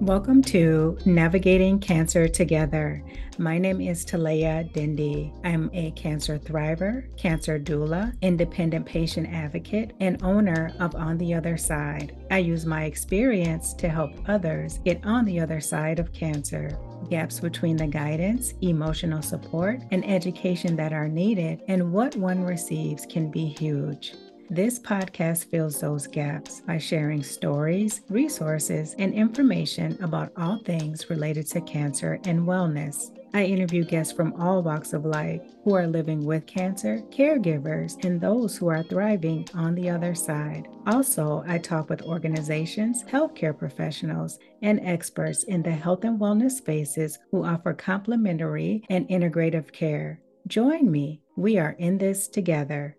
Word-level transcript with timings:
Welcome 0.00 0.42
to 0.42 0.96
Navigating 1.06 1.80
Cancer 1.80 2.28
Together. 2.28 3.02
My 3.36 3.58
name 3.58 3.80
is 3.80 4.06
Talea 4.06 4.72
Dindy. 4.72 5.32
I'm 5.42 5.70
a 5.72 5.90
cancer 5.90 6.38
thriver, 6.38 7.04
cancer 7.16 7.58
doula, 7.58 8.16
independent 8.22 8.86
patient 8.86 9.28
advocate, 9.28 9.94
and 9.98 10.22
owner 10.22 10.72
of 10.78 10.94
On 10.94 11.18
the 11.18 11.34
Other 11.34 11.56
Side. 11.56 12.16
I 12.30 12.38
use 12.38 12.64
my 12.64 12.84
experience 12.84 13.74
to 13.74 13.88
help 13.88 14.12
others 14.28 14.78
get 14.84 15.04
on 15.04 15.24
the 15.24 15.40
other 15.40 15.60
side 15.60 15.98
of 15.98 16.12
cancer. 16.12 16.78
Gaps 17.10 17.40
between 17.40 17.76
the 17.76 17.88
guidance, 17.88 18.54
emotional 18.62 19.20
support, 19.20 19.80
and 19.90 20.08
education 20.08 20.76
that 20.76 20.92
are 20.92 21.08
needed 21.08 21.62
and 21.66 21.92
what 21.92 22.14
one 22.14 22.44
receives 22.44 23.04
can 23.04 23.32
be 23.32 23.46
huge. 23.46 24.14
This 24.50 24.78
podcast 24.78 25.50
fills 25.50 25.78
those 25.78 26.06
gaps 26.06 26.62
by 26.62 26.78
sharing 26.78 27.22
stories, 27.22 28.00
resources, 28.08 28.94
and 28.98 29.12
information 29.12 30.02
about 30.02 30.32
all 30.38 30.58
things 30.64 31.10
related 31.10 31.46
to 31.48 31.60
cancer 31.60 32.18
and 32.24 32.40
wellness. 32.40 33.14
I 33.34 33.44
interview 33.44 33.84
guests 33.84 34.10
from 34.10 34.32
all 34.40 34.62
walks 34.62 34.94
of 34.94 35.04
life 35.04 35.42
who 35.64 35.74
are 35.74 35.86
living 35.86 36.24
with 36.24 36.46
cancer, 36.46 37.02
caregivers, 37.10 38.02
and 38.06 38.18
those 38.18 38.56
who 38.56 38.68
are 38.68 38.82
thriving 38.82 39.46
on 39.52 39.74
the 39.74 39.90
other 39.90 40.14
side. 40.14 40.66
Also, 40.86 41.44
I 41.46 41.58
talk 41.58 41.90
with 41.90 42.00
organizations, 42.00 43.04
healthcare 43.04 43.56
professionals, 43.56 44.38
and 44.62 44.80
experts 44.80 45.42
in 45.42 45.62
the 45.62 45.72
health 45.72 46.04
and 46.04 46.18
wellness 46.18 46.52
spaces 46.52 47.18
who 47.30 47.44
offer 47.44 47.74
complementary 47.74 48.82
and 48.88 49.06
integrative 49.10 49.72
care. 49.72 50.22
Join 50.46 50.90
me. 50.90 51.20
We 51.36 51.58
are 51.58 51.76
in 51.78 51.98
this 51.98 52.28
together. 52.28 52.96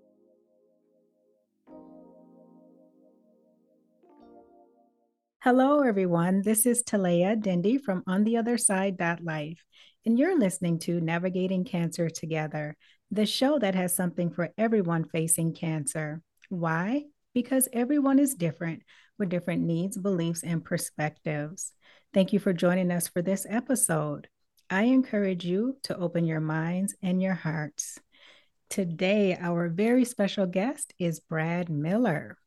Hello, 5.41 5.79
everyone. 5.79 6.41
This 6.41 6.65
is 6.65 6.83
Talea 6.83 7.41
Dindy 7.41 7.77
from 7.77 8.03
On 8.05 8.25
the 8.25 8.35
Other 8.35 8.57
Side 8.57 8.97
Life, 9.23 9.63
and 10.05 10.19
you're 10.19 10.37
listening 10.37 10.79
to 10.79 10.99
Navigating 10.99 11.63
Cancer 11.63 12.09
Together, 12.09 12.75
the 13.09 13.25
show 13.25 13.57
that 13.57 13.73
has 13.73 13.95
something 13.95 14.31
for 14.31 14.49
everyone 14.57 15.05
facing 15.05 15.53
cancer. 15.53 16.21
Why? 16.49 17.05
Because 17.33 17.69
everyone 17.71 18.19
is 18.19 18.35
different 18.35 18.83
with 19.17 19.29
different 19.29 19.63
needs, 19.63 19.97
beliefs, 19.97 20.43
and 20.43 20.61
perspectives. 20.61 21.71
Thank 22.13 22.33
you 22.33 22.39
for 22.39 22.51
joining 22.51 22.91
us 22.91 23.07
for 23.07 23.21
this 23.21 23.47
episode. 23.49 24.27
I 24.69 24.83
encourage 24.83 25.45
you 25.45 25.77
to 25.83 25.95
open 25.97 26.25
your 26.25 26.41
minds 26.41 26.97
and 27.01 27.21
your 27.21 27.35
hearts. 27.35 27.97
Today, 28.69 29.37
our 29.39 29.69
very 29.69 30.03
special 30.03 30.47
guest 30.47 30.93
is 30.99 31.21
Brad 31.21 31.69
Miller. 31.69 32.37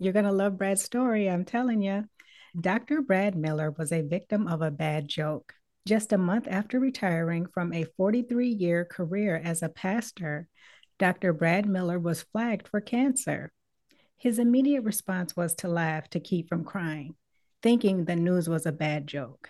You're 0.00 0.12
going 0.12 0.24
to 0.24 0.32
love 0.32 0.58
Brad's 0.58 0.82
story, 0.82 1.30
I'm 1.30 1.44
telling 1.44 1.80
you. 1.80 2.06
Dr. 2.60 3.00
Brad 3.00 3.34
Miller 3.34 3.70
was 3.70 3.92
a 3.92 4.02
victim 4.02 4.46
of 4.46 4.60
a 4.60 4.70
bad 4.70 5.08
joke. 5.08 5.54
Just 5.86 6.12
a 6.12 6.18
month 6.18 6.46
after 6.46 6.78
retiring 6.78 7.46
from 7.46 7.72
a 7.72 7.84
43 7.96 8.46
year 8.48 8.84
career 8.84 9.40
as 9.42 9.62
a 9.62 9.70
pastor, 9.70 10.48
Dr. 10.98 11.32
Brad 11.32 11.66
Miller 11.66 11.98
was 11.98 12.24
flagged 12.24 12.68
for 12.68 12.82
cancer. 12.82 13.52
His 14.18 14.38
immediate 14.38 14.82
response 14.82 15.34
was 15.34 15.54
to 15.56 15.68
laugh 15.68 16.10
to 16.10 16.20
keep 16.20 16.50
from 16.50 16.62
crying, 16.62 17.14
thinking 17.62 18.04
the 18.04 18.16
news 18.16 18.50
was 18.50 18.66
a 18.66 18.72
bad 18.72 19.06
joke. 19.06 19.48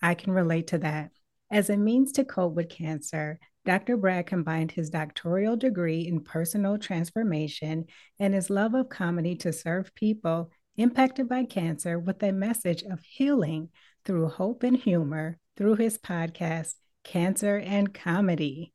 I 0.00 0.14
can 0.14 0.32
relate 0.32 0.68
to 0.68 0.78
that. 0.78 1.10
As 1.50 1.68
a 1.68 1.76
means 1.76 2.12
to 2.12 2.24
cope 2.24 2.54
with 2.54 2.70
cancer, 2.70 3.38
Dr. 3.66 3.98
Brad 3.98 4.26
combined 4.26 4.72
his 4.72 4.88
doctoral 4.88 5.58
degree 5.58 6.06
in 6.06 6.24
personal 6.24 6.78
transformation 6.78 7.84
and 8.18 8.32
his 8.32 8.48
love 8.48 8.72
of 8.72 8.88
comedy 8.88 9.36
to 9.36 9.52
serve 9.52 9.94
people 9.94 10.50
impacted 10.78 11.28
by 11.28 11.44
cancer 11.44 11.98
with 11.98 12.22
a 12.22 12.32
message 12.32 12.84
of 12.84 13.00
healing 13.02 13.68
through 14.04 14.28
hope 14.28 14.62
and 14.62 14.76
humor 14.76 15.36
through 15.56 15.74
his 15.74 15.98
podcast, 15.98 16.74
Cancer 17.02 17.58
and 17.58 17.92
Comedy. 17.92 18.72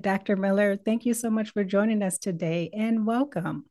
Dr. 0.00 0.36
Miller, 0.36 0.76
thank 0.76 1.06
you 1.06 1.14
so 1.14 1.30
much 1.30 1.50
for 1.50 1.64
joining 1.64 2.02
us 2.02 2.18
today 2.18 2.68
and 2.74 3.06
welcome. 3.06 3.64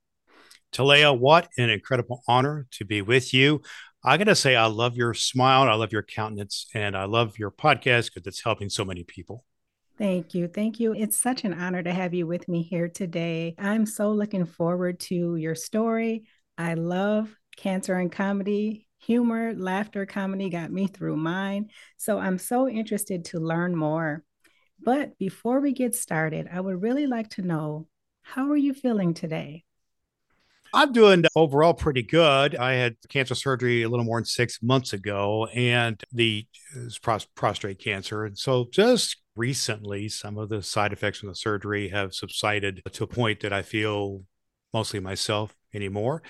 Talea, 0.74 1.18
what 1.18 1.47
an 1.59 1.69
incredible 1.69 2.24
honor 2.28 2.66
to 2.72 2.85
be 2.85 3.03
with 3.03 3.35
you. 3.35 3.62
I 4.03 4.18
got 4.18 4.25
to 4.25 4.35
say, 4.35 4.56
I 4.56 4.66
love 4.66 4.97
your 4.97 5.13
smile, 5.13 5.69
I 5.69 5.75
love 5.75 5.91
your 5.91 6.03
countenance, 6.03 6.68
and 6.74 6.97
I 6.97 7.06
love 7.06 7.38
your 7.38 7.51
podcast 7.51 8.13
because 8.13 8.25
it's 8.25 8.44
helping 8.44 8.69
so 8.69 8.84
many 8.84 9.03
people. 9.03 9.45
Thank 10.00 10.34
you. 10.34 10.47
Thank 10.47 10.79
you. 10.79 10.94
It's 10.94 11.19
such 11.19 11.44
an 11.44 11.53
honor 11.53 11.84
to 11.84 11.94
have 11.94 12.16
you 12.16 12.25
with 12.25 12.47
me 12.50 12.63
here 12.63 12.88
today. 12.88 13.53
I'm 13.59 13.85
so 13.85 14.12
looking 14.12 14.45
forward 14.45 15.00
to 15.01 15.35
your 15.35 15.56
story. 15.56 16.25
I 16.57 16.74
love 16.74 17.34
cancer 17.56 17.96
and 17.96 18.12
comedy, 18.12 18.88
humor, 19.00 19.54
laughter, 19.56 20.06
comedy 20.06 20.50
got 20.50 20.72
me 20.72 20.88
through 20.88 21.18
mine. 21.18 21.70
So 21.98 22.18
I'm 22.20 22.38
so 22.38 22.68
interested 22.68 23.26
to 23.26 23.40
learn 23.40 23.76
more. 23.76 24.24
But 24.84 25.18
before 25.18 25.60
we 25.62 25.74
get 25.74 25.96
started, 25.96 26.48
I 26.52 26.60
would 26.60 26.82
really 26.82 27.08
like 27.08 27.30
to 27.32 27.42
know 27.42 27.88
how 28.24 28.50
are 28.50 28.58
you 28.58 28.74
feeling 28.74 29.14
today? 29.14 29.64
I'm 30.74 30.92
doing 30.92 31.24
overall 31.36 31.74
pretty 31.74 32.04
good. 32.04 32.56
I 32.56 32.74
had 32.74 32.98
cancer 33.08 33.36
surgery 33.36 33.84
a 33.84 33.90
little 33.90 34.04
more 34.04 34.18
than 34.18 34.26
six 34.26 34.62
months 34.62 34.92
ago, 34.92 35.46
and 35.54 36.04
the 36.12 36.46
prostate 37.36 37.80
cancer. 37.80 38.26
And 38.26 38.38
so 38.38 38.68
just 38.72 39.18
recently, 39.38 40.10
some 40.10 40.38
of 40.38 40.50
the 40.50 40.62
side 40.62 40.92
effects 40.92 41.20
from 41.20 41.30
the 41.30 41.36
surgery 41.36 41.88
have 41.90 42.14
subsided 42.14 42.82
to 42.92 43.04
a 43.06 43.08
point 43.08 43.40
that 43.42 43.54
I 43.54 43.62
feel 43.62 44.24
mostly 44.74 45.00
myself 45.00 45.56
anymore. 45.74 46.24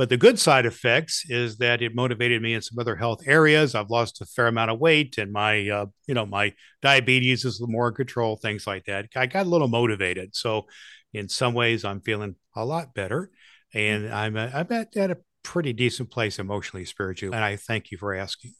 But 0.00 0.08
the 0.08 0.16
good 0.16 0.38
side 0.38 0.64
effects 0.64 1.26
is 1.28 1.58
that 1.58 1.82
it 1.82 1.94
motivated 1.94 2.40
me 2.40 2.54
in 2.54 2.62
some 2.62 2.78
other 2.78 2.96
health 2.96 3.20
areas. 3.26 3.74
I've 3.74 3.90
lost 3.90 4.22
a 4.22 4.24
fair 4.24 4.46
amount 4.46 4.70
of 4.70 4.78
weight, 4.80 5.18
and 5.18 5.30
my, 5.30 5.68
uh, 5.68 5.86
you 6.06 6.14
know, 6.14 6.24
my 6.24 6.54
diabetes 6.80 7.44
is 7.44 7.60
more 7.60 7.88
in 7.88 7.94
control. 7.94 8.38
Things 8.38 8.66
like 8.66 8.86
that. 8.86 9.08
I 9.14 9.26
got 9.26 9.44
a 9.44 9.48
little 9.50 9.68
motivated. 9.68 10.34
So, 10.34 10.68
in 11.12 11.28
some 11.28 11.52
ways, 11.52 11.84
I'm 11.84 12.00
feeling 12.00 12.36
a 12.56 12.64
lot 12.64 12.94
better, 12.94 13.30
and 13.74 14.08
I'm 14.08 14.38
uh, 14.38 14.48
I'm 14.54 14.72
at, 14.72 14.96
at 14.96 15.10
a 15.10 15.18
pretty 15.42 15.74
decent 15.74 16.10
place 16.10 16.38
emotionally, 16.38 16.86
spiritually. 16.86 17.36
And 17.36 17.44
I 17.44 17.56
thank 17.56 17.90
you 17.90 17.98
for 17.98 18.14
asking. 18.14 18.54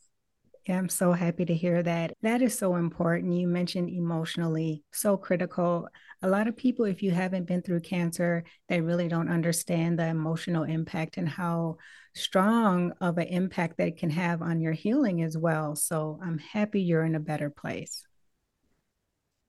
Yeah, 0.67 0.79
I'm 0.79 0.89
so 0.89 1.13
happy 1.13 1.45
to 1.47 1.55
hear 1.55 1.83
that. 1.83 2.13
That 2.23 2.43
is 2.43 2.57
so 2.57 2.77
important. 2.77 3.35
You 3.35 3.49
mentioned 3.49 3.89
emotionally, 3.89 4.85
so 4.93 5.17
critical. 5.17 5.89
A 6.23 6.29
lot 6.29 6.49
of 6.49 6.57
people, 6.57 6.85
if 6.85 7.03
you 7.03 7.11
haven't 7.13 7.47
been 7.47 7.63
through 7.63 7.81
cancer, 7.81 8.45
they 8.69 8.81
really 8.81 9.09
don't 9.09 9.31
understand 9.31 9.99
the 9.99 10.07
emotional 10.07 10.65
impact 10.65 11.17
and 11.17 11.29
how 11.29 11.79
strong 12.15 12.93
of 13.01 13.17
an 13.17 13.29
impact 13.29 13.79
that 13.79 13.89
it 13.89 13.97
can 13.97 14.11
have 14.11 14.43
on 14.43 14.61
your 14.61 14.73
healing 14.73 15.23
as 15.23 15.37
well. 15.37 15.77
So 15.77 16.21
I'm 16.23 16.39
happy 16.39 16.83
you're 16.83 17.05
in 17.05 17.15
a 17.15 17.21
better 17.21 17.49
place. 17.49 18.05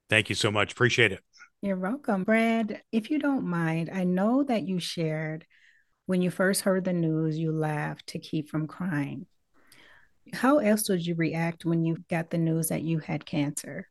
Thank 0.10 0.30
you 0.30 0.36
so 0.36 0.50
much. 0.50 0.72
Appreciate 0.72 1.12
it. 1.12 1.20
You're 1.62 1.78
welcome. 1.78 2.24
Brad, 2.24 2.82
if 2.92 3.12
you 3.12 3.20
don't 3.20 3.46
mind, 3.46 3.90
I 3.94 4.06
know 4.06 4.44
that 4.44 4.64
you 4.64 4.80
shared 4.80 5.46
when 6.06 6.22
you 6.22 6.32
first 6.32 6.62
heard 6.62 6.84
the 6.84 6.94
news, 6.94 7.38
you 7.38 7.52
laughed 7.52 8.08
to 8.08 8.20
keep 8.20 8.50
from 8.50 8.68
crying. 8.68 9.28
How 10.34 10.60
else 10.60 10.84
did 10.84 11.06
you 11.06 11.16
react 11.16 11.66
when 11.66 11.84
you 11.84 11.98
got 12.10 12.30
the 12.30 12.38
news 12.38 12.70
that 12.70 12.84
you 12.84 13.00
had 13.00 13.26
cancer? 13.26 13.88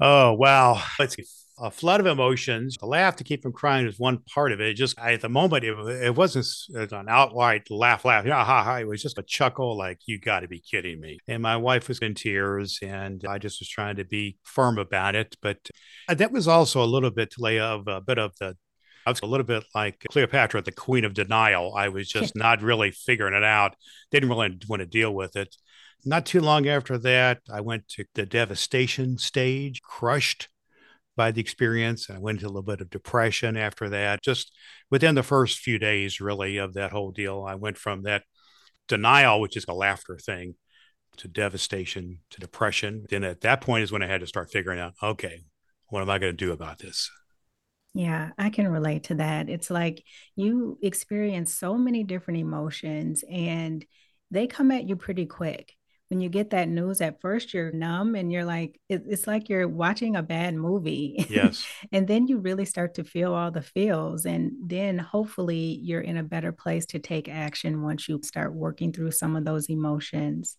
Oh, 0.00 0.32
wow. 0.32 0.82
It's 0.98 1.16
a 1.58 1.70
flood 1.70 2.00
of 2.00 2.06
emotions. 2.06 2.76
A 2.82 2.86
laugh 2.86 3.16
to 3.16 3.24
keep 3.24 3.42
from 3.42 3.52
crying 3.52 3.86
is 3.86 3.98
one 3.98 4.18
part 4.34 4.50
of 4.50 4.60
it. 4.60 4.70
it 4.70 4.74
just 4.74 4.98
at 4.98 5.20
the 5.20 5.28
moment, 5.28 5.64
it, 5.64 5.76
it 6.02 6.14
wasn't 6.14 6.46
an 6.92 7.06
outright 7.08 7.70
laugh, 7.70 8.04
laugh. 8.04 8.26
Yeah, 8.26 8.44
ha, 8.44 8.64
ha. 8.64 8.76
It 8.78 8.88
was 8.88 9.02
just 9.02 9.18
a 9.18 9.22
chuckle, 9.22 9.76
like, 9.76 10.00
you 10.06 10.18
got 10.18 10.40
to 10.40 10.48
be 10.48 10.60
kidding 10.60 11.00
me. 11.00 11.18
And 11.28 11.42
my 11.42 11.56
wife 11.56 11.88
was 11.88 12.00
in 12.00 12.14
tears, 12.14 12.80
and 12.82 13.24
I 13.28 13.38
just 13.38 13.60
was 13.60 13.68
trying 13.68 13.96
to 13.96 14.04
be 14.04 14.36
firm 14.42 14.78
about 14.78 15.14
it. 15.14 15.36
But 15.40 15.58
uh, 16.08 16.14
that 16.14 16.32
was 16.32 16.48
also 16.48 16.82
a 16.82 16.86
little 16.86 17.12
bit 17.12 17.30
to 17.32 17.42
lay 17.42 17.60
of 17.60 17.86
a 17.86 18.00
bit 18.00 18.18
of 18.18 18.32
the 18.40 18.56
I 19.06 19.10
was 19.10 19.20
a 19.22 19.26
little 19.26 19.46
bit 19.46 19.64
like 19.74 20.04
Cleopatra, 20.10 20.62
the 20.62 20.72
queen 20.72 21.04
of 21.04 21.14
denial. 21.14 21.74
I 21.74 21.88
was 21.88 22.08
just 22.08 22.34
not 22.36 22.62
really 22.62 22.90
figuring 22.90 23.34
it 23.34 23.44
out, 23.44 23.76
didn't 24.10 24.28
really 24.28 24.58
want 24.68 24.80
to 24.80 24.86
deal 24.86 25.14
with 25.14 25.36
it. 25.36 25.54
Not 26.04 26.26
too 26.26 26.40
long 26.40 26.68
after 26.68 26.98
that, 26.98 27.40
I 27.50 27.60
went 27.60 27.88
to 27.88 28.04
the 28.14 28.26
devastation 28.26 29.16
stage, 29.18 29.80
crushed 29.82 30.48
by 31.16 31.30
the 31.30 31.40
experience. 31.40 32.10
I 32.10 32.18
went 32.18 32.38
into 32.38 32.46
a 32.46 32.48
little 32.48 32.62
bit 32.62 32.80
of 32.80 32.90
depression 32.90 33.56
after 33.56 33.88
that. 33.90 34.22
Just 34.22 34.52
within 34.90 35.14
the 35.14 35.22
first 35.22 35.58
few 35.58 35.78
days, 35.78 36.20
really, 36.20 36.58
of 36.58 36.74
that 36.74 36.92
whole 36.92 37.10
deal, 37.10 37.44
I 37.46 37.54
went 37.54 37.78
from 37.78 38.02
that 38.02 38.24
denial, 38.88 39.40
which 39.40 39.56
is 39.56 39.64
a 39.68 39.72
laughter 39.72 40.18
thing, 40.18 40.56
to 41.18 41.28
devastation, 41.28 42.18
to 42.30 42.40
depression. 42.40 43.06
Then 43.08 43.24
at 43.24 43.40
that 43.42 43.60
point 43.60 43.84
is 43.84 43.92
when 43.92 44.02
I 44.02 44.06
had 44.06 44.20
to 44.20 44.26
start 44.26 44.50
figuring 44.50 44.80
out, 44.80 44.94
okay, 45.02 45.44
what 45.88 46.02
am 46.02 46.10
I 46.10 46.18
going 46.18 46.32
to 46.32 46.36
do 46.36 46.52
about 46.52 46.78
this? 46.78 47.10
Yeah, 47.94 48.30
I 48.36 48.50
can 48.50 48.66
relate 48.68 49.04
to 49.04 49.14
that. 49.16 49.48
It's 49.48 49.70
like 49.70 50.02
you 50.34 50.78
experience 50.82 51.54
so 51.54 51.76
many 51.78 52.02
different 52.02 52.40
emotions 52.40 53.22
and 53.30 53.84
they 54.30 54.46
come 54.48 54.72
at 54.72 54.88
you 54.88 54.96
pretty 54.96 55.26
quick. 55.26 55.72
When 56.08 56.20
you 56.20 56.28
get 56.28 56.50
that 56.50 56.68
news, 56.68 57.00
at 57.00 57.20
first 57.20 57.54
you're 57.54 57.72
numb 57.72 58.14
and 58.14 58.30
you're 58.32 58.44
like, 58.44 58.80
it's 58.88 59.26
like 59.26 59.48
you're 59.48 59.68
watching 59.68 60.16
a 60.16 60.22
bad 60.22 60.54
movie. 60.54 61.24
Yes. 61.30 61.64
and 61.92 62.06
then 62.06 62.26
you 62.26 62.38
really 62.38 62.64
start 62.64 62.94
to 62.94 63.04
feel 63.04 63.32
all 63.32 63.50
the 63.50 63.62
feels. 63.62 64.26
And 64.26 64.52
then 64.66 64.98
hopefully 64.98 65.78
you're 65.82 66.00
in 66.00 66.16
a 66.16 66.22
better 66.24 66.52
place 66.52 66.86
to 66.86 66.98
take 66.98 67.28
action 67.28 67.82
once 67.82 68.08
you 68.08 68.20
start 68.24 68.54
working 68.54 68.92
through 68.92 69.12
some 69.12 69.36
of 69.36 69.44
those 69.44 69.70
emotions. 69.70 70.56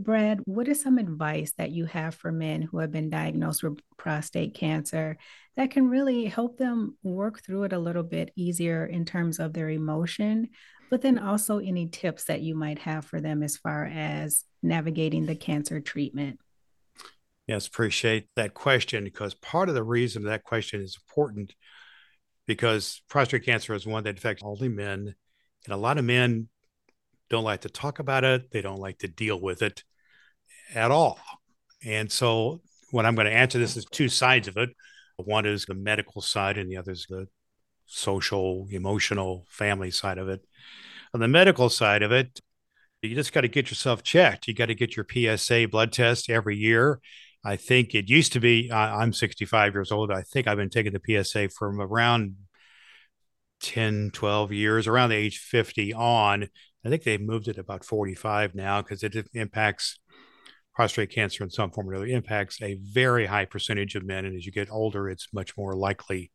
Brad, 0.00 0.40
what 0.44 0.68
is 0.68 0.80
some 0.80 0.96
advice 0.96 1.52
that 1.58 1.72
you 1.72 1.84
have 1.86 2.14
for 2.14 2.30
men 2.30 2.62
who 2.62 2.78
have 2.78 2.92
been 2.92 3.10
diagnosed 3.10 3.64
with 3.64 3.80
prostate 3.96 4.54
cancer 4.54 5.18
that 5.56 5.72
can 5.72 5.90
really 5.90 6.26
help 6.26 6.56
them 6.56 6.96
work 7.02 7.42
through 7.42 7.64
it 7.64 7.72
a 7.72 7.78
little 7.80 8.04
bit 8.04 8.30
easier 8.36 8.86
in 8.86 9.04
terms 9.04 9.40
of 9.40 9.52
their 9.52 9.68
emotion, 9.68 10.50
but 10.88 11.02
then 11.02 11.18
also 11.18 11.58
any 11.58 11.88
tips 11.88 12.24
that 12.24 12.42
you 12.42 12.54
might 12.54 12.78
have 12.78 13.04
for 13.04 13.20
them 13.20 13.42
as 13.42 13.56
far 13.56 13.86
as 13.86 14.44
navigating 14.62 15.26
the 15.26 15.34
cancer 15.34 15.80
treatment? 15.80 16.38
Yes, 17.48 17.66
appreciate 17.66 18.28
that 18.36 18.54
question 18.54 19.02
because 19.02 19.34
part 19.34 19.68
of 19.68 19.74
the 19.74 19.82
reason 19.82 20.22
that 20.24 20.44
question 20.44 20.80
is 20.80 20.96
important 21.08 21.56
because 22.46 23.02
prostate 23.08 23.44
cancer 23.44 23.74
is 23.74 23.84
one 23.84 24.04
that 24.04 24.18
affects 24.18 24.44
only 24.44 24.68
men. 24.68 25.16
And 25.64 25.74
a 25.74 25.76
lot 25.76 25.98
of 25.98 26.04
men 26.04 26.48
don't 27.30 27.44
like 27.44 27.62
to 27.62 27.68
talk 27.68 27.98
about 27.98 28.24
it, 28.24 28.50
they 28.50 28.62
don't 28.62 28.80
like 28.80 28.98
to 28.98 29.08
deal 29.08 29.40
with 29.40 29.62
it 29.62 29.82
at 30.74 30.90
all. 30.90 31.18
And 31.84 32.10
so, 32.10 32.60
what 32.90 33.06
I'm 33.06 33.14
going 33.14 33.26
to 33.26 33.32
answer 33.32 33.58
this 33.58 33.76
is 33.76 33.84
two 33.84 34.08
sides 34.08 34.48
of 34.48 34.56
it. 34.56 34.70
One 35.16 35.46
is 35.46 35.64
the 35.64 35.74
medical 35.74 36.22
side, 36.22 36.58
and 36.58 36.70
the 36.70 36.76
other 36.76 36.92
is 36.92 37.06
the 37.08 37.26
social, 37.86 38.66
emotional, 38.70 39.46
family 39.48 39.90
side 39.90 40.18
of 40.18 40.28
it. 40.28 40.40
On 41.14 41.20
the 41.20 41.28
medical 41.28 41.68
side 41.68 42.02
of 42.02 42.12
it, 42.12 42.40
you 43.02 43.14
just 43.14 43.32
got 43.32 43.42
to 43.42 43.48
get 43.48 43.70
yourself 43.70 44.02
checked. 44.02 44.48
You 44.48 44.54
got 44.54 44.66
to 44.66 44.74
get 44.74 44.96
your 44.96 45.06
PSA 45.10 45.68
blood 45.68 45.92
test 45.92 46.30
every 46.30 46.56
year. 46.56 47.00
I 47.44 47.56
think 47.56 47.94
it 47.94 48.10
used 48.10 48.32
to 48.32 48.40
be, 48.40 48.70
I'm 48.72 49.12
65 49.12 49.74
years 49.74 49.92
old. 49.92 50.10
I 50.10 50.22
think 50.22 50.46
I've 50.46 50.56
been 50.56 50.70
taking 50.70 50.92
the 50.92 51.24
PSA 51.24 51.50
from 51.50 51.80
around 51.80 52.34
10, 53.60 54.10
12 54.12 54.52
years, 54.52 54.86
around 54.86 55.10
the 55.10 55.16
age 55.16 55.38
50 55.38 55.94
on. 55.94 56.48
I 56.84 56.88
think 56.88 57.02
they've 57.02 57.20
moved 57.20 57.48
it 57.48 57.58
about 57.58 57.84
45 57.84 58.54
now 58.54 58.82
because 58.82 59.02
it 59.02 59.16
impacts 59.34 59.98
prostate 60.74 61.10
cancer 61.10 61.42
in 61.42 61.50
some 61.50 61.72
form 61.72 61.90
or 61.90 61.96
other, 61.96 62.06
impacts 62.06 62.62
a 62.62 62.78
very 62.80 63.26
high 63.26 63.44
percentage 63.44 63.96
of 63.96 64.06
men. 64.06 64.24
And 64.24 64.36
as 64.36 64.46
you 64.46 64.52
get 64.52 64.70
older, 64.70 65.08
it's 65.08 65.26
much 65.32 65.56
more 65.56 65.74
likely 65.74 66.30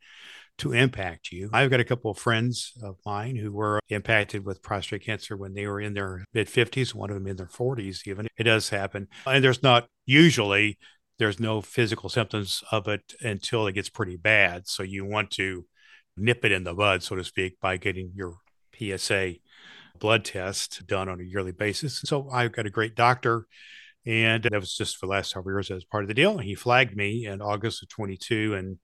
to 0.58 0.74
impact 0.74 1.32
you. 1.32 1.50
I've 1.54 1.70
got 1.72 1.80
a 1.80 1.86
couple 1.86 2.12
of 2.12 2.18
friends 2.18 2.74
of 2.84 2.98
mine 3.06 3.38
who 3.38 3.54
were 3.54 3.80
impacted 3.90 4.46
with 4.46 4.62
prostate 4.62 5.06
cancer 5.06 5.38
when 5.38 5.54
they 5.54 5.66
were 5.66 5.80
in 5.80 5.94
their 5.94 6.26
mid 6.34 6.48
50s, 6.48 6.94
one 6.94 7.10
of 7.10 7.16
them 7.16 7.28
in 7.28 7.38
their 7.38 7.48
40s, 7.48 8.06
even. 8.06 8.28
It 8.38 8.44
does 8.44 8.70
happen. 8.70 9.08
And 9.26 9.44
there's 9.44 9.64
not 9.64 9.88
usually 10.06 10.78
there's 11.20 11.40
no 11.40 11.62
physical 11.62 12.10
symptoms 12.10 12.64
of 12.72 12.88
it 12.88 13.14
until 13.22 13.68
it 13.68 13.74
gets 13.74 13.90
pretty 13.90 14.18
bad. 14.18 14.68
So 14.68 14.84
you 14.84 15.06
want 15.06 15.32
to 15.32 15.66
nip 16.18 16.44
it 16.44 16.52
in 16.52 16.64
the 16.64 16.74
bud, 16.74 17.02
so 17.04 17.16
to 17.16 17.24
speak, 17.24 17.60
by 17.62 17.78
getting 17.78 18.12
your 18.14 18.38
PSA 18.78 19.36
blood 20.00 20.26
test 20.26 20.86
done 20.88 21.10
on 21.10 21.20
a 21.20 21.24
yearly 21.24 21.52
basis. 21.52 22.02
So 22.06 22.30
I've 22.30 22.52
got 22.52 22.66
a 22.66 22.72
great 22.72 22.96
doctor. 22.96 23.48
And 24.06 24.44
that 24.44 24.60
was 24.60 24.76
just 24.76 24.98
for 24.98 25.06
the 25.06 25.12
last 25.12 25.32
several 25.32 25.56
years 25.56 25.72
as 25.72 25.86
part 25.86 26.04
of 26.04 26.10
the 26.10 26.14
deal. 26.14 26.38
He 26.38 26.56
flagged 26.56 26.96
me 26.96 27.26
in 27.26 27.42
August 27.42 27.84
of 27.84 27.90
22 27.90 28.54
and 28.54 28.80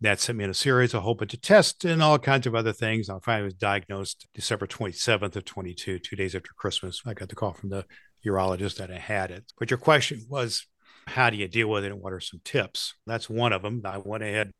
that 0.00 0.18
sent 0.18 0.36
me 0.36 0.44
in 0.44 0.50
a 0.50 0.54
series, 0.54 0.94
a 0.94 1.00
whole 1.00 1.14
bunch 1.14 1.32
of 1.32 1.42
tests 1.42 1.84
and 1.84 2.02
all 2.02 2.18
kinds 2.18 2.46
of 2.46 2.54
other 2.54 2.72
things. 2.72 3.08
I 3.08 3.18
finally 3.20 3.44
was 3.44 3.54
diagnosed 3.54 4.26
December 4.34 4.66
27th 4.66 5.36
of 5.36 5.44
22, 5.44 6.00
two 6.00 6.16
days 6.16 6.34
after 6.34 6.50
Christmas. 6.56 7.02
I 7.06 7.14
got 7.14 7.28
the 7.28 7.36
call 7.36 7.52
from 7.52 7.70
the 7.70 7.84
urologist 8.26 8.76
that 8.78 8.90
I 8.90 8.98
had 8.98 9.30
it. 9.30 9.52
But 9.58 9.70
your 9.70 9.78
question 9.78 10.26
was, 10.28 10.66
how 11.06 11.30
do 11.30 11.36
you 11.36 11.46
deal 11.46 11.68
with 11.68 11.84
it 11.84 11.92
and 11.92 12.00
what 12.00 12.12
are 12.12 12.20
some 12.20 12.40
tips? 12.44 12.94
That's 13.06 13.30
one 13.30 13.52
of 13.52 13.62
them. 13.62 13.82
I 13.84 13.98
went 13.98 14.24
ahead, 14.24 14.52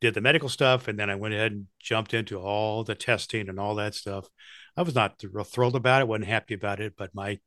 did 0.00 0.14
the 0.14 0.20
medical 0.20 0.48
stuff, 0.48 0.88
and 0.88 0.98
then 0.98 1.10
I 1.10 1.14
went 1.14 1.34
ahead 1.34 1.52
and 1.52 1.66
jumped 1.78 2.14
into 2.14 2.38
all 2.38 2.82
the 2.82 2.94
testing 2.94 3.48
and 3.50 3.60
all 3.60 3.74
that 3.76 3.94
stuff. 3.94 4.28
I 4.76 4.82
was 4.82 4.94
not 4.94 5.22
real 5.32 5.44
thrilled 5.44 5.76
about 5.76 6.02
it, 6.02 6.08
wasn't 6.08 6.28
happy 6.28 6.54
about 6.54 6.80
it, 6.80 6.94
but 6.96 7.14
my 7.14 7.38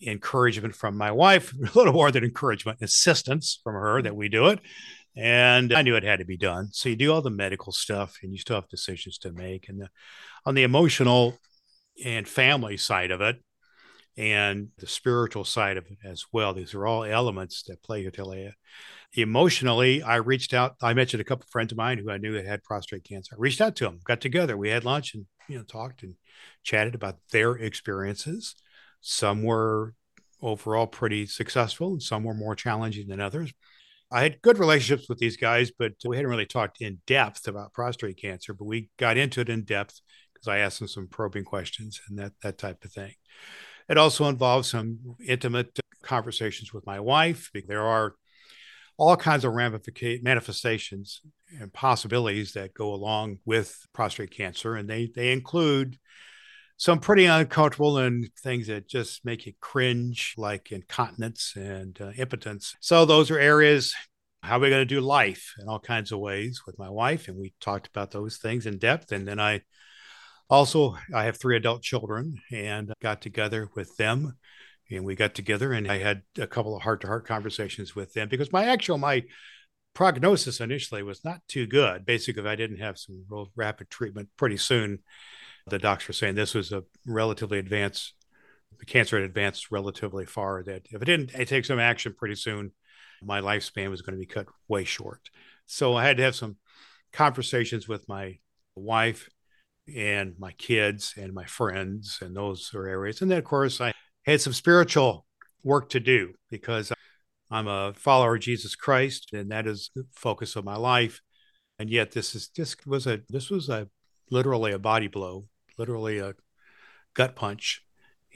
encouragement 0.00 0.74
from 0.74 0.96
my 0.96 1.10
wife, 1.10 1.52
a 1.74 1.78
little 1.78 1.92
more 1.92 2.10
than 2.10 2.24
encouragement, 2.24 2.78
assistance 2.80 3.60
from 3.62 3.74
her 3.74 4.02
that 4.02 4.16
we 4.16 4.28
do 4.28 4.46
it 4.46 4.60
and 5.18 5.72
I 5.72 5.82
knew 5.82 5.96
it 5.96 6.04
had 6.04 6.20
to 6.20 6.24
be 6.24 6.36
done. 6.36 6.68
So 6.70 6.88
you 6.88 6.94
do 6.94 7.12
all 7.12 7.22
the 7.22 7.28
medical 7.28 7.72
stuff, 7.72 8.18
and 8.22 8.32
you 8.32 8.38
still 8.38 8.54
have 8.54 8.68
decisions 8.68 9.18
to 9.18 9.32
make. 9.32 9.68
And 9.68 9.80
the, 9.80 9.88
on 10.46 10.54
the 10.54 10.62
emotional 10.62 11.36
and 12.04 12.28
family 12.28 12.76
side 12.76 13.10
of 13.10 13.20
it, 13.20 13.42
and 14.18 14.68
the 14.78 14.86
spiritual 14.86 15.44
side 15.44 15.76
of 15.76 15.86
it 15.86 15.98
as 16.04 16.24
well, 16.32 16.52
these 16.52 16.74
are 16.74 16.86
all 16.86 17.04
elements 17.04 17.62
that 17.68 17.82
play 17.82 18.02
here. 18.02 18.10
Talea. 18.10 18.52
Emotionally, 19.14 20.02
I 20.02 20.16
reached 20.16 20.52
out. 20.52 20.74
I 20.82 20.92
mentioned 20.92 21.20
a 21.20 21.24
couple 21.24 21.44
of 21.44 21.50
friends 21.50 21.72
of 21.72 21.78
mine 21.78 21.98
who 21.98 22.10
I 22.10 22.18
knew 22.18 22.32
that 22.32 22.44
had 22.44 22.62
prostate 22.62 23.04
cancer. 23.04 23.34
I 23.34 23.40
reached 23.40 23.60
out 23.60 23.76
to 23.76 23.84
them, 23.84 24.00
got 24.04 24.20
together, 24.20 24.56
we 24.56 24.68
had 24.68 24.84
lunch, 24.84 25.14
and 25.14 25.24
you 25.48 25.56
know 25.56 25.64
talked 25.64 26.02
and 26.02 26.14
chatted 26.62 26.94
about 26.94 27.16
their 27.32 27.52
experiences. 27.52 28.54
Some 29.00 29.42
were 29.42 29.94
overall 30.42 30.86
pretty 30.86 31.24
successful, 31.26 31.92
and 31.92 32.02
some 32.02 32.24
were 32.24 32.34
more 32.34 32.54
challenging 32.54 33.08
than 33.08 33.20
others 33.20 33.52
I 34.10 34.22
had 34.22 34.40
good 34.40 34.58
relationships 34.58 35.08
with 35.08 35.18
these 35.18 35.36
guys, 35.36 35.70
but 35.70 35.92
we 36.04 36.16
hadn't 36.16 36.30
really 36.30 36.46
talked 36.46 36.80
in 36.80 37.00
depth 37.06 37.46
about 37.46 37.74
prostate 37.74 38.16
cancer. 38.16 38.54
But 38.54 38.64
we 38.64 38.88
got 38.96 39.18
into 39.18 39.40
it 39.40 39.50
in 39.50 39.64
depth 39.64 40.00
because 40.32 40.48
I 40.48 40.58
asked 40.58 40.78
them 40.78 40.88
some 40.88 41.08
probing 41.08 41.44
questions 41.44 42.00
and 42.08 42.18
that 42.18 42.32
that 42.42 42.58
type 42.58 42.84
of 42.84 42.92
thing. 42.92 43.12
It 43.88 43.98
also 43.98 44.26
involves 44.26 44.70
some 44.70 44.98
intimate 45.26 45.78
conversations 46.02 46.72
with 46.72 46.86
my 46.86 47.00
wife. 47.00 47.50
There 47.66 47.86
are 47.86 48.14
all 48.96 49.16
kinds 49.16 49.44
of 49.44 49.52
ramifications, 49.54 50.24
manifestations 50.24 51.20
and 51.58 51.72
possibilities 51.72 52.52
that 52.52 52.74
go 52.74 52.92
along 52.92 53.38
with 53.44 53.74
prostate 53.92 54.30
cancer, 54.30 54.74
and 54.74 54.88
they 54.88 55.10
they 55.14 55.32
include 55.32 55.98
some 56.76 57.00
pretty 57.00 57.24
uncomfortable 57.24 57.98
and 57.98 58.28
things 58.42 58.68
that 58.68 58.88
just 58.88 59.24
make 59.24 59.46
you 59.46 59.52
cringe, 59.60 60.34
like 60.36 60.70
incontinence 60.70 61.54
and 61.56 62.00
uh, 62.00 62.10
impotence. 62.16 62.76
So 62.80 63.04
those 63.04 63.30
are 63.30 63.38
areas. 63.38 63.94
How 64.44 64.56
are 64.56 64.60
we 64.60 64.70
going 64.70 64.82
to 64.82 64.94
do 64.94 65.00
life 65.00 65.54
in 65.60 65.68
all 65.68 65.80
kinds 65.80 66.12
of 66.12 66.20
ways 66.20 66.62
with 66.64 66.78
my 66.78 66.88
wife? 66.88 67.26
And 67.26 67.36
we 67.36 67.52
talked 67.60 67.88
about 67.88 68.12
those 68.12 68.36
things 68.36 68.64
in 68.64 68.78
depth. 68.78 69.10
And 69.10 69.26
then 69.26 69.40
I 69.40 69.62
also 70.50 70.96
I 71.14 71.24
have 71.24 71.38
three 71.38 71.56
adult 71.56 71.82
children 71.82 72.40
and 72.52 72.92
got 73.00 73.20
together 73.20 73.68
with 73.74 73.96
them 73.96 74.36
and 74.90 75.04
we 75.04 75.14
got 75.14 75.34
together 75.34 75.72
and 75.72 75.90
I 75.90 75.98
had 75.98 76.22
a 76.38 76.46
couple 76.46 76.74
of 76.76 76.82
heart 76.82 77.00
to 77.02 77.06
heart 77.06 77.26
conversations 77.26 77.94
with 77.94 78.12
them 78.14 78.28
because 78.28 78.52
my 78.52 78.64
actual 78.64 78.98
my 78.98 79.24
prognosis 79.94 80.60
initially 80.60 81.02
was 81.02 81.24
not 81.24 81.40
too 81.48 81.66
good. 81.66 82.06
Basically, 82.06 82.42
if 82.42 82.48
I 82.48 82.56
didn't 82.56 82.78
have 82.78 82.98
some 82.98 83.24
real 83.28 83.50
rapid 83.56 83.90
treatment 83.90 84.28
pretty 84.36 84.56
soon, 84.56 85.00
the 85.68 85.78
docs 85.78 86.06
were 86.06 86.14
saying 86.14 86.34
this 86.34 86.54
was 86.54 86.72
a 86.72 86.84
relatively 87.04 87.58
advanced, 87.58 88.14
the 88.78 88.86
cancer 88.86 89.16
had 89.16 89.24
advanced 89.24 89.70
relatively 89.70 90.24
far. 90.24 90.62
That 90.62 90.86
if 90.90 91.02
it 91.02 91.04
didn't 91.04 91.48
take 91.48 91.64
some 91.64 91.80
action 91.80 92.14
pretty 92.16 92.36
soon, 92.36 92.72
my 93.22 93.40
lifespan 93.40 93.90
was 93.90 94.02
going 94.02 94.14
to 94.14 94.20
be 94.20 94.32
cut 94.32 94.46
way 94.68 94.84
short. 94.84 95.30
So 95.66 95.96
I 95.96 96.04
had 96.04 96.16
to 96.18 96.22
have 96.22 96.36
some 96.36 96.56
conversations 97.12 97.88
with 97.88 98.08
my 98.08 98.38
wife 98.74 99.28
and 99.96 100.34
my 100.38 100.52
kids 100.52 101.14
and 101.16 101.32
my 101.32 101.44
friends 101.44 102.18
and 102.20 102.36
those 102.36 102.72
are 102.74 102.86
areas. 102.86 103.22
And 103.22 103.30
then, 103.30 103.38
of 103.38 103.44
course, 103.44 103.80
I 103.80 103.92
had 104.24 104.40
some 104.40 104.52
spiritual 104.52 105.26
work 105.62 105.88
to 105.90 106.00
do 106.00 106.34
because 106.50 106.92
I'm 107.50 107.66
a 107.66 107.92
follower 107.94 108.36
of 108.36 108.42
Jesus 108.42 108.76
Christ, 108.76 109.32
and 109.32 109.50
that 109.50 109.66
is 109.66 109.90
the 109.94 110.04
focus 110.12 110.56
of 110.56 110.64
my 110.64 110.76
life. 110.76 111.20
And 111.78 111.88
yet, 111.90 112.12
this 112.12 112.34
is 112.34 112.50
this 112.56 112.76
was 112.86 113.06
a 113.06 113.20
this 113.28 113.50
was 113.50 113.68
a 113.68 113.88
literally 114.30 114.72
a 114.72 114.78
body 114.78 115.08
blow 115.08 115.46
literally 115.78 116.18
a 116.18 116.34
gut 117.14 117.36
punch. 117.36 117.82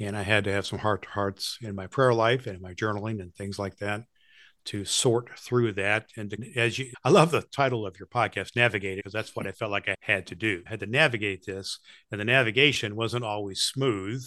And 0.01 0.17
I 0.17 0.23
had 0.23 0.45
to 0.45 0.53
have 0.53 0.67
some 0.67 0.79
heart 0.79 1.03
to 1.03 1.09
hearts 1.11 1.59
in 1.61 1.75
my 1.75 1.87
prayer 1.87 2.15
life 2.15 2.47
and 2.47 2.57
in 2.57 2.63
my 2.63 2.73
journaling 2.73 3.21
and 3.21 3.35
things 3.35 3.59
like 3.59 3.77
that 3.79 4.03
to 4.67 4.85
sort 4.85 5.39
through 5.39 5.73
that. 5.73 6.07
And 6.17 6.31
to, 6.31 6.59
as 6.59 6.79
you, 6.79 6.93
I 7.05 7.11
love 7.11 7.31
the 7.31 7.43
title 7.43 7.87
of 7.87 7.99
your 7.99 8.07
podcast, 8.07 8.57
Navigate, 8.57 8.99
because 8.99 9.13
that's 9.13 9.35
what 9.35 9.47
I 9.47 9.53
felt 9.53 9.71
like 9.71 9.89
I 9.89 9.97
had 10.01 10.27
to 10.29 10.35
do. 10.35 10.63
I 10.67 10.71
had 10.71 10.81
to 10.81 10.87
navigate 10.87 11.45
this. 11.47 11.79
And 12.11 12.21
the 12.21 12.25
navigation 12.25 12.97
wasn't 12.97 13.25
always 13.25 13.63
smooth. 13.63 14.25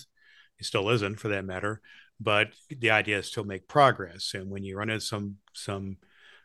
It 0.59 0.65
still 0.65 0.89
isn't 0.89 1.19
for 1.19 1.27
that 1.29 1.45
matter. 1.45 1.81
But 2.19 2.49
the 2.69 2.91
idea 2.91 3.19
is 3.19 3.31
to 3.31 3.43
make 3.43 3.67
progress. 3.67 4.33
And 4.33 4.49
when 4.49 4.63
you 4.63 4.77
run 4.77 4.89
into 4.89 5.05
some, 5.05 5.37
some 5.53 5.97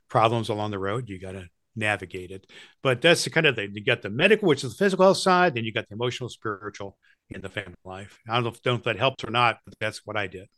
problems 0.09 0.49
along 0.49 0.73
the 0.73 0.79
road, 0.79 1.09
you 1.09 1.21
got 1.21 1.33
to 1.33 1.49
navigate 1.77 2.31
it. 2.31 2.47
But 2.83 3.01
that's 3.01 3.25
the 3.25 3.31
kind 3.31 3.47
of 3.47 3.55
thing. 3.57 3.71
You 3.75 3.85
got 3.85 4.03
the 4.03 4.11
medical, 4.11 4.49
which 4.49 4.65
is 4.65 4.77
the 4.77 4.85
physical 4.85 5.05
health 5.05 5.19
side, 5.19 5.55
then 5.55 5.65
you 5.65 5.73
got 5.73 5.89
the 5.89 5.95
emotional, 5.95 6.29
spiritual, 6.29 6.97
and 7.33 7.43
the 7.43 7.49
family 7.49 7.75
life. 7.85 8.19
I 8.29 8.35
don't 8.35 8.45
know 8.45 8.51
if, 8.51 8.63
don't 8.63 8.79
if 8.79 8.85
that 8.85 8.99
helps 8.99 9.23
or 9.25 9.31
not, 9.31 9.59
but 9.65 9.75
that's 9.81 10.05
what 10.05 10.17
I 10.17 10.27
did. 10.27 10.49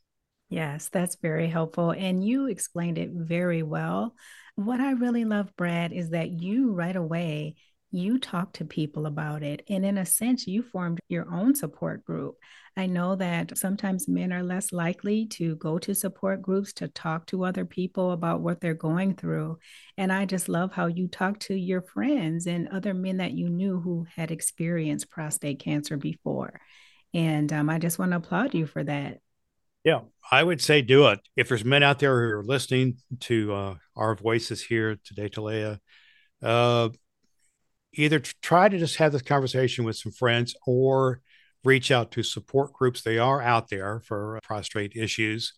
Yes, 0.53 0.91
that's 0.91 1.17
very 1.17 1.49
helpful. 1.49 1.93
And 1.93 2.23
you 2.23 2.47
explained 2.47 2.99
it 2.99 3.09
very 3.11 3.63
well. 3.63 4.15
What 4.55 4.81
I 4.81 4.91
really 4.91 5.25
love, 5.25 5.57
Brad, 5.57 5.93
is 5.93 6.11
that 6.11 6.31
you 6.31 6.73
right 6.73 6.95
away 6.95 7.55
you 7.91 8.19
talk 8.19 8.53
to 8.55 8.65
people 8.67 9.07
about 9.07 9.43
it. 9.43 9.63
And 9.71 9.85
in 9.85 9.97
a 9.97 10.05
sense, 10.05 10.47
you 10.47 10.63
formed 10.63 11.01
your 11.09 11.27
own 11.33 11.55
support 11.55 12.05
group. 12.05 12.37
I 12.77 12.85
know 12.85 13.17
that 13.17 13.57
sometimes 13.57 14.09
men 14.09 14.31
are 14.31 14.43
less 14.43 14.73
likely 14.73 15.27
to 15.29 15.57
go 15.57 15.79
to 15.79 15.95
support 15.95 16.43
groups 16.43 16.75
to 16.75 16.89
talk 16.89 17.27
to 17.27 17.45
other 17.45 17.65
people 17.65 18.11
about 18.11 18.41
what 18.41 18.61
they're 18.61 18.75
going 18.75 19.15
through. 19.15 19.59
And 19.97 20.13
I 20.13 20.27
just 20.27 20.51
love 20.51 20.73
how 20.73 20.87
you 20.87 21.09
talk 21.09 21.39
to 21.41 21.55
your 21.55 21.81
friends 21.81 22.47
and 22.47 22.69
other 22.69 22.93
men 22.93 23.19
that 23.19 23.33
you 23.33 23.49
knew 23.49 23.81
who 23.81 24.07
had 24.15 24.31
experienced 24.31 25.11
prostate 25.11 25.61
cancer 25.61 25.97
before. 25.97 26.61
And 27.15 27.51
um, 27.55 27.71
I 27.71 27.79
just 27.79 27.99
want 27.99 28.13
to 28.13 28.19
applaud 28.19 28.55
you 28.55 28.67
for 28.67 28.85
that. 28.85 29.21
Yeah, 29.85 30.01
I 30.31 30.43
would 30.43 30.61
say 30.61 30.81
do 30.81 31.09
it. 31.09 31.21
If 31.37 31.49
there's 31.49 31.65
men 31.65 31.83
out 31.83 31.99
there 31.99 32.29
who 32.29 32.37
are 32.37 32.45
listening 32.45 32.99
to 33.21 33.53
uh, 33.53 33.75
our 33.97 34.15
voices 34.15 34.63
here 34.63 34.97
today, 35.05 35.29
Talea, 35.29 35.79
uh, 36.41 36.91
either 37.95 38.21
try 38.43 38.69
to 38.69 38.79
just 38.79 38.97
have 38.97 39.13
this 39.13 39.23
conversation 39.23 39.85
with 39.85 39.97
some 39.97 40.13
friends 40.13 40.55
or 40.67 41.21
reach 41.65 41.91
out 41.91 42.13
to 42.13 42.23
support 42.23 42.73
groups. 42.73 43.03
They 43.03 43.19
are 43.19 43.43
out 43.43 43.69
there 43.71 44.01
for 44.01 44.39
prostate 44.43 44.97
issues 44.97 45.53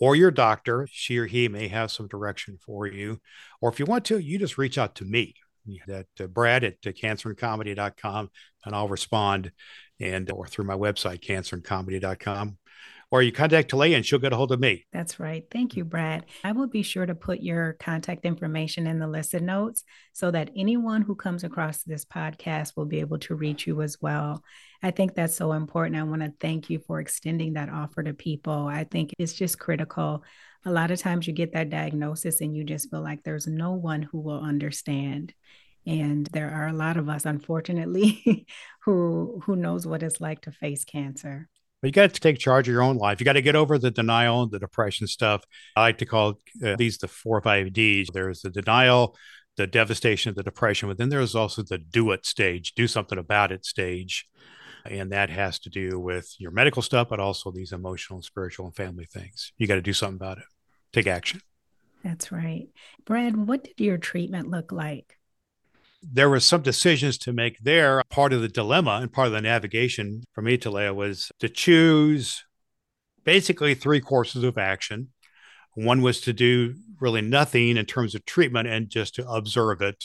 or 0.00 0.16
your 0.16 0.30
doctor. 0.30 0.88
She 0.90 1.18
or 1.18 1.26
he 1.26 1.48
may 1.48 1.68
have 1.68 1.90
some 1.90 2.08
direction 2.08 2.58
for 2.64 2.86
you. 2.86 3.20
Or 3.60 3.70
if 3.70 3.78
you 3.78 3.84
want 3.84 4.04
to, 4.06 4.18
you 4.18 4.38
just 4.38 4.58
reach 4.58 4.78
out 4.78 4.94
to 4.96 5.04
me 5.04 5.34
at 5.88 6.06
uh, 6.20 6.26
brad 6.26 6.64
at 6.64 6.76
uh, 6.86 6.90
cancerandcomedy.com 6.90 8.30
and 8.64 8.74
I'll 8.74 8.88
respond 8.88 9.52
and 10.00 10.30
or 10.30 10.46
through 10.46 10.64
my 10.64 10.74
website, 10.74 11.22
cancerandcomedy.com 11.22 12.56
or 13.10 13.22
you 13.22 13.32
contact 13.32 13.70
Talea 13.70 13.96
and 13.96 14.04
she'll 14.04 14.18
get 14.18 14.32
a 14.32 14.36
hold 14.36 14.52
of 14.52 14.60
me. 14.60 14.86
That's 14.92 15.18
right. 15.18 15.44
Thank 15.50 15.76
you, 15.76 15.84
Brad. 15.84 16.26
I 16.44 16.52
will 16.52 16.66
be 16.66 16.82
sure 16.82 17.06
to 17.06 17.14
put 17.14 17.40
your 17.40 17.74
contact 17.74 18.24
information 18.26 18.86
in 18.86 18.98
the 18.98 19.06
listen 19.06 19.46
notes 19.46 19.84
so 20.12 20.30
that 20.30 20.50
anyone 20.54 21.02
who 21.02 21.14
comes 21.14 21.42
across 21.42 21.82
this 21.82 22.04
podcast 22.04 22.76
will 22.76 22.84
be 22.84 23.00
able 23.00 23.18
to 23.20 23.34
reach 23.34 23.66
you 23.66 23.80
as 23.80 23.96
well. 24.00 24.42
I 24.82 24.90
think 24.90 25.14
that's 25.14 25.36
so 25.36 25.52
important. 25.52 25.96
I 25.96 26.02
want 26.02 26.22
to 26.22 26.34
thank 26.38 26.68
you 26.68 26.80
for 26.80 27.00
extending 27.00 27.54
that 27.54 27.70
offer 27.70 28.02
to 28.02 28.12
people. 28.12 28.66
I 28.66 28.84
think 28.84 29.14
it's 29.18 29.32
just 29.32 29.58
critical. 29.58 30.22
A 30.66 30.70
lot 30.70 30.90
of 30.90 30.98
times 30.98 31.26
you 31.26 31.32
get 31.32 31.54
that 31.54 31.70
diagnosis 31.70 32.40
and 32.40 32.54
you 32.54 32.62
just 32.62 32.90
feel 32.90 33.02
like 33.02 33.22
there's 33.22 33.46
no 33.46 33.72
one 33.72 34.02
who 34.02 34.20
will 34.20 34.40
understand 34.40 35.32
and 35.86 36.26
there 36.26 36.50
are 36.50 36.68
a 36.68 36.72
lot 36.72 36.98
of 36.98 37.08
us 37.08 37.24
unfortunately 37.24 38.46
who 38.84 39.40
who 39.44 39.56
knows 39.56 39.86
what 39.86 40.02
it's 40.02 40.20
like 40.20 40.42
to 40.42 40.52
face 40.52 40.84
cancer 40.84 41.48
but 41.80 41.88
you 41.88 41.92
got 41.92 42.12
to 42.12 42.20
take 42.20 42.38
charge 42.38 42.68
of 42.68 42.72
your 42.72 42.82
own 42.82 42.96
life. 42.96 43.20
You 43.20 43.24
got 43.24 43.34
to 43.34 43.42
get 43.42 43.56
over 43.56 43.78
the 43.78 43.90
denial 43.90 44.42
and 44.42 44.50
the 44.50 44.58
depression 44.58 45.06
stuff. 45.06 45.44
I 45.76 45.80
like 45.80 45.98
to 45.98 46.06
call 46.06 46.38
uh, 46.64 46.76
these 46.76 46.98
the 46.98 47.08
four 47.08 47.38
or 47.38 47.42
five 47.42 47.72
D's. 47.72 48.08
There's 48.12 48.42
the 48.42 48.50
denial, 48.50 49.16
the 49.56 49.66
devastation, 49.66 50.34
the 50.34 50.42
depression, 50.42 50.88
but 50.88 50.98
then 50.98 51.08
there's 51.08 51.34
also 51.34 51.62
the 51.62 51.78
do 51.78 52.10
it 52.12 52.26
stage, 52.26 52.74
do 52.74 52.86
something 52.86 53.18
about 53.18 53.52
it 53.52 53.64
stage. 53.64 54.26
And 54.84 55.12
that 55.12 55.28
has 55.28 55.58
to 55.60 55.70
do 55.70 56.00
with 56.00 56.34
your 56.38 56.50
medical 56.50 56.82
stuff, 56.82 57.08
but 57.10 57.20
also 57.20 57.50
these 57.50 57.72
emotional, 57.72 58.18
and 58.18 58.24
spiritual, 58.24 58.66
and 58.66 58.74
family 58.74 59.04
things. 59.04 59.52
You 59.58 59.66
got 59.66 59.74
to 59.74 59.82
do 59.82 59.92
something 59.92 60.16
about 60.16 60.38
it. 60.38 60.44
Take 60.92 61.06
action. 61.06 61.42
That's 62.02 62.32
right. 62.32 62.68
Brad, 63.04 63.36
what 63.36 63.64
did 63.64 63.80
your 63.80 63.98
treatment 63.98 64.48
look 64.48 64.72
like? 64.72 65.17
There 66.02 66.30
were 66.30 66.40
some 66.40 66.62
decisions 66.62 67.18
to 67.18 67.32
make 67.32 67.58
there. 67.58 68.02
Part 68.08 68.32
of 68.32 68.40
the 68.40 68.48
dilemma 68.48 69.00
and 69.02 69.12
part 69.12 69.26
of 69.26 69.32
the 69.32 69.40
navigation 69.40 70.22
for 70.32 70.42
me, 70.42 70.56
to 70.58 70.70
Talea, 70.70 70.94
was 70.94 71.30
to 71.40 71.48
choose 71.48 72.44
basically 73.24 73.74
three 73.74 74.00
courses 74.00 74.44
of 74.44 74.58
action. 74.58 75.08
One 75.74 76.02
was 76.02 76.20
to 76.22 76.32
do 76.32 76.74
really 77.00 77.20
nothing 77.20 77.76
in 77.76 77.86
terms 77.86 78.14
of 78.14 78.24
treatment 78.24 78.68
and 78.68 78.88
just 78.88 79.14
to 79.16 79.28
observe 79.28 79.80
it 79.80 80.04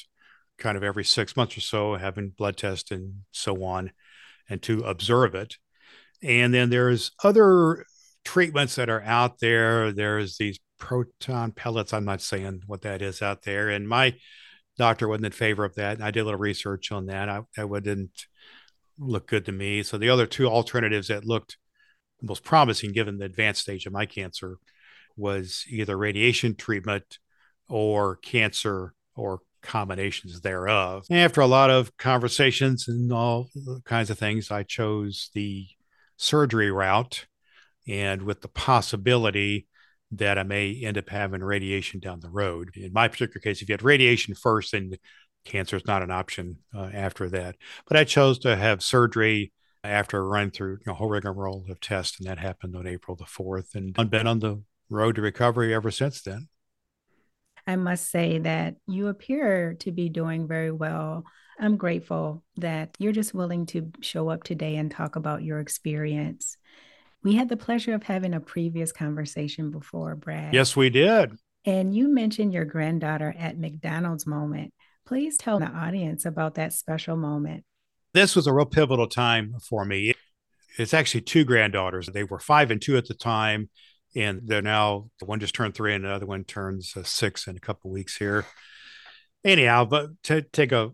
kind 0.57 0.77
of 0.77 0.83
every 0.83 1.03
six 1.03 1.35
months 1.35 1.57
or 1.57 1.61
so, 1.61 1.95
having 1.95 2.29
blood 2.29 2.57
tests 2.57 2.91
and 2.91 3.21
so 3.31 3.63
on, 3.63 3.91
and 4.49 4.61
to 4.63 4.81
observe 4.81 5.35
it. 5.35 5.57
And 6.21 6.53
then 6.53 6.69
there's 6.69 7.11
other 7.23 7.85
treatments 8.23 8.75
that 8.75 8.89
are 8.89 9.01
out 9.01 9.39
there. 9.39 9.91
There's 9.91 10.37
these 10.37 10.59
proton 10.79 11.51
pellets. 11.51 11.93
I'm 11.93 12.05
not 12.05 12.21
saying 12.21 12.63
what 12.67 12.81
that 12.81 13.01
is 13.01 13.21
out 13.21 13.43
there. 13.43 13.69
And 13.69 13.87
my 13.87 14.15
doctor 14.77 15.07
wasn't 15.07 15.27
in 15.27 15.31
favor 15.31 15.65
of 15.65 15.75
that. 15.75 15.95
And 15.95 16.03
I 16.03 16.11
did 16.11 16.21
a 16.21 16.25
little 16.25 16.39
research 16.39 16.91
on 16.91 17.07
that. 17.07 17.29
I, 17.29 17.41
that 17.55 17.69
wouldn't 17.69 18.25
look 18.97 19.27
good 19.27 19.45
to 19.45 19.51
me. 19.51 19.83
So 19.83 19.97
the 19.97 20.09
other 20.09 20.25
two 20.25 20.47
alternatives 20.47 21.07
that 21.07 21.25
looked 21.25 21.57
most 22.21 22.43
promising, 22.43 22.93
given 22.93 23.17
the 23.17 23.25
advanced 23.25 23.61
stage 23.61 23.85
of 23.85 23.93
my 23.93 24.05
cancer, 24.05 24.57
was 25.15 25.65
either 25.69 25.97
radiation 25.97 26.55
treatment 26.55 27.19
or 27.67 28.15
cancer 28.17 28.93
or 29.15 29.39
combinations 29.61 30.41
thereof. 30.41 31.05
After 31.09 31.41
a 31.41 31.47
lot 31.47 31.69
of 31.69 31.95
conversations 31.97 32.87
and 32.87 33.11
all 33.11 33.49
kinds 33.85 34.09
of 34.09 34.17
things, 34.17 34.51
I 34.51 34.63
chose 34.63 35.29
the 35.33 35.67
surgery 36.17 36.71
route 36.71 37.25
and 37.87 38.23
with 38.23 38.41
the 38.41 38.47
possibility 38.47 39.67
that 40.17 40.37
I 40.37 40.43
may 40.43 40.81
end 40.83 40.97
up 40.97 41.09
having 41.09 41.43
radiation 41.43 41.99
down 41.99 42.19
the 42.19 42.29
road. 42.29 42.71
In 42.75 42.93
my 42.93 43.07
particular 43.07 43.41
case, 43.41 43.61
if 43.61 43.69
you 43.69 43.73
had 43.73 43.83
radiation 43.83 44.35
first, 44.35 44.71
then 44.71 44.91
cancer 45.45 45.75
is 45.75 45.85
not 45.85 46.03
an 46.03 46.11
option 46.11 46.57
uh, 46.75 46.89
after 46.93 47.29
that. 47.29 47.55
But 47.87 47.97
I 47.97 48.03
chose 48.03 48.39
to 48.39 48.55
have 48.55 48.83
surgery 48.83 49.51
after 49.83 50.17
a 50.17 50.23
run 50.23 50.51
through 50.51 50.79
a 50.87 50.93
whole 50.93 51.09
rigmarole 51.09 51.65
of 51.69 51.79
tests, 51.79 52.19
and 52.19 52.27
that 52.27 52.39
happened 52.39 52.75
on 52.75 52.87
April 52.87 53.17
the 53.17 53.25
4th. 53.25 53.75
And 53.75 53.95
I've 53.97 54.09
been 54.09 54.27
on 54.27 54.39
the 54.39 54.61
road 54.89 55.15
to 55.15 55.21
recovery 55.21 55.73
ever 55.73 55.91
since 55.91 56.21
then. 56.21 56.47
I 57.65 57.75
must 57.75 58.09
say 58.09 58.39
that 58.39 58.75
you 58.87 59.07
appear 59.07 59.75
to 59.79 59.91
be 59.91 60.09
doing 60.09 60.47
very 60.47 60.71
well. 60.71 61.23
I'm 61.59 61.77
grateful 61.77 62.43
that 62.57 62.95
you're 62.99 63.13
just 63.13 63.33
willing 63.33 63.65
to 63.67 63.91
show 64.01 64.29
up 64.29 64.43
today 64.43 64.75
and 64.75 64.91
talk 64.91 65.15
about 65.15 65.43
your 65.43 65.59
experience. 65.59 66.57
We 67.23 67.35
had 67.35 67.49
the 67.49 67.57
pleasure 67.57 67.93
of 67.93 68.03
having 68.03 68.33
a 68.33 68.39
previous 68.39 68.91
conversation 68.91 69.71
before, 69.71 70.15
Brad. 70.15 70.53
Yes, 70.53 70.75
we 70.75 70.89
did. 70.89 71.33
And 71.65 71.95
you 71.95 72.13
mentioned 72.13 72.53
your 72.53 72.65
granddaughter 72.65 73.33
at 73.37 73.57
McDonald's 73.57 74.27
moment. 74.27 74.73
Please 75.05 75.37
tell 75.37 75.59
the 75.59 75.67
audience 75.67 76.25
about 76.25 76.55
that 76.55 76.73
special 76.73 77.15
moment. 77.15 77.63
This 78.13 78.35
was 78.35 78.47
a 78.47 78.53
real 78.53 78.65
pivotal 78.65 79.07
time 79.07 79.55
for 79.69 79.85
me. 79.85 80.13
It's 80.77 80.93
actually 80.93 81.21
two 81.21 81.45
granddaughters. 81.45 82.07
They 82.07 82.23
were 82.23 82.39
five 82.39 82.71
and 82.71 82.81
two 82.81 82.97
at 82.97 83.07
the 83.07 83.13
time, 83.13 83.69
and 84.15 84.41
they're 84.43 84.61
now 84.61 85.09
one 85.23 85.39
just 85.39 85.55
turned 85.55 85.75
three, 85.75 85.93
and 85.93 86.03
the 86.03 86.11
other 86.11 86.25
one 86.25 86.43
turns 86.43 86.93
uh, 86.97 87.03
six 87.03 87.47
in 87.47 87.55
a 87.55 87.61
couple 87.61 87.91
weeks 87.91 88.17
here. 88.17 88.45
Anyhow, 89.45 89.85
but 89.85 90.09
to 90.23 90.41
take 90.41 90.71
a 90.71 90.91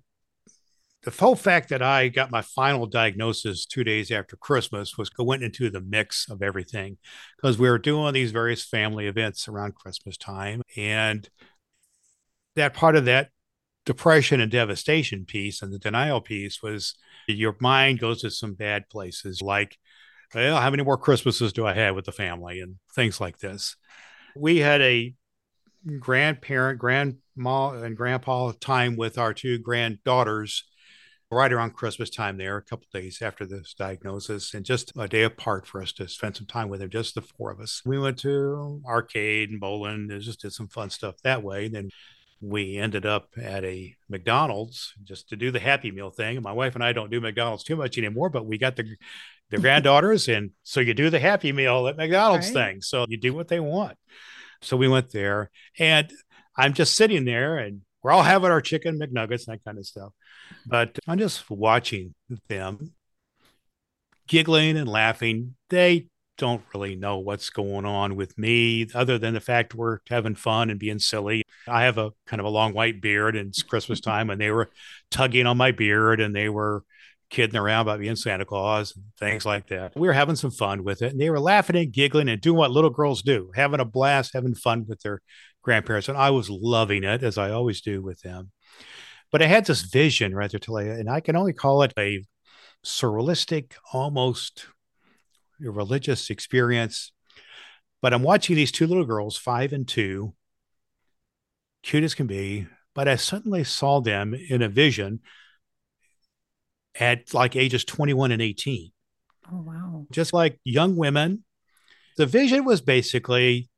the 1.04 1.12
whole 1.12 1.36
fact 1.36 1.70
that 1.70 1.82
I 1.82 2.10
got 2.10 2.32
my 2.32 2.42
final 2.42 2.86
diagnosis 2.86 3.66
two 3.66 3.84
days 3.84 4.12
after 4.12 4.36
Christmas 4.36 4.98
was 4.98 5.10
went 5.18 5.44
into 5.44 5.70
the 5.70 5.82
mix 5.82 6.30
of 6.30 6.42
everything 6.42 6.98
because 7.38 7.58
we 7.58 7.70
were 7.70 7.78
doing 7.78 8.14
these 8.14 8.32
various 8.32 8.66
family 8.66 9.08
events 9.08 9.48
around 9.48 9.76
Christmas 9.76 10.18
time. 10.18 10.62
And 10.76 11.30
that 12.56 12.74
part 12.74 12.98
of 12.98 13.06
that 13.06 13.30
depression 13.86 14.42
and 14.42 14.52
devastation 14.52 15.26
piece 15.26 15.62
and 15.62 15.72
the 15.72 15.80
denial 15.80 16.20
piece 16.20 16.62
was 16.62 16.96
your 17.28 17.56
mind 17.62 18.00
goes 18.00 18.22
to 18.22 18.30
some 18.30 18.54
bad 18.54 18.90
places 18.90 19.42
like, 19.42 19.78
well, 20.36 20.60
how 20.60 20.70
many 20.70 20.84
more 20.84 20.98
Christmases 20.98 21.54
do 21.54 21.66
I 21.66 21.74
have 21.74 21.96
with 21.96 22.06
the 22.06 22.12
family 22.12 22.60
and 22.60 22.76
things 22.94 23.22
like 23.22 23.40
this. 23.40 23.78
We 24.36 24.58
had 24.58 24.82
a 24.82 25.16
grandparent, 26.00 26.78
grandma, 26.78 27.72
and 27.72 27.96
grandpa 27.96 28.52
time 28.60 28.98
with 28.98 29.18
our 29.18 29.34
two 29.34 29.60
granddaughters 29.60 30.66
right 31.32 31.54
around 31.54 31.76
Christmas 31.76 32.10
time 32.10 32.38
there, 32.38 32.58
a 32.58 32.62
couple 32.62 32.88
days 32.92 33.22
after 33.22 33.46
this 33.46 33.74
diagnosis, 33.74 34.54
and 34.54 34.66
just 34.66 34.92
a 34.98 35.08
day 35.08 35.24
apart 35.24 35.68
for 35.68 35.82
us 35.82 35.92
to 35.94 36.08
spend 36.08 36.36
some 36.36 36.48
time 36.48 36.70
with 36.70 36.82
him, 36.82 36.90
just 36.90 37.16
the 37.16 37.22
four 37.22 37.52
of 37.52 37.60
us. 37.60 37.82
We 37.86 38.00
went 38.00 38.18
to 38.20 38.82
arcade 38.86 39.52
and 39.52 39.60
bowling, 39.60 40.10
and 40.10 40.22
just 40.22 40.42
did 40.42 40.54
some 40.54 40.68
fun 40.68 40.90
stuff 40.90 41.16
that 41.24 41.44
way. 41.44 41.66
And 41.66 41.76
then 41.76 41.90
we 42.42 42.78
ended 42.78 43.06
up 43.06 43.30
at 43.40 43.64
a 43.64 43.96
McDonald's 44.10 44.94
just 45.04 45.30
to 45.30 45.36
do 45.36 45.52
the 45.52 45.60
Happy 45.60 45.92
Meal 45.92 46.10
thing. 46.10 46.42
My 46.42 46.54
wife 46.54 46.76
and 46.76 46.84
I 46.84 46.94
don't 46.94 47.12
do 47.12 47.22
McDonald's 47.22 47.64
too 47.64 47.76
much 47.76 47.98
anymore, 47.98 48.30
but 48.30 48.46
we 48.46 48.58
got 48.58 48.76
the 48.76 48.96
the 49.52 49.58
granddaughters, 49.60 50.28
and 50.28 50.52
so 50.64 50.80
you 50.80 50.94
do 50.94 51.10
the 51.10 51.20
Happy 51.20 51.52
Meal 51.52 51.88
at 51.88 51.98
McDonald's 51.98 52.48
right. 52.48 52.72
thing. 52.72 52.82
So 52.82 53.06
you 53.08 53.18
do 53.18 53.34
what 53.34 53.50
they 53.50 53.60
want. 53.60 53.98
So 54.62 54.78
we 54.78 54.88
went 54.88 55.12
there, 55.12 55.52
and 55.78 56.12
I'm 56.58 56.74
just 56.74 56.96
sitting 56.96 57.24
there, 57.24 57.58
and 57.58 57.82
we're 58.02 58.12
all 58.12 58.24
having 58.24 58.52
our 58.52 58.62
chicken 58.62 59.00
McNuggets 59.00 59.48
and 59.48 59.58
that 59.58 59.64
kind 59.66 59.78
of 59.78 59.86
stuff. 59.86 60.14
But 60.66 60.98
I'm 61.08 61.20
just 61.20 61.50
watching 61.50 62.14
them 62.48 62.94
giggling 64.28 64.78
and 64.78 64.88
laughing. 64.88 65.56
They 65.70 66.08
don't 66.38 66.64
really 66.74 66.96
know 66.96 67.20
what's 67.20 67.50
going 67.50 67.86
on 67.86 68.16
with 68.16 68.38
me 68.38 68.88
other 68.96 69.18
than 69.18 69.34
the 69.34 69.42
fact 69.42 69.76
we're 69.76 70.00
having 70.10 70.36
fun 70.36 70.70
and 70.70 70.80
being 70.80 71.00
silly. 71.00 71.44
I 71.68 71.84
have 71.84 71.98
a 71.98 72.12
kind 72.26 72.40
of 72.40 72.46
a 72.46 72.50
long 72.50 72.74
white 72.74 73.02
beard 73.02 73.36
and 73.36 73.50
it's 73.50 73.62
Christmas 73.62 74.00
time 74.00 74.30
and 74.30 74.40
they 74.40 74.50
were 74.50 74.70
tugging 75.12 75.46
on 75.46 75.58
my 75.58 75.72
beard 75.72 76.22
and 76.22 76.34
they 76.34 76.48
were 76.48 76.84
kidding 77.30 77.60
around 77.60 77.82
about 77.82 78.00
being 78.00 78.16
Santa 78.16 78.46
Claus 78.46 78.96
and 78.96 79.06
things 79.20 79.46
like 79.46 79.68
that. 79.68 79.94
We 79.96 80.08
were 80.08 80.14
having 80.14 80.38
some 80.38 80.52
fun 80.52 80.84
with 80.84 81.02
it 81.02 81.12
and 81.12 81.20
they 81.20 81.30
were 81.30 81.40
laughing 81.40 81.76
and 81.76 81.92
giggling 81.92 82.30
and 82.30 82.42
doing 82.42 82.58
what 82.58 82.72
little 82.72 82.90
girls 82.90 83.22
do, 83.22 83.52
having 83.54 83.82
a 83.82 83.86
blast, 83.86 84.34
having 84.34 84.56
fun 84.56 84.86
with 84.88 85.02
their 85.02 85.22
grandparents. 85.62 86.10
And 86.10 86.18
I 86.18 86.30
was 86.32 86.50
loving 86.50 87.04
it 87.04 87.24
as 87.24 87.38
I 87.38 87.52
always 87.52 87.82
do 87.82 88.02
with 88.02 88.22
them. 88.22 88.52
But 89.32 89.42
I 89.42 89.46
had 89.46 89.66
this 89.66 89.82
vision, 89.82 90.34
right 90.34 90.50
there, 90.50 90.60
Talea, 90.60 91.00
and 91.00 91.10
I 91.10 91.20
can 91.20 91.36
only 91.36 91.54
call 91.54 91.84
it 91.84 91.94
a 91.98 92.26
surrealistic, 92.84 93.74
almost 93.94 94.66
religious 95.60 96.30
experience. 96.30 97.12
But 98.02 98.14
I'm 98.14 98.24
watching 98.24 98.56
these 98.56 98.72
two 98.72 98.88
little 98.88 99.06
girls, 99.06 99.38
five 99.38 99.74
and 99.74 99.88
two, 99.88 100.34
cute 101.84 102.04
as 102.04 102.16
can 102.16 102.28
be. 102.28 102.68
But 102.96 103.08
I 103.08 103.18
suddenly 103.18 103.64
saw 103.64 104.02
them 104.02 104.34
in 104.34 104.62
a 104.62 104.70
vision 104.70 105.20
at 107.00 107.34
like 107.34 107.56
ages 107.56 107.86
21 107.86 108.32
and 108.32 108.42
18. 108.42 108.92
Oh, 109.52 109.62
wow. 109.62 110.08
Just 110.12 110.34
like 110.34 110.60
young 110.64 110.96
women 110.96 111.44
The 112.18 112.26
vision 112.26 112.66
was 112.66 112.82
basically 112.82 113.70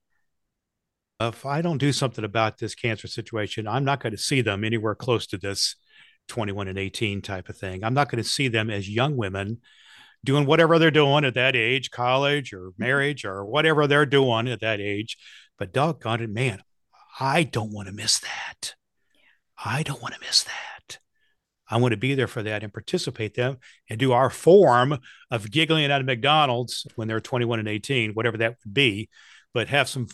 if 1.29 1.45
I 1.45 1.61
don't 1.61 1.77
do 1.77 1.91
something 1.91 2.23
about 2.23 2.57
this 2.57 2.75
cancer 2.75 3.07
situation, 3.07 3.67
I'm 3.67 3.85
not 3.85 4.01
going 4.01 4.11
to 4.11 4.17
see 4.17 4.41
them 4.41 4.63
anywhere 4.63 4.95
close 4.95 5.27
to 5.27 5.37
this 5.37 5.75
21 6.27 6.67
and 6.67 6.77
18 6.77 7.21
type 7.21 7.49
of 7.49 7.57
thing. 7.57 7.83
I'm 7.83 7.93
not 7.93 8.09
going 8.09 8.23
to 8.23 8.29
see 8.29 8.47
them 8.47 8.69
as 8.69 8.89
young 8.89 9.17
women 9.17 9.59
doing 10.23 10.45
whatever 10.45 10.79
they're 10.79 10.91
doing 10.91 11.25
at 11.25 11.33
that 11.33 11.55
age, 11.55 11.91
college 11.91 12.53
or 12.53 12.69
mm-hmm. 12.69 12.83
marriage 12.83 13.25
or 13.25 13.45
whatever 13.45 13.87
they're 13.87 14.05
doing 14.05 14.47
at 14.47 14.61
that 14.61 14.79
age. 14.79 15.17
But 15.57 15.73
doggone 15.73 16.21
it, 16.21 16.29
man, 16.29 16.63
I 17.19 17.43
don't 17.43 17.73
want 17.73 17.87
to 17.87 17.93
miss 17.93 18.19
that. 18.19 18.75
I 19.63 19.83
don't 19.83 20.01
want 20.01 20.15
to 20.15 20.21
miss 20.21 20.43
that. 20.43 20.99
I 21.69 21.77
want 21.77 21.93
to 21.93 21.97
be 21.97 22.15
there 22.15 22.27
for 22.27 22.43
that 22.43 22.63
and 22.63 22.73
participate 22.73 23.35
them 23.35 23.57
and 23.89 23.99
do 23.99 24.11
our 24.11 24.29
form 24.29 24.99
of 25.29 25.51
giggling 25.51 25.89
out 25.89 26.01
of 26.01 26.07
McDonald's 26.07 26.85
when 26.95 27.07
they're 27.07 27.21
21 27.21 27.59
and 27.59 27.67
18, 27.67 28.11
whatever 28.11 28.37
that 28.37 28.57
would 28.63 28.73
be, 28.73 29.09
but 29.53 29.69
have 29.69 29.87
some 29.87 30.07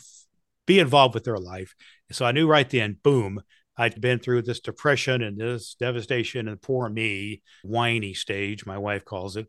be 0.68 0.78
involved 0.78 1.14
with 1.14 1.24
their 1.24 1.38
life. 1.38 1.74
So 2.12 2.26
I 2.26 2.32
knew 2.32 2.46
right 2.46 2.68
then, 2.68 2.98
boom, 3.02 3.42
I'd 3.76 4.00
been 4.00 4.18
through 4.18 4.42
this 4.42 4.60
depression 4.60 5.22
and 5.22 5.38
this 5.38 5.74
devastation 5.80 6.46
and 6.46 6.60
poor 6.60 6.88
me, 6.90 7.42
whiny 7.64 8.12
stage, 8.12 8.66
my 8.66 8.76
wife 8.76 9.04
calls 9.04 9.36
it. 9.36 9.46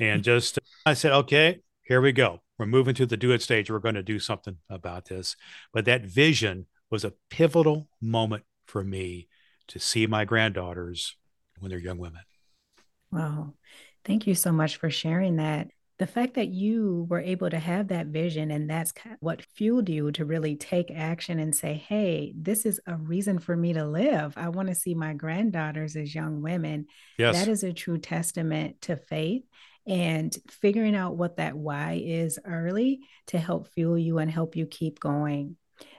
And 0.00 0.24
just, 0.24 0.58
I 0.86 0.94
said, 0.94 1.12
okay, 1.12 1.60
here 1.82 2.00
we 2.00 2.12
go. 2.12 2.40
We're 2.58 2.66
moving 2.66 2.94
to 2.94 3.06
the 3.06 3.18
do 3.18 3.32
it 3.32 3.42
stage. 3.42 3.70
We're 3.70 3.80
going 3.80 3.96
to 3.96 4.02
do 4.02 4.18
something 4.18 4.56
about 4.70 5.06
this. 5.06 5.36
But 5.74 5.84
that 5.84 6.06
vision 6.06 6.66
was 6.90 7.04
a 7.04 7.12
pivotal 7.28 7.88
moment 8.00 8.44
for 8.66 8.82
me 8.82 9.28
to 9.68 9.78
see 9.78 10.06
my 10.06 10.24
granddaughters 10.24 11.16
when 11.58 11.70
they're 11.70 11.78
young 11.78 11.98
women. 11.98 12.22
Wow. 13.10 13.54
Thank 14.04 14.26
you 14.26 14.34
so 14.34 14.52
much 14.52 14.76
for 14.76 14.88
sharing 14.88 15.36
that 15.36 15.70
the 16.02 16.06
fact 16.08 16.34
that 16.34 16.48
you 16.48 17.06
were 17.08 17.20
able 17.20 17.48
to 17.48 17.60
have 17.60 17.86
that 17.86 18.08
vision 18.08 18.50
and 18.50 18.68
that's 18.68 18.92
what 19.20 19.40
fueled 19.40 19.88
you 19.88 20.10
to 20.10 20.24
really 20.24 20.56
take 20.56 20.90
action 20.90 21.38
and 21.38 21.54
say, 21.54 21.74
hey, 21.74 22.32
this 22.36 22.66
is 22.66 22.80
a 22.88 22.96
reason 22.96 23.38
for 23.38 23.56
me 23.56 23.72
to 23.72 23.84
live. 23.84 24.34
I 24.36 24.48
want 24.48 24.66
to 24.66 24.74
see 24.74 24.94
my 24.94 25.12
granddaughters 25.12 25.94
as 25.94 26.12
young 26.12 26.42
women. 26.42 26.86
Yes. 27.18 27.36
That 27.36 27.46
is 27.46 27.62
a 27.62 27.72
true 27.72 27.98
testament 27.98 28.80
to 28.80 28.96
faith 28.96 29.44
and 29.86 30.36
figuring 30.50 30.96
out 30.96 31.16
what 31.16 31.36
that 31.36 31.56
why 31.56 32.02
is 32.04 32.36
early 32.44 33.02
to 33.28 33.38
help 33.38 33.68
fuel 33.68 33.96
you 33.96 34.18
and 34.18 34.28
help 34.28 34.56
you 34.56 34.66
keep 34.66 34.98
going. 34.98 35.56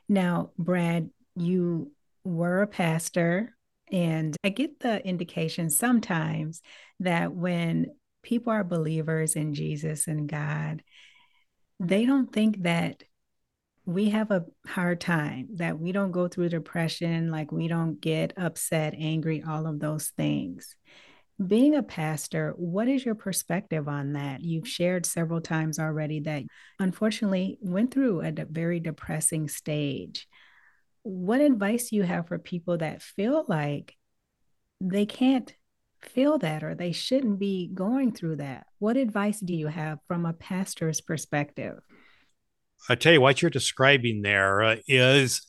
Now, 0.09 0.51
Brad, 0.57 1.11
you 1.37 1.93
were 2.25 2.61
a 2.61 2.67
pastor, 2.67 3.55
and 3.89 4.35
I 4.43 4.49
get 4.49 4.81
the 4.81 5.01
indication 5.07 5.69
sometimes 5.69 6.61
that 6.99 7.33
when 7.33 7.87
people 8.23 8.51
are 8.51 8.63
believers 8.63 9.35
in 9.35 9.53
Jesus 9.53 10.07
and 10.07 10.27
God, 10.27 10.81
they 11.79 12.05
don't 12.05 12.31
think 12.31 12.63
that 12.63 13.03
we 13.85 14.09
have 14.11 14.31
a 14.31 14.45
hard 14.65 15.01
time, 15.01 15.49
that 15.55 15.77
we 15.77 15.91
don't 15.91 16.11
go 16.11 16.27
through 16.27 16.49
depression, 16.49 17.29
like 17.29 17.51
we 17.51 17.67
don't 17.67 17.99
get 17.99 18.33
upset, 18.37 18.95
angry, 18.97 19.43
all 19.45 19.67
of 19.67 19.79
those 19.79 20.07
things. 20.09 20.75
Being 21.45 21.75
a 21.75 21.83
pastor, 21.83 22.53
what 22.55 22.87
is 22.87 23.03
your 23.03 23.15
perspective 23.15 23.89
on 23.89 24.13
that? 24.13 24.41
You've 24.41 24.67
shared 24.67 25.05
several 25.05 25.41
times 25.41 25.79
already 25.79 26.21
that 26.21 26.43
unfortunately 26.79 27.57
went 27.59 27.93
through 27.93 28.21
a 28.21 28.31
very 28.49 28.79
depressing 28.79 29.49
stage. 29.49 30.27
What 31.01 31.41
advice 31.41 31.89
do 31.89 31.97
you 31.97 32.03
have 32.03 32.27
for 32.27 32.39
people 32.39 32.77
that 32.77 33.01
feel 33.01 33.43
like 33.49 33.97
they 34.79 35.05
can't 35.05 35.53
feel 36.05 36.37
that 36.39 36.63
or 36.63 36.75
they 36.75 36.91
shouldn't 36.91 37.39
be 37.39 37.69
going 37.73 38.11
through 38.11 38.37
that. 38.37 38.67
What 38.79 38.97
advice 38.97 39.39
do 39.39 39.53
you 39.53 39.67
have 39.67 39.99
from 40.07 40.25
a 40.25 40.33
pastor's 40.33 41.01
perspective? 41.01 41.79
I 42.89 42.95
tell 42.95 43.13
you 43.13 43.21
what 43.21 43.41
you're 43.41 43.51
describing 43.51 44.21
there 44.21 44.61
uh, 44.61 44.75
is 44.87 45.41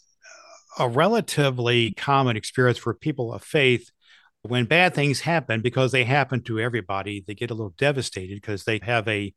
a 0.78 0.88
relatively 0.88 1.92
common 1.92 2.36
experience 2.36 2.78
for 2.78 2.94
people 2.94 3.32
of 3.32 3.42
faith 3.42 3.90
when 4.42 4.66
bad 4.66 4.94
things 4.94 5.20
happen 5.20 5.62
because 5.62 5.90
they 5.90 6.04
happen 6.04 6.42
to 6.42 6.60
everybody 6.60 7.24
they 7.26 7.34
get 7.34 7.50
a 7.50 7.54
little 7.54 7.74
devastated 7.78 8.34
because 8.34 8.64
they 8.64 8.78
have 8.82 9.06
a 9.08 9.32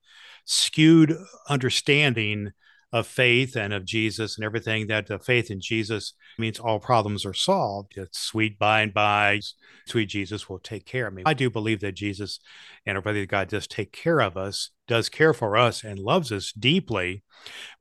skewed 0.46 1.16
understanding 1.48 2.52
of 2.94 3.06
faith 3.06 3.56
and 3.56 3.74
of 3.74 3.86
Jesus 3.86 4.38
and 4.38 4.46
everything 4.46 4.88
that 4.88 5.12
uh, 5.12 5.18
faith 5.18 5.52
in 5.52 5.60
Jesus 5.60 6.14
means 6.38 6.60
all 6.60 6.80
problems 6.80 7.26
are 7.26 7.34
solved. 7.34 7.98
It's 7.98 8.20
sweet 8.20 8.58
by 8.58 8.82
and 8.82 8.94
by, 8.94 9.42
sweet 9.86 10.08
Jesus 10.08 10.48
will 10.48 10.60
take 10.60 10.86
care 10.86 11.08
of 11.08 11.14
me. 11.14 11.24
I 11.26 11.34
do 11.34 11.50
believe 11.50 11.82
that 11.82 11.96
Jesus 11.96 12.40
and 12.86 12.96
our 12.96 13.02
brother 13.02 13.26
God 13.26 13.50
does 13.50 13.68
take 13.68 13.92
care 13.92 14.22
of 14.22 14.38
us, 14.38 14.72
does 14.88 15.10
care 15.10 15.34
for 15.34 15.58
us, 15.58 15.84
and 15.84 16.00
loves 16.00 16.32
us 16.32 16.52
deeply, 16.54 17.24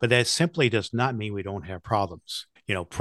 but 0.01 0.11
that 0.11 0.27
simply 0.27 0.69
does 0.69 0.93
not 0.93 1.17
mean 1.17 1.33
we 1.33 1.43
don't 1.43 1.67
have 1.67 1.85
problems. 1.85 2.47
You 2.67 2.75
know, 2.75 2.89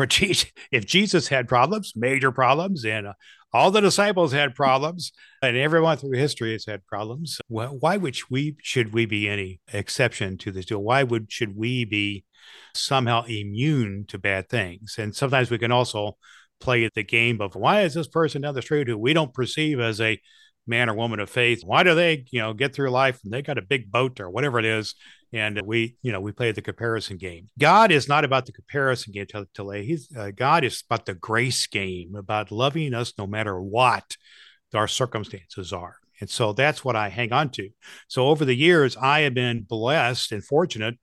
if 0.72 0.86
Jesus 0.86 1.28
had 1.30 1.48
problems, 1.48 1.94
major 1.96 2.32
problems, 2.32 2.86
and 2.86 3.08
uh, 3.08 3.14
all 3.56 3.72
the 3.72 3.80
disciples 3.80 4.34
had 4.34 4.54
problems, 4.54 5.14
and 5.42 5.56
everyone 5.56 5.96
through 5.96 6.18
history 6.18 6.52
has 6.52 6.66
had 6.66 6.86
problems. 6.86 7.40
Why 7.48 7.96
would 7.96 8.18
we 8.30 8.58
should 8.62 8.94
we 8.94 9.06
be 9.06 9.30
any 9.30 9.62
exception 9.72 10.38
to 10.40 10.52
this 10.52 10.66
deal? 10.66 10.84
Why 10.84 11.04
would 11.04 11.32
should 11.32 11.56
we 11.56 11.86
be 11.86 12.26
somehow 12.74 13.24
immune 13.24 14.08
to 14.10 14.20
bad 14.20 14.50
things? 14.50 14.96
And 14.98 15.16
sometimes 15.16 15.50
we 15.50 15.58
can 15.58 15.72
also 15.72 16.18
play 16.60 16.90
the 16.94 17.04
game 17.04 17.40
of 17.40 17.56
why 17.56 17.84
is 17.84 17.94
this 17.94 18.10
person 18.10 18.42
down 18.42 18.56
the 18.56 18.62
street 18.62 18.90
who 18.90 18.98
we 18.98 19.14
don't 19.14 19.34
perceive 19.34 19.80
as 19.80 20.02
a 20.02 20.20
man 20.68 20.90
or 20.90 20.96
woman 20.96 21.20
of 21.20 21.30
faith 21.30 21.62
why 21.64 21.84
do 21.84 21.94
they 21.94 22.26
you 22.32 22.40
know 22.40 22.54
get 22.54 22.74
through 22.74 22.90
life 22.90 23.20
and 23.24 23.32
they 23.32 23.42
got 23.42 23.58
a 23.58 23.62
big 23.62 23.92
boat 23.92 24.20
or 24.20 24.32
whatever 24.32 24.58
it 24.58 24.66
is 24.66 24.96
and 25.36 25.62
we 25.64 25.98
you 26.02 26.14
know 26.14 26.22
we 26.22 26.32
play 26.32 26.52
the 26.52 26.62
comparison 26.62 27.18
game. 27.18 27.50
God 27.60 27.92
is 27.92 28.08
not 28.08 28.24
about 28.24 28.46
the 28.46 28.54
comparison 28.54 29.12
game 29.12 29.28
lay 29.60 29.86
he's 29.86 30.10
uh, 30.18 30.32
god 30.32 30.64
is 30.64 30.84
about 30.90 31.06
the 31.06 31.14
grace 31.14 31.68
game 31.68 32.16
about 32.16 32.52
loving 32.52 32.94
us 32.94 33.14
no 33.18 33.28
matter 33.28 33.62
what 33.62 34.16
our 34.74 34.88
circumstances 34.88 35.72
are. 35.72 35.96
And 36.22 36.30
so 36.30 36.54
that's 36.54 36.86
what 36.86 36.96
i 36.96 37.10
hang 37.10 37.34
on 37.34 37.50
to. 37.52 37.70
So 38.08 38.28
over 38.30 38.46
the 38.46 38.56
years 38.56 38.96
i 38.98 39.22
have 39.22 39.34
been 39.34 39.64
blessed 39.64 40.32
and 40.32 40.44
fortunate 40.44 40.96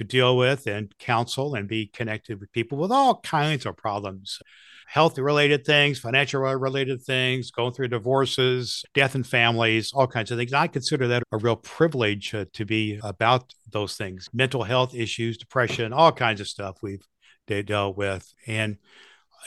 to 0.00 0.04
deal 0.04 0.34
with 0.34 0.66
and 0.66 0.96
counsel 0.98 1.54
and 1.54 1.68
be 1.68 1.86
connected 1.86 2.40
with 2.40 2.50
people 2.52 2.78
with 2.78 2.90
all 2.90 3.20
kinds 3.20 3.66
of 3.66 3.76
problems 3.76 4.40
health 4.86 5.16
related 5.18 5.64
things, 5.64 6.00
financial 6.00 6.40
related 6.40 7.00
things, 7.00 7.52
going 7.52 7.72
through 7.72 7.86
divorces, 7.86 8.82
death 8.92 9.14
in 9.14 9.22
families, 9.22 9.92
all 9.92 10.08
kinds 10.08 10.32
of 10.32 10.38
things. 10.38 10.52
I 10.52 10.66
consider 10.66 11.06
that 11.06 11.22
a 11.30 11.36
real 11.36 11.54
privilege 11.54 12.34
uh, 12.34 12.46
to 12.54 12.64
be 12.64 12.98
about 13.04 13.54
those 13.70 13.96
things 13.96 14.28
mental 14.32 14.64
health 14.64 14.92
issues, 14.92 15.38
depression, 15.38 15.92
all 15.92 16.10
kinds 16.10 16.40
of 16.40 16.48
stuff 16.48 16.78
we've 16.82 17.06
dealt 17.46 17.96
with. 17.96 18.34
And 18.48 18.78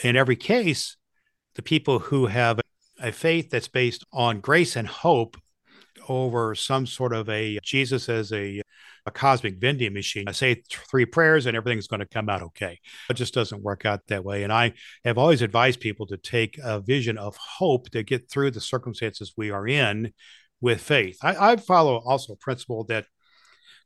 in 0.01 0.15
every 0.15 0.37
case, 0.37 0.95
the 1.55 1.61
people 1.61 1.99
who 1.99 2.27
have 2.27 2.61
a 3.01 3.11
faith 3.11 3.49
that's 3.49 3.67
based 3.67 4.05
on 4.13 4.39
grace 4.39 4.77
and 4.77 4.87
hope 4.87 5.35
over 6.09 6.55
some 6.55 6.85
sort 6.85 7.13
of 7.13 7.29
a 7.29 7.59
Jesus 7.63 8.09
as 8.09 8.31
a 8.31 8.61
a 9.05 9.11
cosmic 9.11 9.59
vending 9.59 9.93
machine. 9.93 10.27
I 10.27 10.31
say 10.31 10.63
three 10.69 11.05
prayers 11.05 11.45
and 11.45 11.57
everything's 11.57 11.87
going 11.87 11.99
to 11.99 12.05
come 12.05 12.29
out 12.29 12.41
okay. 12.41 12.79
It 13.09 13.15
just 13.15 13.33
doesn't 13.33 13.61
work 13.61 13.85
out 13.85 14.01
that 14.07 14.23
way. 14.23 14.43
And 14.43 14.53
I 14.53 14.73
have 15.03 15.17
always 15.17 15.41
advised 15.41 15.81
people 15.81 16.07
to 16.07 16.17
take 16.17 16.57
a 16.63 16.79
vision 16.79 17.17
of 17.17 17.35
hope 17.35 17.89
to 17.89 18.03
get 18.03 18.29
through 18.29 18.51
the 18.51 18.61
circumstances 18.61 19.33
we 19.35 19.51
are 19.51 19.67
in 19.67 20.13
with 20.61 20.79
faith. 20.79 21.17
I, 21.21 21.51
I 21.51 21.55
follow 21.57 21.97
also 21.97 22.33
a 22.33 22.37
principle 22.37 22.85
that 22.85 23.05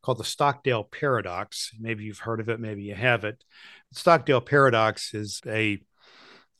called 0.03 0.19
the 0.19 0.23
Stockdale 0.23 0.83
paradox. 0.83 1.71
Maybe 1.79 2.03
you've 2.03 2.19
heard 2.19 2.39
of 2.39 2.49
it, 2.49 2.59
maybe 2.59 2.83
you 2.83 2.93
haven't. 2.93 3.43
The 3.91 3.99
Stockdale 3.99 4.41
paradox 4.41 5.13
is 5.13 5.41
a 5.47 5.79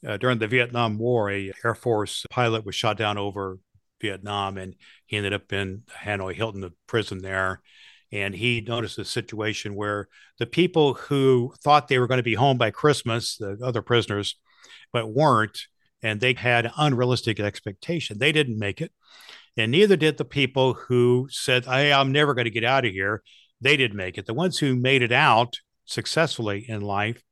uh, 0.06 0.18
during 0.18 0.38
the 0.38 0.48
Vietnam 0.48 0.98
War, 0.98 1.30
a 1.32 1.52
Air 1.66 1.74
Force 1.74 2.26
pilot 2.30 2.66
was 2.66 2.76
shot 2.76 2.98
down 2.98 3.18
over 3.18 3.58
Vietnam, 4.02 4.58
and 4.58 4.76
he 5.06 5.18
ended 5.18 5.34
up 5.34 5.52
in 5.52 5.84
Hanoi 6.04 6.34
Hilton, 6.34 6.62
the 6.62 6.74
prison 6.88 7.22
there 7.22 7.62
and 8.12 8.36
he 8.36 8.62
noticed 8.62 8.98
a 9.00 9.06
situation 9.06 9.76
where 9.76 10.08
the 10.40 10.46
people 10.46 10.94
who 10.94 11.54
thought 11.62 11.88
they 11.88 12.00
were 12.00 12.08
going 12.08 12.20
to 12.20 12.24
be 12.24 12.36
home 12.36 12.58
by 12.58 12.72
Christmas, 12.72 13.38
the 13.38 13.58
other 13.62 13.82
prisoners, 13.82 14.36
but 14.94 15.14
weren't, 15.14 15.60
and 16.02 16.20
they 16.20 16.34
had 16.34 16.72
unrealistic 16.78 17.40
expectation. 17.40 18.18
They 18.18 18.32
didn't 18.32 18.60
make 18.60 18.82
it, 18.82 18.92
and 19.58 19.72
neither 19.72 19.98
did 19.98 20.18
the 20.18 20.26
people 20.26 20.74
who 20.74 21.28
said, 21.32 21.66
"Hey, 21.66 21.92
I'm 21.92 22.12
never 22.12 22.34
going 22.34 22.46
to 22.46 22.52
get 22.52 22.64
out 22.64 22.86
of 22.86 22.92
here." 22.92 23.24
They 23.60 23.76
didn't 23.76 23.98
make 23.98 24.18
it. 24.18 24.26
The 24.26 24.34
ones 24.34 24.60
who 24.60 24.76
made 24.76 25.02
it 25.02 25.12
out 25.12 25.56
successfully 25.86 26.66
in 26.70 26.82
life 26.82 27.24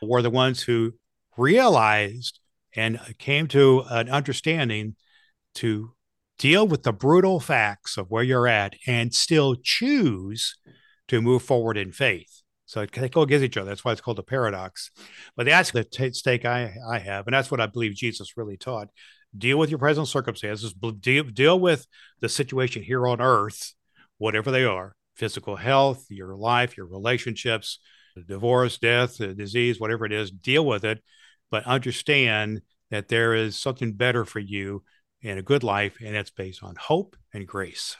were 0.00 0.22
the 0.22 0.30
ones 0.30 0.62
who 0.62 0.94
realized 1.36 2.40
and 2.74 2.98
came 3.18 3.46
to 3.48 3.84
an 3.90 4.08
understanding 4.08 4.96
to 5.56 5.92
deal 6.38 6.66
with 6.66 6.82
the 6.82 6.92
brutal 6.92 7.40
facts 7.40 7.96
of 7.96 8.10
where 8.10 8.22
you're 8.22 8.48
at 8.48 8.74
and 8.86 9.14
still 9.14 9.54
choose 9.54 10.56
to 11.08 11.20
move 11.20 11.42
forward 11.42 11.76
in 11.76 11.92
faith. 11.92 12.42
So 12.66 12.86
they 12.86 13.08
go 13.08 13.22
against 13.22 13.44
each 13.44 13.56
other. 13.56 13.68
That's 13.68 13.84
why 13.84 13.92
it's 13.92 14.00
called 14.00 14.18
a 14.18 14.22
paradox. 14.22 14.90
But 15.36 15.46
that's 15.46 15.70
the 15.70 15.84
t- 15.84 16.12
stake 16.12 16.44
I, 16.44 16.74
I 16.88 16.98
have. 16.98 17.26
And 17.26 17.34
that's 17.34 17.50
what 17.50 17.60
I 17.60 17.66
believe 17.66 17.94
Jesus 17.94 18.36
really 18.36 18.56
taught. 18.56 18.88
Deal 19.36 19.58
with 19.58 19.70
your 19.70 19.78
present 19.78 20.08
circumstances, 20.08 20.72
deal, 21.00 21.24
deal 21.24 21.60
with 21.60 21.86
the 22.20 22.28
situation 22.28 22.82
here 22.82 23.06
on 23.06 23.20
earth, 23.20 23.74
whatever 24.18 24.50
they 24.50 24.64
are, 24.64 24.96
physical 25.14 25.56
health, 25.56 26.06
your 26.08 26.34
life, 26.36 26.76
your 26.76 26.86
relationships, 26.86 27.78
divorce, 28.26 28.78
death, 28.78 29.20
uh, 29.20 29.34
disease, 29.34 29.80
whatever 29.80 30.06
it 30.06 30.12
is, 30.12 30.30
deal 30.30 30.64
with 30.64 30.84
it, 30.84 31.02
but 31.50 31.66
understand 31.66 32.62
that 32.90 33.08
there 33.08 33.34
is 33.34 33.58
something 33.58 33.92
better 33.92 34.24
for 34.24 34.38
you 34.38 34.84
and 35.24 35.38
a 35.38 35.42
good 35.42 35.64
life, 35.64 35.96
and 36.04 36.14
it's 36.14 36.30
based 36.30 36.62
on 36.62 36.76
hope 36.76 37.16
and 37.32 37.46
grace. 37.46 37.96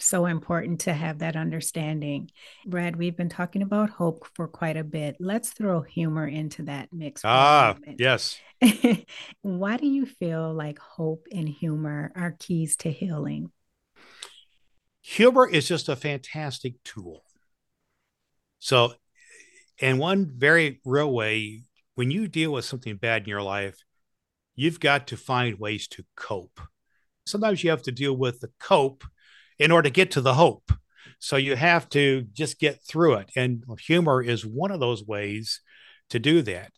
So 0.00 0.26
important 0.26 0.80
to 0.82 0.92
have 0.92 1.18
that 1.18 1.34
understanding. 1.34 2.30
Brad, 2.64 2.94
we've 2.96 3.16
been 3.16 3.28
talking 3.28 3.62
about 3.62 3.90
hope 3.90 4.26
for 4.34 4.46
quite 4.46 4.76
a 4.76 4.84
bit. 4.84 5.16
Let's 5.18 5.50
throw 5.50 5.82
humor 5.82 6.26
into 6.26 6.62
that 6.64 6.88
mix. 6.92 7.22
Ah, 7.24 7.76
yes. 7.98 8.38
Why 9.42 9.76
do 9.76 9.86
you 9.88 10.06
feel 10.06 10.54
like 10.54 10.78
hope 10.78 11.26
and 11.32 11.48
humor 11.48 12.12
are 12.14 12.36
keys 12.38 12.76
to 12.78 12.92
healing? 12.92 13.50
Humor 15.02 15.48
is 15.48 15.66
just 15.66 15.88
a 15.88 15.96
fantastic 15.96 16.82
tool. 16.84 17.24
So, 18.60 18.94
in 19.78 19.98
one 19.98 20.30
very 20.36 20.80
real 20.84 21.12
way, 21.12 21.62
when 21.94 22.12
you 22.12 22.28
deal 22.28 22.52
with 22.52 22.64
something 22.64 22.96
bad 22.96 23.22
in 23.22 23.28
your 23.28 23.42
life, 23.42 23.78
you've 24.58 24.80
got 24.80 25.06
to 25.06 25.16
find 25.16 25.60
ways 25.60 25.86
to 25.86 26.04
cope. 26.16 26.60
Sometimes 27.24 27.62
you 27.62 27.70
have 27.70 27.82
to 27.82 27.92
deal 27.92 28.16
with 28.16 28.40
the 28.40 28.50
cope 28.58 29.04
in 29.56 29.70
order 29.70 29.88
to 29.88 29.92
get 29.92 30.10
to 30.12 30.20
the 30.20 30.34
hope. 30.34 30.72
So 31.20 31.36
you 31.36 31.54
have 31.54 31.88
to 31.90 32.22
just 32.32 32.58
get 32.58 32.80
through 32.82 33.14
it. 33.14 33.30
And 33.36 33.62
humor 33.80 34.20
is 34.20 34.44
one 34.44 34.72
of 34.72 34.80
those 34.80 35.04
ways 35.04 35.60
to 36.10 36.18
do 36.18 36.42
that. 36.42 36.72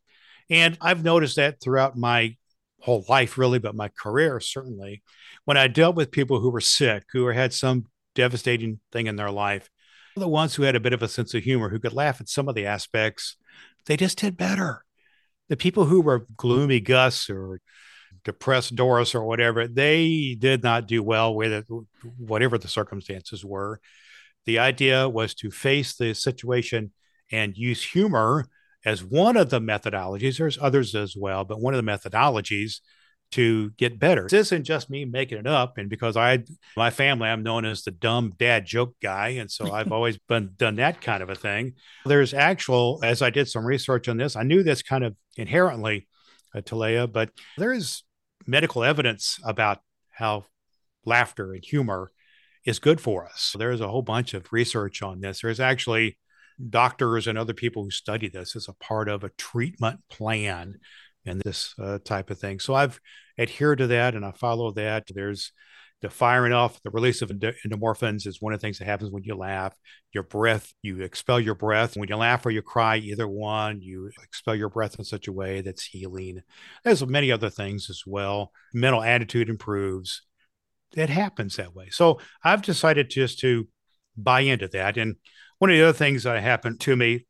And 0.51 0.77
I've 0.81 1.03
noticed 1.03 1.37
that 1.37 1.61
throughout 1.63 1.97
my 1.97 2.37
whole 2.81 3.05
life, 3.09 3.39
really, 3.39 3.59
but 3.59 3.75
my 3.75 3.89
career, 3.89 4.41
certainly. 4.41 5.03
When 5.47 5.57
I 5.57 5.67
dealt 5.67 5.97
with 5.97 6.11
people 6.11 6.41
who 6.41 6.51
were 6.51 6.61
sick, 6.61 7.05
who 7.13 7.27
had 7.29 7.55
some 7.55 7.87
devastating 8.15 8.81
thing 8.93 9.07
in 9.07 9.17
their 9.17 9.31
life, 9.31 9.71
the 10.17 10.29
ones 10.29 10.55
who 10.55 10.65
had 10.65 10.77
a 10.77 10.81
bit 10.81 10.93
of 10.93 11.03
a 11.03 11.09
sense 11.09 11.33
of 11.33 11.45
humor, 11.45 11.71
who 11.71 11.79
could 11.79 11.95
laugh 11.95 12.21
at 12.21 12.29
some 12.29 12.47
of 12.47 12.55
the 12.55 12.67
aspects, 12.67 13.37
they 13.87 13.97
just 13.97 14.19
did 14.19 14.37
better. 14.37 14.85
The 15.51 15.59
people 15.59 15.85
who 15.85 16.01
were 16.01 16.27
gloomy 16.37 16.81
Gus 16.81 17.29
or 17.29 17.61
depressed 18.25 18.75
Doris 18.77 19.15
or 19.15 19.25
whatever, 19.25 19.69
they 19.69 20.37
did 20.39 20.63
not 20.63 20.89
do 20.89 21.03
well 21.03 21.35
with 21.35 21.53
it, 21.53 21.67
whatever 22.17 22.57
the 22.57 22.69
circumstances 22.69 23.45
were. 23.45 23.81
The 24.47 24.59
idea 24.59 25.09
was 25.09 25.35
to 25.35 25.51
face 25.51 25.97
the 25.97 26.15
situation 26.15 26.93
and 27.31 27.57
use 27.57 27.83
humor 27.85 28.49
as 28.85 29.05
one 29.05 29.37
of 29.37 29.51
the 29.51 29.61
methodologies. 29.61 30.39
There's 30.39 30.59
others 30.59 30.95
as 30.95 31.15
well, 31.17 31.45
but 31.45 31.61
one 31.61 31.75
of 31.75 31.85
the 31.85 31.91
methodologies 31.91 32.81
to 33.33 33.71
get 33.71 33.99
better. 33.99 34.27
This 34.29 34.49
isn't 34.49 34.65
just 34.65 34.91
me 34.91 35.05
making 35.05 35.39
it 35.39 35.47
up. 35.47 35.79
And 35.79 35.89
because 35.89 36.17
I, 36.17 36.45
my 36.77 36.91
family, 36.91 37.29
I'm 37.29 37.43
known 37.43 37.65
as 37.65 37.83
the 37.83 37.91
dumb 37.91 38.35
dad 38.39 38.67
joke 38.67 38.95
guy. 39.03 39.29
And 39.31 39.51
so 39.51 39.73
I've 39.73 39.93
always 39.93 40.19
been 40.19 40.51
done 40.57 40.77
that 40.77 41.01
kind 41.01 41.23
of 41.23 41.31
a 41.31 41.35
thing. 41.35 41.75
There's 42.05 42.35
actual, 42.35 43.01
as 43.03 43.23
I 43.23 43.31
did 43.31 43.49
some 43.49 43.65
research 43.65 44.09
on 44.09 44.17
this, 44.17 44.37
I 44.37 44.43
knew 44.43 44.63
this 44.63 44.83
kind 44.83 45.05
of 45.05 45.15
inherently, 45.37 46.09
uh, 46.55 46.61
Talea, 46.61 47.11
but 47.11 47.31
there 47.57 47.73
is 47.73 48.03
medical 48.47 48.83
evidence 48.83 49.39
about 49.45 49.79
how 50.11 50.47
laughter 51.05 51.53
and 51.53 51.65
humor 51.65 52.11
is 52.65 52.79
good 52.79 53.01
for 53.01 53.25
us. 53.25 53.55
There's 53.59 53.81
a 53.81 53.89
whole 53.89 54.03
bunch 54.03 54.35
of 54.35 54.53
research 54.53 55.03
on 55.03 55.21
this. 55.21 55.41
There's 55.41 55.61
actually 55.61 56.19
doctors 56.69 57.27
and 57.27 57.39
other 57.39 57.55
people 57.55 57.85
who 57.85 57.91
study 57.91 58.29
this 58.29 58.55
as 58.55 58.69
a 58.69 58.75
part 58.75 59.09
of 59.09 59.25
a 59.25 59.31
treatment 59.31 60.01
plan 60.11 60.79
and 61.27 61.41
this 61.41 61.75
uh, 61.79 61.99
type 62.05 62.31
of 62.31 62.39
thing. 62.39 62.61
So 62.61 62.75
I've 62.75 63.01
adhered 63.39 63.79
to 63.79 63.87
that 63.89 64.15
and 64.15 64.25
I 64.25 64.33
follow 64.33 64.71
that. 64.73 65.05
There's 65.15 65.53
the 66.01 66.09
firing 66.09 66.53
off, 66.53 66.83
the 66.83 66.91
release 66.91 67.21
of 67.21 67.31
endorphins 67.31 68.27
is 68.27 68.41
one 68.41 68.55
of 68.55 68.61
the 68.61 68.67
things 68.67 68.79
that 68.79 68.87
happens 68.87 69.11
when 69.11 69.23
you 69.23 69.37
laugh. 69.37 69.75
Your 70.15 70.23
breath, 70.23 70.73
you 70.81 71.03
expel 71.03 71.39
your 71.39 71.55
breath. 71.55 71.97
When 71.97 72.09
you 72.09 72.17
laugh 72.17 72.45
or 72.47 72.51
you 72.51 72.63
cry, 72.63 72.97
either 72.97 73.29
one, 73.29 73.83
you 73.83 74.11
expel 74.23 74.55
your 74.55 74.71
breath 74.71 74.99
in 74.99 75.05
such 75.05 75.29
a 75.29 75.33
way 75.33 75.61
that's 75.61 75.85
healing. 75.85 76.41
There's 76.85 77.05
many 77.07 77.31
other 77.31 77.51
things 77.51 77.91
as 77.91 78.03
well. 78.07 78.51
Mental 78.73 79.03
attitude 79.03 79.51
improves. 79.51 80.23
It 80.97 81.11
happens 81.11 81.57
that 81.57 81.75
way. 81.75 81.91
So 81.91 82.19
I've 82.43 82.63
decided 82.63 83.11
just 83.11 83.39
to 83.41 83.69
buy 84.17 84.41
into 84.41 84.69
that. 84.69 84.97
And 84.97 85.17
one 85.59 85.71
of 85.71 85.77
the 85.77 85.83
other 85.83 85.93
things 85.93 86.23
that 86.23 86.43
happened 86.43 86.81
to 86.81 86.97
me 86.97 87.27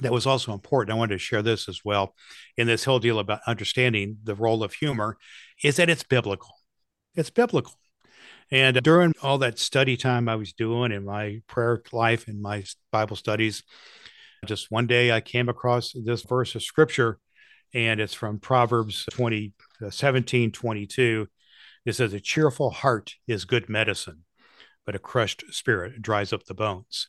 that 0.00 0.12
was 0.12 0.26
also 0.26 0.52
important, 0.52 0.94
I 0.94 0.98
wanted 0.98 1.14
to 1.14 1.18
share 1.18 1.42
this 1.42 1.68
as 1.68 1.80
well 1.84 2.14
in 2.56 2.66
this 2.66 2.84
whole 2.84 2.98
deal 2.98 3.18
about 3.18 3.40
understanding 3.46 4.18
the 4.24 4.34
role 4.34 4.62
of 4.62 4.74
humor, 4.74 5.16
is 5.62 5.76
that 5.76 5.88
it's 5.88 6.02
biblical. 6.02 6.54
It's 7.14 7.30
biblical. 7.30 7.74
And 8.50 8.82
during 8.82 9.14
all 9.22 9.38
that 9.38 9.58
study 9.58 9.96
time 9.96 10.28
I 10.28 10.36
was 10.36 10.52
doing 10.52 10.92
in 10.92 11.04
my 11.04 11.40
prayer 11.46 11.82
life 11.92 12.28
and 12.28 12.42
my 12.42 12.64
Bible 12.90 13.16
studies, 13.16 13.62
just 14.46 14.70
one 14.70 14.86
day 14.86 15.10
I 15.10 15.20
came 15.20 15.48
across 15.48 15.92
this 15.92 16.22
verse 16.22 16.54
of 16.54 16.62
scripture, 16.62 17.18
and 17.72 18.00
it's 18.00 18.14
from 18.14 18.38
Proverbs 18.38 19.06
20, 19.10 19.52
uh, 19.84 19.90
17, 19.90 20.52
22. 20.52 21.26
It 21.86 21.92
says, 21.94 22.12
A 22.12 22.20
cheerful 22.20 22.70
heart 22.70 23.14
is 23.26 23.44
good 23.44 23.68
medicine, 23.68 24.24
but 24.84 24.94
a 24.94 24.98
crushed 24.98 25.44
spirit 25.50 26.02
dries 26.02 26.32
up 26.32 26.44
the 26.44 26.54
bones. 26.54 27.08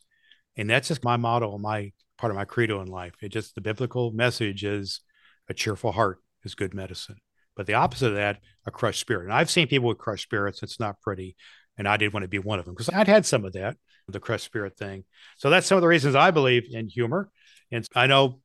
And 0.56 0.69
that's 0.69 0.88
just 0.88 1.04
my 1.04 1.17
motto, 1.17 1.58
my 1.58 1.91
part 2.25 2.31
of 2.31 2.38
my 2.38 2.45
credo 2.45 2.81
in 2.81 2.88
life. 2.88 3.13
It 3.21 3.29
just 3.29 3.53
the 3.53 3.61
biblical 3.61 4.09
message 4.09 4.63
is 4.63 5.01
a 5.47 5.53
cheerful 5.53 5.91
heart 5.91 6.17
is 6.43 6.55
good 6.55 6.73
medicine. 6.73 7.17
But 7.55 7.67
the 7.67 7.75
opposite 7.75 8.07
of 8.07 8.15
that, 8.15 8.39
a 8.65 8.71
crushed 8.71 8.99
spirit. 8.99 9.25
And 9.25 9.33
I've 9.33 9.51
seen 9.51 9.67
people 9.67 9.89
with 9.89 9.99
crushed 9.99 10.23
spirits. 10.23 10.63
It's 10.63 10.79
not 10.79 10.99
pretty. 11.01 11.35
And 11.77 11.88
I 11.88 11.97
didn't 11.97 12.15
want 12.15 12.23
to 12.23 12.27
be 12.27 12.39
one 12.39 12.57
of 12.57 12.65
them 12.65 12.73
because 12.73 12.89
I'd 12.89 13.07
had 13.07 13.27
some 13.27 13.45
of 13.45 13.53
that, 13.53 13.77
the 14.07 14.19
crushed 14.19 14.45
spirit 14.45 14.75
thing. 14.75 15.03
So 15.38 15.51
that's 15.51 15.67
some 15.67 15.75
of 15.75 15.83
the 15.83 15.88
reasons 15.88 16.15
I 16.15 16.31
believe 16.31 16.63
in 16.67 16.88
humor. 16.88 17.29
And 17.71 17.88
I 17.93 18.07
know 18.07 18.39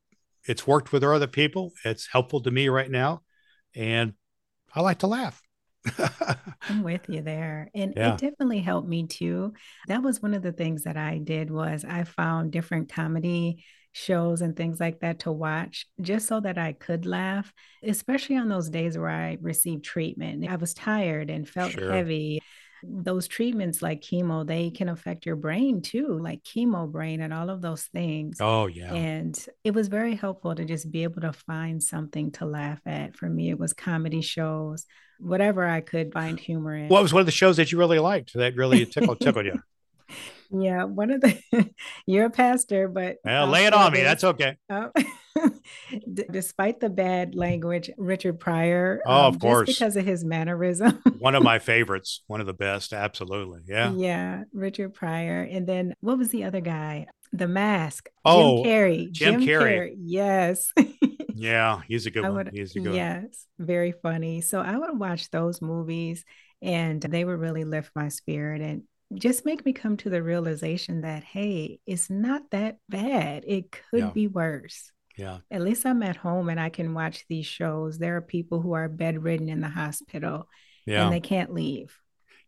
it's 0.47 0.67
worked 0.67 0.91
with 0.91 1.03
other 1.03 1.25
people. 1.25 1.71
It's 1.83 2.05
helpful 2.05 2.41
to 2.41 2.51
me 2.51 2.69
right 2.69 2.91
now. 2.91 3.23
And 3.73 4.13
I 4.75 4.81
like 4.81 4.99
to 4.99 5.07
laugh. 5.07 5.41
I'm 6.69 6.83
with 6.83 7.09
you 7.09 7.21
there. 7.21 7.69
And 7.73 7.93
yeah. 7.95 8.13
it 8.13 8.19
definitely 8.19 8.59
helped 8.59 8.87
me 8.87 9.07
too. 9.07 9.53
That 9.87 10.03
was 10.03 10.21
one 10.21 10.33
of 10.33 10.43
the 10.43 10.51
things 10.51 10.83
that 10.83 10.97
I 10.97 11.17
did 11.17 11.49
was 11.49 11.85
I 11.85 12.03
found 12.03 12.51
different 12.51 12.91
comedy 12.91 13.63
shows 13.93 14.41
and 14.41 14.55
things 14.55 14.79
like 14.79 15.01
that 15.01 15.19
to 15.19 15.31
watch 15.31 15.85
just 15.99 16.27
so 16.27 16.39
that 16.39 16.57
I 16.57 16.73
could 16.73 17.05
laugh, 17.05 17.51
especially 17.83 18.37
on 18.37 18.47
those 18.47 18.69
days 18.69 18.97
where 18.97 19.09
I 19.09 19.37
received 19.41 19.83
treatment. 19.83 20.49
I 20.49 20.55
was 20.55 20.73
tired 20.73 21.29
and 21.29 21.47
felt 21.47 21.73
sure. 21.73 21.91
heavy. 21.91 22.41
Those 22.83 23.27
treatments 23.27 23.81
like 23.81 24.01
chemo, 24.01 24.45
they 24.45 24.69
can 24.71 24.89
affect 24.89 25.25
your 25.25 25.35
brain 25.35 25.81
too, 25.81 26.19
like 26.21 26.43
chemo 26.43 26.91
brain 26.91 27.21
and 27.21 27.33
all 27.33 27.49
of 27.49 27.61
those 27.61 27.83
things. 27.83 28.37
Oh, 28.39 28.67
yeah. 28.67 28.93
And 28.93 29.37
it 29.63 29.71
was 29.71 29.87
very 29.87 30.15
helpful 30.15 30.55
to 30.55 30.65
just 30.65 30.91
be 30.91 31.03
able 31.03 31.21
to 31.21 31.33
find 31.33 31.81
something 31.81 32.31
to 32.33 32.45
laugh 32.45 32.81
at. 32.85 33.15
For 33.15 33.29
me, 33.29 33.49
it 33.49 33.59
was 33.59 33.73
comedy 33.73 34.21
shows, 34.21 34.85
whatever 35.19 35.67
I 35.67 35.81
could 35.81 36.13
find 36.13 36.39
humor 36.39 36.75
in. 36.75 36.89
What 36.89 37.03
was 37.03 37.13
one 37.13 37.21
of 37.21 37.27
the 37.27 37.31
shows 37.31 37.57
that 37.57 37.71
you 37.71 37.77
really 37.77 37.99
liked 37.99 38.33
that 38.33 38.55
really 38.55 38.85
tickled, 38.85 39.19
tickled 39.21 39.45
you? 39.45 39.61
Yeah, 40.51 40.83
one 40.83 41.11
of 41.11 41.21
the 41.21 41.39
you're 42.05 42.25
a 42.25 42.29
pastor, 42.29 42.87
but 42.87 43.17
well, 43.23 43.47
lay 43.47 43.65
it 43.65 43.73
on 43.73 43.93
me. 43.93 44.01
That's 44.01 44.23
okay. 44.23 44.57
Oh, 44.69 44.91
d- 46.13 46.25
despite 46.31 46.79
the 46.79 46.89
bad 46.89 47.35
language, 47.35 47.89
Richard 47.97 48.39
Pryor. 48.39 49.01
Oh, 49.05 49.27
um, 49.27 49.33
of 49.33 49.39
course, 49.39 49.67
because 49.67 49.95
of 49.95 50.05
his 50.05 50.23
mannerism. 50.23 51.01
one 51.19 51.35
of 51.35 51.43
my 51.43 51.59
favorites. 51.59 52.21
One 52.27 52.39
of 52.39 52.47
the 52.47 52.53
best. 52.53 52.93
Absolutely. 52.93 53.61
Yeah. 53.67 53.91
Yeah, 53.93 54.43
Richard 54.53 54.93
Pryor, 54.93 55.41
and 55.43 55.67
then 55.67 55.95
what 56.01 56.17
was 56.17 56.29
the 56.29 56.43
other 56.43 56.61
guy? 56.61 57.07
The 57.33 57.47
Mask. 57.47 58.09
Oh, 58.25 58.63
Jim 58.63 58.71
Carrey. 58.71 59.11
Jim, 59.11 59.41
Jim 59.41 59.49
Carrey. 59.49 59.77
Carrey. 59.77 59.95
Yes. 59.99 60.73
yeah, 61.33 61.81
he's 61.87 62.05
a 62.05 62.11
good 62.11 62.27
one. 62.27 62.49
He's 62.53 62.75
a 62.75 62.79
good 62.79 62.89
one. 62.89 62.95
yes, 62.95 63.47
one. 63.57 63.67
very 63.67 63.93
funny. 63.93 64.41
So 64.41 64.59
I 64.59 64.77
would 64.77 64.99
watch 64.99 65.29
those 65.29 65.61
movies 65.61 66.25
and 66.61 67.01
they 67.01 67.23
would 67.23 67.39
really 67.39 67.63
lift 67.63 67.91
my 67.95 68.09
spirit 68.09 68.61
and 68.61 68.83
just 69.13 69.45
make 69.45 69.65
me 69.65 69.73
come 69.73 69.97
to 69.97 70.09
the 70.09 70.23
realization 70.23 71.01
that 71.01 71.23
hey 71.23 71.79
it's 71.85 72.09
not 72.09 72.43
that 72.51 72.77
bad 72.87 73.43
it 73.45 73.71
could 73.71 73.99
yeah. 73.99 74.09
be 74.11 74.27
worse 74.27 74.91
yeah 75.21 75.37
at 75.49 75.61
least 75.61 75.85
i'm 75.85 76.03
at 76.03 76.15
home 76.15 76.49
and 76.49 76.59
i 76.59 76.69
can 76.69 76.93
watch 76.93 77.25
these 77.29 77.45
shows 77.45 77.97
there 77.97 78.17
are 78.17 78.21
people 78.21 78.61
who 78.61 78.73
are 78.73 78.89
bedridden 78.89 79.49
in 79.49 79.61
the 79.61 79.69
hospital 79.69 80.47
yeah. 80.85 81.03
and 81.03 81.13
they 81.13 81.19
can't 81.19 81.53
leave 81.53 81.97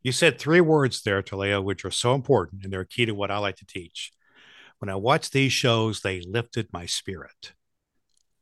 you 0.02 0.12
said 0.12 0.38
three 0.38 0.62
words 0.62 1.02
there 1.02 1.22
talea 1.22 1.64
which 1.64 1.86
are 1.86 1.92
so 1.92 2.14
important 2.14 2.64
and 2.64 2.74
they're 2.74 2.86
key 2.86 3.06
to 3.06 3.14
what 3.14 3.32
i 3.32 3.38
like 3.38 3.56
to 3.56 3.66
teach 3.66 4.12
when 4.80 4.90
i 4.90 4.96
watch 4.96 5.30
these 5.32 5.54
shows 5.54 6.02
they 6.02 6.22
lifted 6.22 6.68
my 6.74 6.86
spirit 6.86 7.54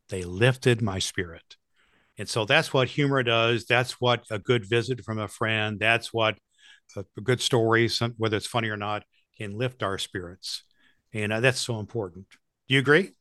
they 0.10 0.24
lifted 0.24 0.82
my 0.82 0.98
spirit 0.98 1.58
and 2.17 2.30
so 2.30 2.46
that's 2.46 2.74
what 2.74 2.88
humor 2.88 3.24
does 3.24 3.65
that's 3.65 4.00
what 4.00 4.24
a 4.32 4.39
good 4.39 4.65
visit 4.67 5.04
from 5.04 5.20
a 5.20 5.28
friend 5.28 5.80
that's 5.80 6.13
what 6.13 6.38
a, 6.96 7.06
a 7.17 7.22
good 7.22 7.41
story, 7.41 7.88
some, 7.88 8.13
whether 8.17 8.38
it's 8.38 8.46
funny 8.46 8.70
or 8.70 8.78
not, 8.78 9.04
can 9.38 9.58
lift 9.58 9.84
our 9.84 9.98
spirits. 9.98 10.63
And 11.13 11.34
uh, 11.34 11.39
that's 11.39 11.60
so 11.60 11.80
important. 11.80 12.26
Do 12.67 12.76
you 12.76 12.80
agree? 12.80 13.12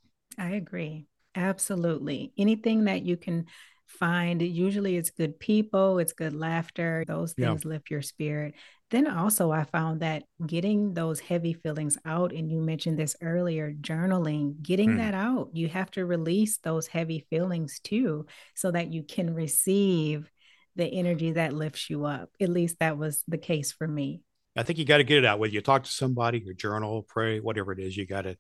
I 0.41 0.53
agree. 0.53 1.07
Absolutely. 1.35 2.33
Anything 2.39 2.85
that 2.85 3.03
you 3.03 3.17
can 3.19 3.45
find 3.87 4.41
usually 4.41 4.97
it's 4.97 5.11
good 5.11 5.39
people, 5.39 5.99
it's 5.99 6.15
good 6.15 6.33
laughter, 6.33 7.05
those 7.07 7.35
things 7.35 7.63
yeah. 7.65 7.69
lift 7.69 7.91
your 7.91 8.03
spirit. 8.03 8.55
Then 8.91 9.07
also, 9.07 9.53
I 9.53 9.65
found 9.65 10.01
that 10.01 10.25
getting 10.45 10.95
those 10.95 11.21
heavy 11.21 11.53
feelings 11.53 11.99
out, 12.05 12.33
and 12.33 12.51
you 12.51 12.61
mentioned 12.61 12.99
this 12.99 13.17
earlier, 13.21 13.73
journaling, 13.73 14.63
getting 14.63 14.93
hmm. 14.93 14.97
that 14.99 15.15
out, 15.15 15.51
you 15.53 15.69
have 15.69 15.91
to 15.93 16.07
release 16.07 16.57
those 16.59 16.87
heavy 16.87 17.27
feelings 17.31 17.81
too, 17.81 18.27
so 18.55 18.71
that 18.71 18.93
you 18.93 19.03
can 19.03 19.35
receive 19.35 20.31
the 20.75 20.87
energy 20.87 21.33
that 21.33 21.53
lifts 21.53 21.91
you 21.91 22.07
up. 22.07 22.31
At 22.41 22.49
least 22.49 22.79
that 22.81 22.97
was 22.97 23.23
the 23.29 23.39
case 23.39 23.73
for 23.73 23.87
me. 23.87 24.23
I 24.57 24.63
think 24.63 24.79
you 24.79 24.85
got 24.85 24.99
to 24.99 25.05
get 25.05 25.19
it 25.19 25.25
out. 25.25 25.39
Whether 25.39 25.53
you 25.53 25.61
talk 25.61 25.85
to 25.85 25.91
somebody, 25.91 26.43
or 26.49 26.55
journal, 26.55 27.03
pray, 27.03 27.41
whatever 27.41 27.73
it 27.73 27.79
is, 27.79 27.97
you 27.97 28.07
got 28.07 28.23
to. 28.23 28.37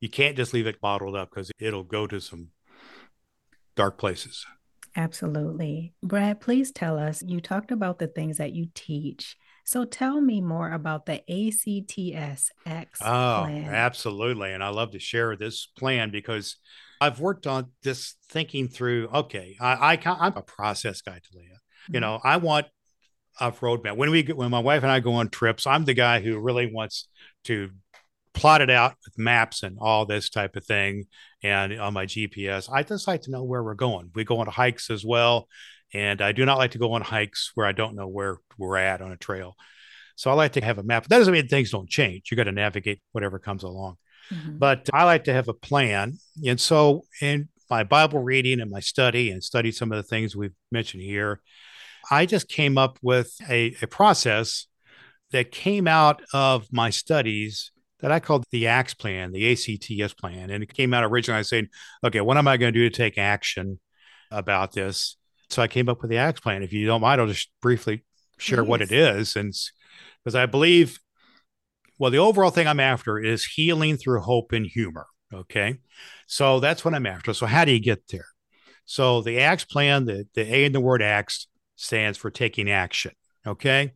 You 0.00 0.08
can't 0.08 0.36
just 0.36 0.52
leave 0.52 0.66
it 0.66 0.80
bottled 0.80 1.16
up 1.16 1.30
because 1.30 1.50
it'll 1.58 1.84
go 1.84 2.06
to 2.06 2.20
some 2.20 2.48
dark 3.76 3.98
places. 3.98 4.44
Absolutely. 4.96 5.92
Brad, 6.02 6.40
please 6.40 6.72
tell 6.72 6.98
us. 6.98 7.22
You 7.22 7.40
talked 7.40 7.70
about 7.70 7.98
the 7.98 8.06
things 8.06 8.38
that 8.38 8.52
you 8.52 8.68
teach. 8.74 9.36
So 9.64 9.84
tell 9.84 10.20
me 10.20 10.40
more 10.40 10.70
about 10.70 11.06
the 11.06 11.22
ACTS 11.28 12.50
X 12.64 13.00
oh, 13.02 13.42
plan. 13.44 13.74
absolutely. 13.74 14.52
And 14.52 14.62
I 14.62 14.68
love 14.68 14.92
to 14.92 14.98
share 14.98 15.36
this 15.36 15.66
plan 15.76 16.10
because 16.10 16.56
I've 17.00 17.20
worked 17.20 17.46
on 17.46 17.72
this 17.82 18.14
thinking 18.28 18.68
through, 18.68 19.08
okay, 19.12 19.56
I, 19.60 19.98
I, 20.04 20.26
am 20.26 20.36
a 20.36 20.42
process 20.42 21.02
guy, 21.02 21.20
Talea. 21.20 21.40
Mm-hmm. 21.40 21.94
You 21.94 22.00
know, 22.00 22.20
I 22.22 22.38
want 22.38 22.66
a 23.40 23.52
roadmap. 23.52 23.96
When 23.96 24.10
we 24.10 24.22
get, 24.22 24.36
when 24.36 24.50
my 24.50 24.60
wife 24.60 24.82
and 24.82 24.90
I 24.90 25.00
go 25.00 25.14
on 25.14 25.28
trips, 25.28 25.66
I'm 25.66 25.84
the 25.84 25.94
guy 25.94 26.20
who 26.20 26.38
really 26.38 26.72
wants 26.72 27.08
to 27.44 27.70
plot 28.36 28.60
it 28.60 28.70
out 28.70 28.94
with 29.04 29.18
maps 29.18 29.62
and 29.62 29.78
all 29.80 30.04
this 30.04 30.28
type 30.28 30.56
of 30.56 30.64
thing 30.64 31.04
and 31.42 31.80
on 31.80 31.94
my 31.94 32.04
GPS. 32.04 32.70
I 32.70 32.82
just 32.82 33.08
like 33.08 33.22
to 33.22 33.30
know 33.30 33.42
where 33.42 33.64
we're 33.64 33.74
going. 33.74 34.10
We 34.14 34.24
go 34.24 34.38
on 34.38 34.46
hikes 34.46 34.90
as 34.90 35.04
well. 35.04 35.48
And 35.94 36.20
I 36.20 36.32
do 36.32 36.44
not 36.44 36.58
like 36.58 36.72
to 36.72 36.78
go 36.78 36.92
on 36.92 37.02
hikes 37.02 37.52
where 37.54 37.66
I 37.66 37.72
don't 37.72 37.96
know 37.96 38.06
where 38.06 38.38
we're 38.58 38.76
at 38.76 39.00
on 39.00 39.10
a 39.10 39.16
trail. 39.16 39.56
So 40.16 40.30
I 40.30 40.34
like 40.34 40.52
to 40.52 40.60
have 40.60 40.78
a 40.78 40.82
map. 40.82 41.08
That 41.08 41.18
doesn't 41.18 41.32
mean 41.32 41.48
things 41.48 41.70
don't 41.70 41.88
change. 41.88 42.30
You 42.30 42.36
got 42.36 42.44
to 42.44 42.52
navigate 42.52 43.00
whatever 43.12 43.38
comes 43.38 43.62
along. 43.62 43.96
Mm-hmm. 44.30 44.58
But 44.58 44.90
I 44.92 45.04
like 45.04 45.24
to 45.24 45.32
have 45.32 45.48
a 45.48 45.54
plan. 45.54 46.18
And 46.44 46.60
so 46.60 47.04
in 47.22 47.48
my 47.70 47.84
Bible 47.84 48.22
reading 48.22 48.60
and 48.60 48.70
my 48.70 48.80
study 48.80 49.30
and 49.30 49.42
study 49.42 49.72
some 49.72 49.92
of 49.92 49.96
the 49.96 50.02
things 50.02 50.36
we've 50.36 50.54
mentioned 50.70 51.02
here, 51.02 51.40
I 52.10 52.26
just 52.26 52.48
came 52.48 52.76
up 52.76 52.98
with 53.02 53.32
a, 53.48 53.74
a 53.80 53.86
process 53.86 54.66
that 55.32 55.50
came 55.50 55.88
out 55.88 56.22
of 56.32 56.66
my 56.72 56.90
studies 56.90 57.70
that 58.00 58.12
I 58.12 58.20
called 58.20 58.44
the 58.50 58.66
ACTS 58.66 58.94
plan, 58.94 59.32
the 59.32 59.52
ACTS 59.52 60.14
plan. 60.14 60.50
And 60.50 60.62
it 60.62 60.72
came 60.72 60.92
out 60.92 61.04
originally 61.04 61.44
saying, 61.44 61.68
okay, 62.04 62.20
what 62.20 62.36
am 62.36 62.48
I 62.48 62.56
going 62.56 62.72
to 62.72 62.78
do 62.78 62.88
to 62.88 62.94
take 62.94 63.18
action 63.18 63.80
about 64.30 64.72
this? 64.72 65.16
So 65.48 65.62
I 65.62 65.68
came 65.68 65.88
up 65.88 66.02
with 66.02 66.10
the 66.10 66.18
ACTS 66.18 66.40
plan. 66.40 66.62
If 66.62 66.72
you 66.72 66.86
don't 66.86 67.00
mind, 67.00 67.20
I'll 67.20 67.26
just 67.26 67.50
briefly 67.62 68.04
share 68.38 68.64
what 68.64 68.82
it 68.82 68.92
is. 68.92 69.36
And 69.36 69.54
because 70.22 70.34
I 70.34 70.46
believe, 70.46 70.98
well, 71.98 72.10
the 72.10 72.18
overall 72.18 72.50
thing 72.50 72.66
I'm 72.66 72.80
after 72.80 73.18
is 73.18 73.44
healing 73.44 73.96
through 73.96 74.20
hope 74.20 74.52
and 74.52 74.66
humor. 74.66 75.06
Okay. 75.32 75.78
So 76.26 76.60
that's 76.60 76.84
what 76.84 76.94
I'm 76.94 77.06
after. 77.06 77.32
So 77.32 77.46
how 77.46 77.64
do 77.64 77.72
you 77.72 77.80
get 77.80 78.08
there? 78.08 78.26
So 78.84 79.22
the 79.22 79.40
ACTS 79.40 79.64
plan, 79.64 80.04
the, 80.04 80.26
the 80.34 80.42
A 80.42 80.64
in 80.64 80.72
the 80.72 80.80
word 80.80 81.02
ACTS 81.02 81.48
stands 81.76 82.18
for 82.18 82.30
taking 82.30 82.70
action. 82.70 83.12
Okay 83.46 83.92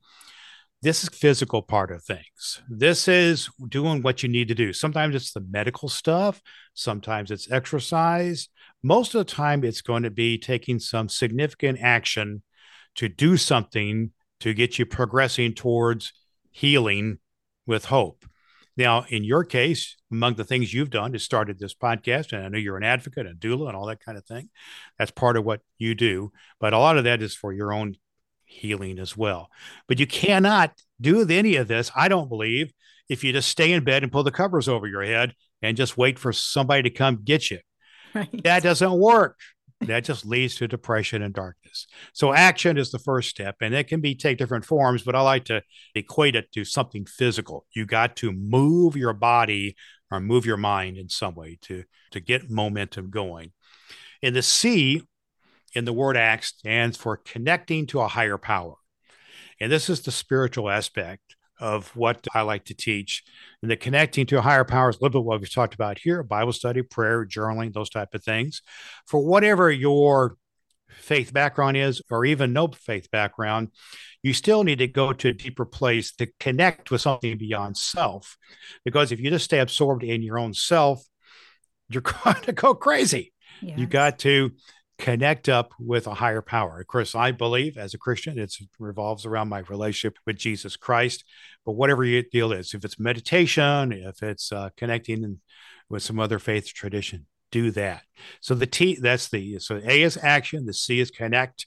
this 0.83 1.03
is 1.03 1.11
physical 1.11 1.61
part 1.63 1.91
of 1.91 2.03
things. 2.03 2.63
This 2.69 3.07
is 3.07 3.51
doing 3.69 4.03
what 4.03 4.23
you 4.23 4.29
need 4.29 4.49
to 4.49 4.55
do. 4.55 4.73
Sometimes 4.73 5.15
it's 5.15 5.33
the 5.33 5.45
medical 5.51 5.89
stuff. 5.89 6.41
Sometimes 6.75 7.31
it's 7.31 7.51
exercise. 7.51 8.49
Most 8.83 9.15
of 9.15 9.19
the 9.19 9.33
time 9.33 9.63
it's 9.63 9.83
going 9.83 10.05
to 10.05 10.11
be 10.11 10.39
taking 10.39 10.79
some 10.79 11.09
significant 11.09 11.79
action 11.81 12.43
to 12.95 13.09
do 13.09 13.37
something 13.37 14.13
to 14.41 14.55
get 14.55 14.79
you 14.79 14.87
progressing 14.87 15.55
towards 15.55 16.13
healing 16.51 17.19
with 17.67 17.87
hope. 17.87 18.25
Now 18.77 19.05
in 19.11 19.23
your 19.23 19.45
case 19.45 19.97
among 20.11 20.35
the 20.35 20.45
things 20.45 20.73
you've 20.73 20.91
done 20.91 21.15
is 21.15 21.23
started 21.23 21.59
this 21.59 21.75
podcast 21.75 22.33
and 22.33 22.45
i 22.45 22.49
know 22.49 22.59
you're 22.59 22.77
an 22.77 22.85
advocate 22.85 23.27
and 23.27 23.39
doula 23.39 23.69
and 23.69 23.77
all 23.77 23.87
that 23.87 24.05
kind 24.05 24.19
of 24.19 24.25
thing 24.25 24.49
that's 24.99 25.11
part 25.11 25.37
of 25.37 25.45
what 25.45 25.61
you 25.79 25.95
do 25.95 26.33
but 26.59 26.73
a 26.73 26.79
lot 26.79 26.99
of 26.99 27.05
that 27.05 27.23
is 27.23 27.35
for 27.35 27.53
your 27.53 27.73
own 27.73 27.95
healing 28.51 28.99
as 28.99 29.17
well. 29.17 29.49
But 29.89 29.99
you 29.99 30.07
cannot 30.07 30.73
do 31.01 31.27
any 31.29 31.57
of 31.57 31.69
this, 31.69 31.91
I 31.95 32.09
don't 32.09 32.29
believe, 32.29 32.73
if 33.09 33.25
you 33.25 33.33
just 33.33 33.49
stay 33.49 33.73
in 33.73 33.85
bed 33.85 34.03
and 34.03 34.13
pull 34.13 34.23
the 34.23 34.31
covers 34.31 34.69
over 34.69 34.87
your 34.87 35.03
head 35.03 35.35
and 35.63 35.77
just 35.77 35.97
wait 35.97 36.19
for 36.19 36.33
somebody 36.33 36.83
to 36.83 36.91
come 36.91 37.21
get 37.25 37.51
you. 37.51 37.59
Right. 38.15 38.43
That 38.43 38.63
doesn't 38.63 38.93
work. 38.93 39.39
That 39.83 40.05
just 40.05 40.27
leads 40.27 40.57
to 40.57 40.69
depression 40.69 41.23
and 41.23 41.33
darkness. 41.33 41.87
So 42.13 42.35
action 42.35 42.77
is 42.77 42.91
the 42.91 42.99
first 42.99 43.31
step, 43.31 43.57
and 43.63 43.75
it 43.75 43.89
can 43.89 44.03
be 44.03 44.15
take 44.15 44.37
different 44.37 44.67
forms, 44.67 45.03
but 45.05 45.17
I 45.17 45.23
like 45.23 45.45
to 45.47 45.63
equate 45.95 46.37
it 46.37 46.53
to 46.53 46.65
something 46.65 47.07
physical. 47.07 47.67
You 47.75 47.87
got 47.87 48.17
to 48.17 48.31
move 48.31 48.95
your 48.95 49.15
body 49.15 49.77
or 50.11 50.21
move 50.21 50.45
your 50.45 50.59
mind 50.59 50.99
in 50.99 51.09
some 51.09 51.35
way 51.35 51.59
to 51.63 51.85
to 52.11 52.21
get 52.21 52.51
momentum 52.51 53.09
going. 53.09 53.53
And 54.23 54.37
the 54.37 54.43
C 54.43 55.03
in 55.75 55.85
the 55.85 55.93
word 55.93 56.17
ACT 56.17 56.45
stands 56.45 56.97
for 56.97 57.17
connecting 57.17 57.87
to 57.89 58.01
a 58.01 58.09
higher 58.09 58.39
power. 58.39 58.75
And 59.61 59.71
this 59.71 59.91
is 59.91 60.01
the 60.01 60.13
spiritual 60.13 60.71
aspect 60.71 61.37
of 61.61 61.95
what 61.95 62.27
I 62.35 62.41
like 62.43 62.65
to 62.67 62.75
teach. 62.75 63.23
And 63.63 63.71
the 63.71 63.77
connecting 63.77 64.27
to 64.27 64.39
a 64.39 64.43
higher 64.43 64.65
power 64.65 64.89
is 64.89 64.97
a 64.97 65.01
little 65.03 65.21
bit 65.21 65.27
what 65.27 65.41
we've 65.41 65.53
talked 65.53 65.75
about 65.75 65.99
here 65.99 66.23
Bible 66.23 66.53
study, 66.53 66.83
prayer, 66.83 67.27
journaling, 67.27 67.73
those 67.73 67.91
type 67.91 68.15
of 68.15 68.25
things. 68.25 68.63
For 69.07 69.21
whatever 69.21 69.71
your 69.71 70.37
faith 70.89 71.33
background 71.33 71.77
is, 71.77 72.03
or 72.11 72.25
even 72.25 72.53
no 72.53 72.69
faith 72.69 73.11
background, 73.11 73.69
you 74.23 74.33
still 74.33 74.65
need 74.65 74.79
to 74.79 74.89
go 74.89 75.13
to 75.13 75.29
a 75.29 75.33
deeper 75.33 75.65
place 75.65 76.13
to 76.13 76.29
connect 76.41 76.91
with 76.91 77.01
something 77.01 77.39
beyond 77.39 77.77
self. 77.77 78.37
Because 78.85 79.13
if 79.13 79.21
you 79.21 79.31
just 79.31 79.45
stay 79.45 79.61
absorbed 79.61 80.03
in 80.03 80.23
your 80.23 80.39
own 80.39 80.55
self, 80.55 81.05
you're 81.89 82.03
going 82.25 82.43
to 82.43 82.53
go 82.53 82.75
crazy. 82.75 83.33
You 83.77 83.87
got 83.87 84.21
to 84.21 84.53
connect 85.01 85.49
up 85.49 85.73
with 85.79 86.07
a 86.07 86.15
higher 86.15 86.43
power. 86.43 86.81
Of 86.81 86.87
course, 86.87 87.15
I 87.15 87.33
believe 87.33 87.77
as 87.77 87.95
a 87.95 87.99
Christian, 87.99 88.39
it 88.39 88.55
revolves 88.79 89.27
around 89.27 89.49
my 89.49 89.61
relationship 89.61 90.19
with 90.27 90.37
Jesus 90.37 90.77
Christ. 90.77 91.25
But 91.65 91.73
whatever 91.73 92.05
your 92.05 92.23
deal 92.31 92.53
is, 92.53 92.75
if 92.75 92.85
it's 92.85 93.01
meditation, 93.01 93.93
if 93.93 94.23
it's 94.23 94.53
uh, 94.53 94.71
connecting 94.77 95.41
with 95.89 96.03
some 96.03 96.21
other 96.21 96.39
faith 96.39 96.67
tradition, 96.73 97.27
do 97.51 97.71
that. 97.73 98.03
So 98.41 98.55
the 98.55 98.67
T, 98.67 98.99
that's 99.01 99.29
the 99.29 99.59
so 99.59 99.81
A 99.85 100.03
is 100.03 100.19
action, 100.23 100.67
the 100.67 100.75
C 100.75 101.01
is 101.01 101.11
connect 101.11 101.67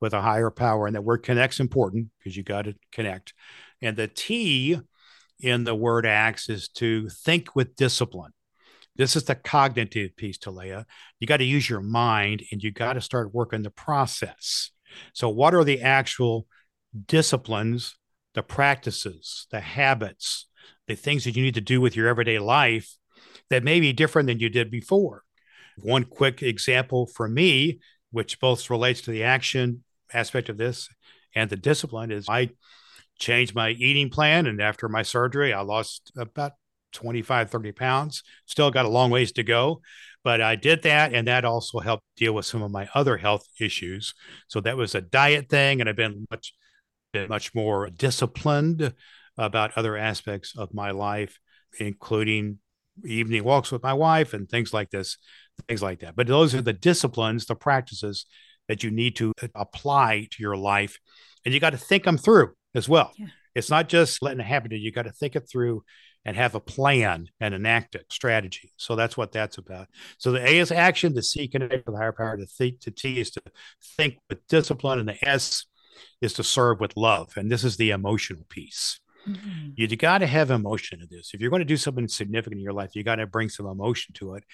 with 0.00 0.12
a 0.12 0.20
higher 0.20 0.50
power, 0.50 0.86
and 0.86 0.94
that 0.94 1.02
word 1.02 1.22
connect's 1.22 1.60
important 1.60 2.08
because 2.18 2.36
you 2.36 2.42
got 2.42 2.62
to 2.62 2.74
connect. 2.92 3.32
And 3.80 3.96
the 3.96 4.08
T 4.08 4.78
in 5.40 5.64
the 5.64 5.74
word 5.74 6.06
acts 6.06 6.48
is 6.48 6.68
to 6.68 7.08
think 7.08 7.56
with 7.56 7.76
discipline. 7.76 8.32
This 8.96 9.16
is 9.16 9.24
the 9.24 9.34
cognitive 9.34 10.16
piece 10.16 10.38
Talea. 10.38 10.84
You 11.18 11.26
got 11.26 11.38
to 11.38 11.44
use 11.44 11.68
your 11.68 11.80
mind 11.80 12.44
and 12.52 12.62
you 12.62 12.70
got 12.70 12.92
to 12.94 13.00
start 13.00 13.34
working 13.34 13.62
the 13.62 13.70
process. 13.70 14.70
So, 15.12 15.28
what 15.28 15.54
are 15.54 15.64
the 15.64 15.82
actual 15.82 16.46
disciplines, 17.06 17.96
the 18.34 18.42
practices, 18.42 19.46
the 19.50 19.60
habits, 19.60 20.46
the 20.86 20.94
things 20.94 21.24
that 21.24 21.36
you 21.36 21.42
need 21.42 21.54
to 21.54 21.60
do 21.60 21.80
with 21.80 21.96
your 21.96 22.08
everyday 22.08 22.38
life 22.38 22.96
that 23.50 23.64
may 23.64 23.80
be 23.80 23.92
different 23.92 24.28
than 24.28 24.38
you 24.38 24.48
did 24.48 24.70
before? 24.70 25.24
One 25.82 26.04
quick 26.04 26.42
example 26.42 27.06
for 27.06 27.28
me, 27.28 27.80
which 28.12 28.38
both 28.38 28.70
relates 28.70 29.00
to 29.02 29.10
the 29.10 29.24
action 29.24 29.82
aspect 30.12 30.48
of 30.48 30.56
this 30.56 30.88
and 31.34 31.50
the 31.50 31.56
discipline, 31.56 32.12
is 32.12 32.28
I 32.28 32.50
changed 33.18 33.56
my 33.56 33.70
eating 33.70 34.10
plan. 34.10 34.46
And 34.46 34.60
after 34.62 34.88
my 34.88 35.02
surgery, 35.02 35.52
I 35.52 35.62
lost 35.62 36.12
about 36.16 36.52
25, 36.94 37.50
30 37.50 37.72
pounds. 37.72 38.22
Still 38.46 38.70
got 38.70 38.86
a 38.86 38.88
long 38.88 39.10
ways 39.10 39.32
to 39.32 39.42
go, 39.42 39.82
but 40.22 40.40
I 40.40 40.56
did 40.56 40.82
that. 40.84 41.12
And 41.12 41.28
that 41.28 41.44
also 41.44 41.80
helped 41.80 42.04
deal 42.16 42.32
with 42.32 42.46
some 42.46 42.62
of 42.62 42.70
my 42.70 42.88
other 42.94 43.16
health 43.16 43.46
issues. 43.60 44.14
So 44.48 44.60
that 44.60 44.76
was 44.76 44.94
a 44.94 45.00
diet 45.00 45.48
thing. 45.48 45.80
And 45.80 45.88
I've 45.88 45.96
been 45.96 46.26
much, 46.30 46.54
been 47.12 47.28
much 47.28 47.54
more 47.54 47.90
disciplined 47.90 48.94
about 49.36 49.76
other 49.76 49.96
aspects 49.96 50.56
of 50.56 50.72
my 50.72 50.92
life, 50.92 51.38
including 51.78 52.58
evening 53.04 53.44
walks 53.44 53.72
with 53.72 53.82
my 53.82 53.92
wife 53.92 54.32
and 54.32 54.48
things 54.48 54.72
like 54.72 54.90
this, 54.90 55.18
things 55.68 55.82
like 55.82 56.00
that. 56.00 56.14
But 56.16 56.28
those 56.28 56.54
are 56.54 56.62
the 56.62 56.72
disciplines, 56.72 57.46
the 57.46 57.56
practices 57.56 58.26
that 58.68 58.82
you 58.82 58.90
need 58.90 59.16
to 59.16 59.32
apply 59.54 60.28
to 60.30 60.42
your 60.42 60.56
life. 60.56 60.98
And 61.44 61.52
you 61.52 61.60
got 61.60 61.70
to 61.70 61.76
think 61.76 62.04
them 62.04 62.16
through 62.16 62.54
as 62.74 62.88
well. 62.88 63.12
Yeah. 63.18 63.26
It's 63.54 63.70
not 63.70 63.88
just 63.88 64.22
letting 64.22 64.40
it 64.40 64.46
happen. 64.46 64.70
to 64.70 64.78
You 64.78 64.90
got 64.90 65.02
to 65.02 65.12
think 65.12 65.36
it 65.36 65.48
through 65.50 65.84
and 66.24 66.36
have 66.36 66.54
a 66.54 66.60
plan 66.60 67.28
and 67.40 67.54
enact 67.54 67.94
it 67.94 68.06
strategy. 68.10 68.72
So 68.76 68.96
that's 68.96 69.16
what 69.16 69.32
that's 69.32 69.58
about. 69.58 69.88
So 70.18 70.32
the 70.32 70.46
A 70.46 70.58
is 70.58 70.72
action, 70.72 71.14
the 71.14 71.22
C 71.22 71.48
connect 71.48 71.72
with 71.72 71.94
the 71.94 71.96
higher 71.96 72.12
power, 72.12 72.36
the, 72.36 72.46
th- 72.46 72.80
the 72.84 72.90
T 72.90 73.20
is 73.20 73.30
to 73.32 73.42
think 73.96 74.18
with 74.28 74.46
discipline, 74.48 74.98
and 74.98 75.08
the 75.08 75.28
S 75.28 75.66
is 76.20 76.32
to 76.34 76.44
serve 76.44 76.80
with 76.80 76.96
love. 76.96 77.32
And 77.36 77.50
this 77.50 77.64
is 77.64 77.76
the 77.76 77.90
emotional 77.90 78.44
piece. 78.48 79.00
Mm-hmm. 79.28 79.70
You 79.76 79.96
got 79.96 80.18
to 80.18 80.26
have 80.26 80.50
emotion 80.50 81.00
in 81.00 81.08
this. 81.10 81.30
If 81.32 81.40
you're 81.40 81.50
going 81.50 81.60
to 81.60 81.64
do 81.64 81.76
something 81.76 82.08
significant 82.08 82.58
in 82.58 82.64
your 82.64 82.72
life, 82.72 82.90
you 82.94 83.02
got 83.02 83.16
to 83.16 83.26
bring 83.26 83.48
some 83.48 83.66
emotion 83.66 84.12
to 84.14 84.34
it. 84.34 84.44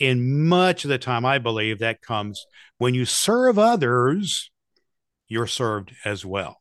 And 0.00 0.48
much 0.48 0.84
of 0.84 0.88
the 0.88 0.98
time, 0.98 1.24
I 1.24 1.38
believe 1.38 1.78
that 1.78 2.02
comes 2.02 2.44
when 2.78 2.94
you 2.94 3.04
serve 3.04 3.58
others, 3.58 4.50
you're 5.28 5.46
served 5.46 5.92
as 6.04 6.24
well. 6.24 6.58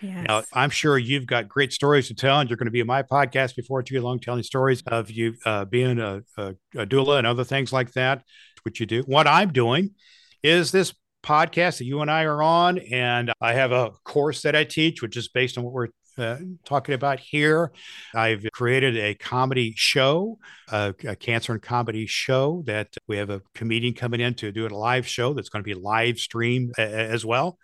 Yes. 0.00 0.26
Now, 0.28 0.42
I'm 0.52 0.70
sure 0.70 0.98
you've 0.98 1.26
got 1.26 1.48
great 1.48 1.72
stories 1.72 2.08
to 2.08 2.14
tell, 2.14 2.38
and 2.40 2.50
you're 2.50 2.56
going 2.56 2.66
to 2.66 2.72
be 2.72 2.80
in 2.80 2.86
my 2.86 3.02
podcast 3.02 3.56
before 3.56 3.82
too 3.82 4.00
long 4.00 4.18
telling 4.18 4.42
stories 4.42 4.82
of 4.86 5.10
you 5.10 5.34
uh, 5.44 5.64
being 5.64 5.98
a, 5.98 6.22
a, 6.36 6.54
a 6.76 6.86
doula 6.86 7.18
and 7.18 7.26
other 7.26 7.44
things 7.44 7.72
like 7.72 7.92
that, 7.92 8.22
which 8.62 8.80
you 8.80 8.86
do. 8.86 9.02
What 9.02 9.26
I'm 9.26 9.52
doing 9.52 9.94
is 10.42 10.70
this 10.70 10.94
podcast 11.24 11.78
that 11.78 11.86
you 11.86 12.02
and 12.02 12.10
I 12.10 12.24
are 12.24 12.42
on, 12.42 12.78
and 12.78 13.32
I 13.40 13.54
have 13.54 13.72
a 13.72 13.90
course 14.04 14.42
that 14.42 14.54
I 14.54 14.64
teach, 14.64 15.02
which 15.02 15.16
is 15.16 15.28
based 15.28 15.56
on 15.56 15.64
what 15.64 15.72
we're 15.72 15.88
uh, 16.18 16.38
talking 16.64 16.94
about 16.94 17.20
here. 17.20 17.72
I've 18.14 18.46
created 18.52 18.96
a 18.96 19.14
comedy 19.14 19.74
show, 19.76 20.38
a, 20.70 20.94
a, 21.06 21.16
cancer 21.16 21.52
and 21.52 21.60
comedy 21.60 22.06
show 22.06 22.62
that 22.66 22.88
we 23.06 23.18
have 23.18 23.30
a 23.30 23.42
comedian 23.54 23.94
coming 23.94 24.20
in 24.20 24.34
to 24.34 24.52
do 24.52 24.66
a 24.66 24.68
live 24.68 25.06
show 25.06 25.34
that's 25.34 25.48
going 25.48 25.62
to 25.62 25.66
be 25.66 25.74
live 25.74 26.18
stream 26.18 26.72
a, 26.78 26.82
as 26.82 27.24
well. 27.24 27.58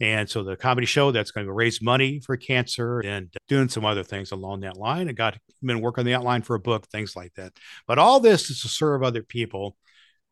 And 0.00 0.28
so 0.28 0.42
the 0.42 0.56
comedy 0.56 0.86
show 0.86 1.10
that's 1.10 1.30
going 1.30 1.46
to 1.46 1.52
raise 1.52 1.80
money 1.80 2.20
for 2.20 2.36
cancer 2.36 3.00
and 3.00 3.32
doing 3.48 3.68
some 3.68 3.84
other 3.84 4.02
things 4.02 4.32
along 4.32 4.60
that 4.60 4.76
line. 4.76 5.08
I 5.08 5.12
got 5.12 5.38
been 5.62 5.80
working 5.80 6.02
on 6.02 6.06
the 6.06 6.14
outline 6.14 6.42
for 6.42 6.56
a 6.56 6.60
book, 6.60 6.86
things 6.88 7.14
like 7.14 7.34
that. 7.34 7.52
But 7.86 7.98
all 7.98 8.20
this 8.20 8.50
is 8.50 8.60
to 8.62 8.68
serve 8.68 9.02
other 9.02 9.22
people 9.22 9.76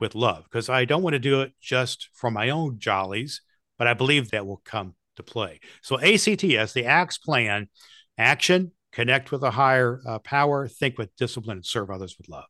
with 0.01 0.15
love 0.15 0.45
because 0.45 0.69
I 0.69 0.85
don't 0.85 1.03
want 1.03 1.15
to 1.15 1.21
do 1.21 1.43
it 1.43 1.53
just 1.61 2.09
for 2.13 2.31
my 2.31 2.51
own 2.51 2.79
jollies, 2.79 3.41
but 3.79 3.87
I 3.87 3.95
believe 3.95 4.31
that 4.31 4.47
will 4.47 4.61
come 4.65 4.95
to 5.17 5.23
play. 5.23 5.61
So 5.83 5.99
ACTS, 5.99 6.73
the 6.73 6.87
ACTS 6.87 7.19
plan, 7.19 7.69
action, 8.19 8.73
connect 8.91 9.31
with 9.31 9.43
a 9.43 9.51
higher 9.51 10.01
uh, 10.07 10.19
power, 10.19 10.69
think 10.69 10.99
with 10.99 11.15
discipline, 11.17 11.59
and 11.59 11.67
serve 11.67 11.91
others 11.91 12.17
with 12.19 12.29
love. 12.29 12.45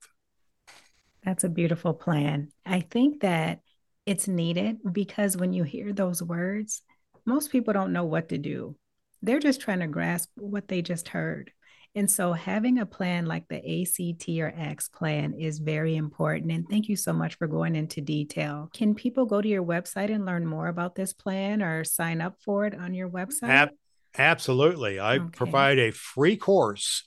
That's 1.22 1.44
a 1.44 1.48
beautiful 1.48 1.94
plan. 1.94 2.48
I 2.66 2.80
think 2.80 3.20
that 3.20 3.60
it's 4.06 4.26
needed 4.26 4.78
because 4.90 5.36
when 5.36 5.52
you 5.52 5.62
hear 5.62 5.92
those 5.92 6.22
words, 6.22 6.82
most 7.24 7.50
people 7.50 7.72
don't 7.72 7.92
know 7.92 8.04
what 8.04 8.28
to 8.30 8.38
do. 8.38 8.76
They're 9.22 9.38
just 9.38 9.60
trying 9.60 9.80
to 9.80 9.86
grasp 9.86 10.30
what 10.36 10.68
they 10.68 10.82
just 10.82 11.08
heard. 11.08 11.52
And 11.94 12.10
so 12.10 12.32
having 12.32 12.78
a 12.78 12.86
plan 12.86 13.26
like 13.26 13.46
the 13.48 13.56
ACT 13.56 14.28
or 14.40 14.48
ACTS 14.48 14.88
plan 14.88 15.34
is 15.34 15.58
very 15.58 15.96
important. 15.96 16.50
And 16.50 16.66
thank 16.68 16.88
you 16.88 16.96
so 16.96 17.12
much 17.12 17.36
for 17.36 17.46
going 17.46 17.76
into 17.76 18.00
detail. 18.00 18.70
Can 18.72 18.94
people 18.94 19.26
go 19.26 19.42
to 19.42 19.48
your 19.48 19.62
website 19.62 20.12
and 20.12 20.24
learn 20.24 20.46
more 20.46 20.68
about 20.68 20.94
this 20.94 21.12
plan 21.12 21.62
or 21.62 21.84
sign 21.84 22.22
up 22.22 22.36
for 22.44 22.64
it 22.64 22.74
on 22.74 22.94
your 22.94 23.10
website? 23.10 23.50
Ab- 23.50 23.70
absolutely. 24.16 24.98
I 24.98 25.16
okay. 25.16 25.28
provide 25.32 25.78
a 25.78 25.90
free 25.90 26.36
course 26.36 27.06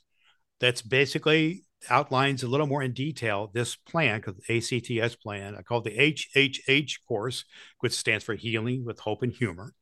that's 0.60 0.84
basically 0.84 1.64
outlines 1.90 2.44
a 2.44 2.48
little 2.48 2.68
more 2.68 2.84
in 2.84 2.94
detail 2.94 3.50
this 3.54 3.76
plan, 3.76 4.22
because 4.22 4.40
ACTS 4.50 5.16
plan, 5.16 5.56
I 5.56 5.64
call 5.64 5.80
it 5.80 5.86
the 5.86 5.98
HHH 5.98 7.00
course, 7.08 7.44
which 7.80 7.94
stands 7.94 8.24
for 8.24 8.36
Healing 8.36 8.86
with 8.86 9.00
Hope 9.00 9.24
and 9.24 9.34
Humor. 9.34 9.74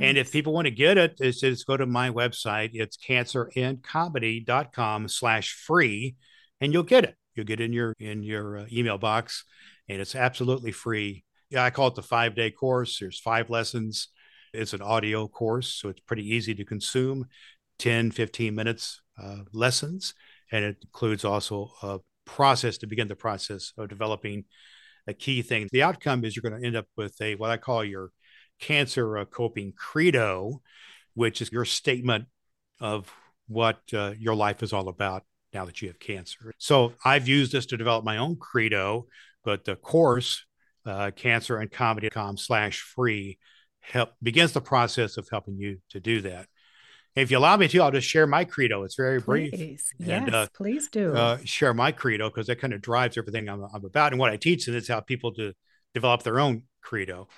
And 0.00 0.18
if 0.18 0.32
people 0.32 0.52
want 0.52 0.66
to 0.66 0.72
get 0.72 0.98
it, 0.98 1.14
it's 1.20 1.38
just 1.40 1.66
go 1.66 1.76
to 1.76 1.86
my 1.86 2.10
website. 2.10 2.70
It's 2.72 2.96
cancerandcomedy.com 2.96 5.08
slash 5.08 5.52
free, 5.52 6.16
and 6.60 6.72
you'll 6.72 6.82
get 6.82 7.04
it. 7.04 7.14
You'll 7.34 7.46
get 7.46 7.60
it 7.60 7.64
in 7.64 7.72
your 7.72 7.94
in 7.98 8.22
your 8.22 8.58
uh, 8.58 8.66
email 8.72 8.98
box, 8.98 9.44
and 9.88 10.00
it's 10.00 10.14
absolutely 10.14 10.72
free. 10.72 11.24
Yeah, 11.50 11.64
I 11.64 11.70
call 11.70 11.88
it 11.88 11.94
the 11.94 12.02
five 12.02 12.34
day 12.34 12.50
course. 12.50 12.98
There's 12.98 13.20
five 13.20 13.50
lessons. 13.50 14.08
It's 14.52 14.72
an 14.72 14.82
audio 14.82 15.28
course, 15.28 15.68
so 15.68 15.88
it's 15.88 16.00
pretty 16.00 16.34
easy 16.34 16.54
to 16.54 16.64
consume 16.64 17.26
10, 17.78 18.12
15 18.12 18.54
minutes 18.54 19.02
uh, 19.20 19.38
lessons. 19.52 20.14
And 20.52 20.64
it 20.64 20.76
includes 20.82 21.24
also 21.24 21.72
a 21.82 21.98
process 22.24 22.78
to 22.78 22.86
begin 22.86 23.08
the 23.08 23.16
process 23.16 23.72
of 23.76 23.88
developing 23.88 24.44
a 25.06 25.14
key 25.14 25.42
thing. 25.42 25.68
The 25.72 25.82
outcome 25.82 26.24
is 26.24 26.36
you're 26.36 26.48
going 26.48 26.60
to 26.60 26.66
end 26.66 26.76
up 26.76 26.86
with 26.96 27.20
a 27.20 27.34
what 27.34 27.50
I 27.50 27.56
call 27.56 27.84
your 27.84 28.10
cancer 28.60 29.18
uh, 29.18 29.24
coping 29.24 29.72
credo, 29.76 30.62
which 31.14 31.40
is 31.40 31.52
your 31.52 31.64
statement 31.64 32.26
of 32.80 33.12
what 33.48 33.80
uh, 33.92 34.12
your 34.18 34.34
life 34.34 34.62
is 34.62 34.72
all 34.72 34.88
about 34.88 35.24
now 35.52 35.64
that 35.64 35.80
you 35.80 35.88
have 35.88 35.98
cancer. 35.98 36.52
So 36.58 36.92
I've 37.04 37.28
used 37.28 37.52
this 37.52 37.66
to 37.66 37.76
develop 37.76 38.04
my 38.04 38.18
own 38.18 38.36
credo, 38.36 39.06
but 39.44 39.64
the 39.64 39.76
course, 39.76 40.44
uh, 40.84 41.10
cancerandcomedy.com 41.16 42.36
slash 42.36 42.80
free, 42.80 43.38
help 43.80 44.12
begins 44.22 44.52
the 44.52 44.60
process 44.60 45.16
of 45.16 45.28
helping 45.30 45.56
you 45.56 45.78
to 45.90 46.00
do 46.00 46.22
that. 46.22 46.48
If 47.14 47.30
you 47.30 47.38
allow 47.38 47.56
me 47.56 47.68
to, 47.68 47.80
I'll 47.80 47.92
just 47.92 48.08
share 48.08 48.26
my 48.26 48.44
credo. 48.44 48.82
It's 48.82 48.96
very 48.96 49.20
please. 49.20 49.50
brief. 49.50 49.84
Yes, 49.98 50.32
uh, 50.32 50.46
please 50.52 50.88
do. 50.88 51.14
Uh, 51.14 51.38
share 51.44 51.72
my 51.72 51.92
credo 51.92 52.28
because 52.28 52.48
that 52.48 52.60
kind 52.60 52.72
of 52.72 52.80
drives 52.80 53.16
everything 53.16 53.48
I'm, 53.48 53.62
I'm, 53.72 53.84
about. 53.84 54.12
And 54.12 54.18
what 54.18 54.30
I 54.30 54.36
teach, 54.36 54.66
and 54.66 54.76
it's 54.76 54.88
how 54.88 55.00
people 55.00 55.32
to 55.34 55.52
develop 55.94 56.24
their 56.24 56.40
own 56.40 56.64
credo. 56.82 57.28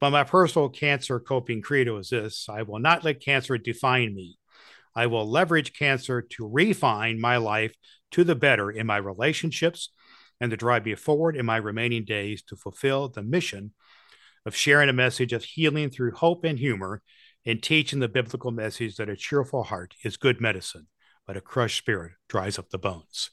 But 0.00 0.10
my 0.10 0.24
personal 0.24 0.68
cancer 0.68 1.20
coping 1.20 1.62
credo 1.62 1.98
is 1.98 2.10
this 2.10 2.48
I 2.48 2.62
will 2.62 2.78
not 2.78 3.04
let 3.04 3.20
cancer 3.20 3.56
define 3.58 4.14
me. 4.14 4.38
I 4.94 5.06
will 5.06 5.28
leverage 5.28 5.72
cancer 5.72 6.22
to 6.22 6.48
refine 6.48 7.20
my 7.20 7.36
life 7.38 7.74
to 8.12 8.24
the 8.24 8.34
better 8.34 8.70
in 8.70 8.86
my 8.86 8.96
relationships 8.96 9.90
and 10.40 10.50
to 10.50 10.56
drive 10.56 10.84
me 10.84 10.94
forward 10.94 11.36
in 11.36 11.46
my 11.46 11.56
remaining 11.56 12.04
days 12.04 12.42
to 12.42 12.56
fulfill 12.56 13.08
the 13.08 13.22
mission 13.22 13.72
of 14.46 14.54
sharing 14.54 14.88
a 14.88 14.92
message 14.92 15.32
of 15.32 15.44
healing 15.44 15.90
through 15.90 16.12
hope 16.12 16.44
and 16.44 16.58
humor 16.58 17.02
and 17.46 17.62
teaching 17.62 18.00
the 18.00 18.08
biblical 18.08 18.50
message 18.50 18.96
that 18.96 19.08
a 19.08 19.16
cheerful 19.16 19.64
heart 19.64 19.94
is 20.04 20.16
good 20.16 20.40
medicine, 20.40 20.86
but 21.26 21.36
a 21.36 21.40
crushed 21.40 21.78
spirit 21.78 22.12
dries 22.28 22.58
up 22.58 22.70
the 22.70 22.78
bones. 22.78 23.30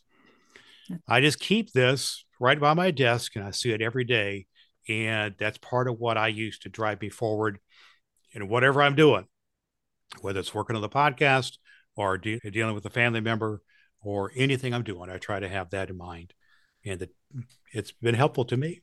I 1.08 1.21
just 1.21 1.39
keep 1.39 1.71
this 1.71 2.26
right 2.39 2.60
by 2.60 2.74
my 2.74 2.91
desk 2.91 3.36
and 3.36 3.45
I 3.45 3.52
see 3.52 3.71
it 3.71 3.82
every 3.82 4.04
day 4.04 4.47
and 4.87 5.35
that's 5.37 5.57
part 5.57 5.87
of 5.87 5.99
what 5.99 6.17
I 6.17 6.27
use 6.27 6.59
to 6.59 6.69
drive 6.69 7.01
me 7.01 7.09
forward 7.09 7.59
in 8.33 8.47
whatever 8.47 8.81
I'm 8.81 8.95
doing, 8.95 9.25
whether 10.21 10.39
it's 10.39 10.53
working 10.53 10.75
on 10.75 10.81
the 10.81 10.89
podcast 10.89 11.57
or 11.95 12.17
de- 12.17 12.39
dealing 12.39 12.75
with 12.75 12.85
a 12.85 12.89
family 12.89 13.21
member 13.21 13.61
or 14.01 14.31
anything 14.35 14.73
I'm 14.73 14.83
doing. 14.83 15.09
I 15.09 15.17
try 15.17 15.39
to 15.39 15.49
have 15.49 15.69
that 15.71 15.89
in 15.89 15.97
mind. 15.97 16.33
And 16.83 17.01
it, 17.01 17.15
it's 17.71 17.91
been 17.91 18.15
helpful 18.15 18.45
to 18.45 18.57
me. 18.57 18.81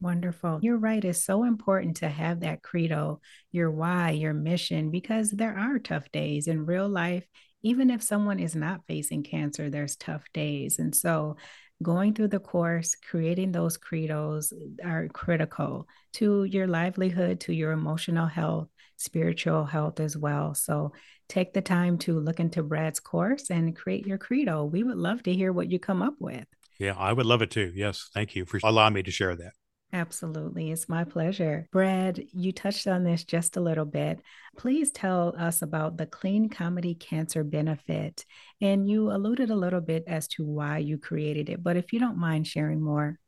Wonderful. 0.00 0.58
You're 0.60 0.76
right. 0.76 1.02
It's 1.02 1.24
so 1.24 1.44
important 1.44 1.96
to 1.98 2.08
have 2.08 2.40
that 2.40 2.62
credo, 2.62 3.20
your 3.50 3.70
why, 3.70 4.10
your 4.10 4.34
mission, 4.34 4.90
because 4.90 5.30
there 5.30 5.56
are 5.56 5.78
tough 5.78 6.12
days 6.12 6.48
in 6.48 6.66
real 6.66 6.88
life. 6.88 7.26
Even 7.62 7.88
if 7.88 8.02
someone 8.02 8.38
is 8.38 8.54
not 8.54 8.86
facing 8.86 9.22
cancer, 9.22 9.70
there's 9.70 9.96
tough 9.96 10.24
days. 10.34 10.78
And 10.78 10.94
so 10.94 11.36
going 11.82 12.14
through 12.14 12.28
the 12.28 12.40
course, 12.40 12.94
creating 12.94 13.52
those 13.52 13.76
credos 13.76 14.52
are 14.84 15.08
critical 15.08 15.86
to 16.14 16.44
your 16.44 16.66
livelihood, 16.66 17.40
to 17.40 17.52
your 17.52 17.72
emotional 17.72 18.26
health, 18.26 18.68
spiritual 18.96 19.64
health 19.64 20.00
as 20.00 20.16
well. 20.16 20.54
So 20.54 20.92
take 21.28 21.52
the 21.52 21.62
time 21.62 21.98
to 21.98 22.18
look 22.18 22.40
into 22.40 22.62
Brad's 22.62 23.00
course 23.00 23.50
and 23.50 23.76
create 23.76 24.06
your 24.06 24.18
credo. 24.18 24.64
We 24.64 24.82
would 24.82 24.96
love 24.96 25.22
to 25.24 25.34
hear 25.34 25.52
what 25.52 25.70
you 25.70 25.78
come 25.78 26.02
up 26.02 26.14
with. 26.18 26.46
Yeah, 26.78 26.94
I 26.96 27.12
would 27.12 27.26
love 27.26 27.42
it 27.42 27.50
too. 27.50 27.72
Yes. 27.74 28.10
Thank 28.14 28.34
you 28.34 28.44
for 28.44 28.60
allowing 28.62 28.94
me 28.94 29.02
to 29.02 29.10
share 29.10 29.34
that. 29.36 29.52
Absolutely. 29.92 30.72
It's 30.72 30.88
my 30.88 31.04
pleasure. 31.04 31.68
Brad, 31.70 32.22
you 32.32 32.52
touched 32.52 32.86
on 32.86 33.04
this 33.04 33.24
just 33.24 33.56
a 33.56 33.60
little 33.60 33.84
bit. 33.84 34.20
Please 34.56 34.90
tell 34.90 35.34
us 35.38 35.62
about 35.62 35.96
the 35.96 36.06
Clean 36.06 36.48
Comedy 36.48 36.94
Cancer 36.94 37.44
Benefit. 37.44 38.26
And 38.60 38.88
you 38.88 39.10
alluded 39.10 39.50
a 39.50 39.56
little 39.56 39.80
bit 39.80 40.04
as 40.06 40.28
to 40.28 40.44
why 40.44 40.78
you 40.78 40.98
created 40.98 41.48
it, 41.48 41.62
but 41.62 41.76
if 41.76 41.92
you 41.92 42.00
don't 42.00 42.18
mind 42.18 42.46
sharing 42.46 42.82
more. 42.82 43.18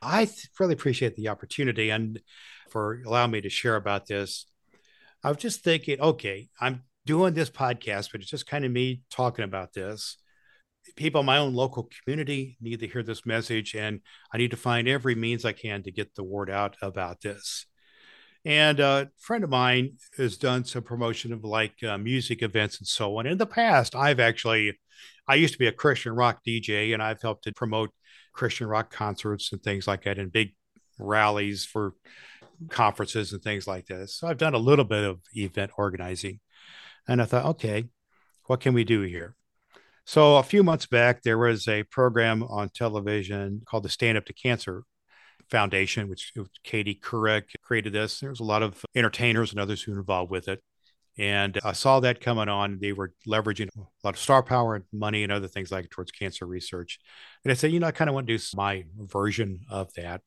I 0.00 0.28
really 0.58 0.74
appreciate 0.74 1.14
the 1.14 1.28
opportunity 1.28 1.90
and 1.90 2.20
for 2.70 3.02
allowing 3.06 3.32
me 3.32 3.40
to 3.42 3.50
share 3.50 3.76
about 3.76 4.06
this. 4.06 4.46
I 5.22 5.28
was 5.28 5.38
just 5.38 5.62
thinking, 5.62 6.00
okay, 6.00 6.48
I'm 6.60 6.84
doing 7.04 7.34
this 7.34 7.50
podcast, 7.50 8.10
but 8.12 8.20
it's 8.20 8.30
just 8.30 8.46
kind 8.46 8.64
of 8.64 8.72
me 8.72 9.02
talking 9.10 9.44
about 9.44 9.72
this 9.72 10.16
people 10.94 11.20
in 11.20 11.26
my 11.26 11.38
own 11.38 11.54
local 11.54 11.88
community 12.04 12.56
need 12.60 12.80
to 12.80 12.86
hear 12.86 13.02
this 13.02 13.26
message, 13.26 13.74
and 13.74 14.00
I 14.32 14.38
need 14.38 14.52
to 14.52 14.56
find 14.56 14.88
every 14.88 15.14
means 15.14 15.44
I 15.44 15.52
can 15.52 15.82
to 15.82 15.90
get 15.90 16.14
the 16.14 16.24
word 16.24 16.50
out 16.50 16.76
about 16.80 17.20
this. 17.20 17.66
And 18.44 18.78
a 18.78 19.10
friend 19.18 19.42
of 19.42 19.50
mine 19.50 19.96
has 20.16 20.36
done 20.36 20.64
some 20.64 20.84
promotion 20.84 21.32
of 21.32 21.42
like 21.42 21.82
uh, 21.82 21.98
music 21.98 22.42
events 22.42 22.78
and 22.78 22.86
so 22.86 23.18
on. 23.18 23.26
In 23.26 23.38
the 23.38 23.46
past, 23.46 23.96
I've 23.96 24.20
actually, 24.20 24.78
I 25.26 25.34
used 25.34 25.54
to 25.54 25.58
be 25.58 25.66
a 25.66 25.72
Christian 25.72 26.12
rock 26.12 26.40
DJ, 26.46 26.94
and 26.94 27.02
I've 27.02 27.20
helped 27.20 27.44
to 27.44 27.52
promote 27.52 27.90
Christian 28.32 28.68
rock 28.68 28.90
concerts 28.90 29.52
and 29.52 29.62
things 29.62 29.88
like 29.88 30.04
that, 30.04 30.18
and 30.18 30.30
big 30.30 30.54
rallies 30.98 31.64
for 31.64 31.94
conferences 32.68 33.32
and 33.32 33.42
things 33.42 33.66
like 33.66 33.86
this. 33.86 34.14
So 34.14 34.28
I've 34.28 34.38
done 34.38 34.54
a 34.54 34.58
little 34.58 34.84
bit 34.84 35.04
of 35.04 35.20
event 35.34 35.72
organizing. 35.76 36.40
And 37.08 37.22
I 37.22 37.24
thought, 37.24 37.44
okay, 37.46 37.84
what 38.44 38.60
can 38.60 38.74
we 38.74 38.84
do 38.84 39.02
here? 39.02 39.36
So 40.08 40.36
a 40.36 40.42
few 40.44 40.62
months 40.62 40.86
back, 40.86 41.22
there 41.22 41.36
was 41.36 41.66
a 41.66 41.82
program 41.82 42.44
on 42.44 42.68
television 42.68 43.62
called 43.66 43.82
the 43.82 43.88
Stand 43.88 44.16
Up 44.16 44.24
to 44.26 44.32
Cancer 44.32 44.84
Foundation, 45.50 46.08
which 46.08 46.32
Katie 46.62 47.00
Couric 47.02 47.42
created 47.60 47.92
this. 47.92 48.20
There 48.20 48.30
was 48.30 48.38
a 48.38 48.44
lot 48.44 48.62
of 48.62 48.84
entertainers 48.94 49.50
and 49.50 49.58
others 49.58 49.82
who 49.82 49.90
were 49.90 49.98
involved 49.98 50.30
with 50.30 50.46
it. 50.46 50.62
And 51.18 51.58
I 51.64 51.72
saw 51.72 51.98
that 52.00 52.20
coming 52.20 52.48
on. 52.48 52.78
They 52.80 52.92
were 52.92 53.14
leveraging 53.26 53.68
a 53.76 53.80
lot 54.04 54.14
of 54.14 54.20
star 54.20 54.44
power 54.44 54.76
and 54.76 54.84
money 54.92 55.24
and 55.24 55.32
other 55.32 55.48
things 55.48 55.72
like 55.72 55.90
towards 55.90 56.12
cancer 56.12 56.46
research. 56.46 57.00
And 57.44 57.50
I 57.50 57.54
said, 57.54 57.72
you 57.72 57.80
know, 57.80 57.88
I 57.88 57.92
kind 57.92 58.08
of 58.08 58.14
want 58.14 58.28
to 58.28 58.38
do 58.38 58.44
my 58.54 58.84
version 58.96 59.62
of 59.68 59.92
that. 59.94 60.20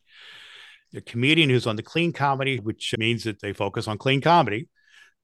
A 0.93 0.99
comedian 0.99 1.49
who's 1.49 1.67
on 1.67 1.77
the 1.77 1.83
clean 1.83 2.11
comedy, 2.11 2.59
which 2.59 2.95
means 2.97 3.23
that 3.23 3.39
they 3.39 3.53
focus 3.53 3.87
on 3.87 3.97
clean 3.97 4.19
comedy. 4.19 4.67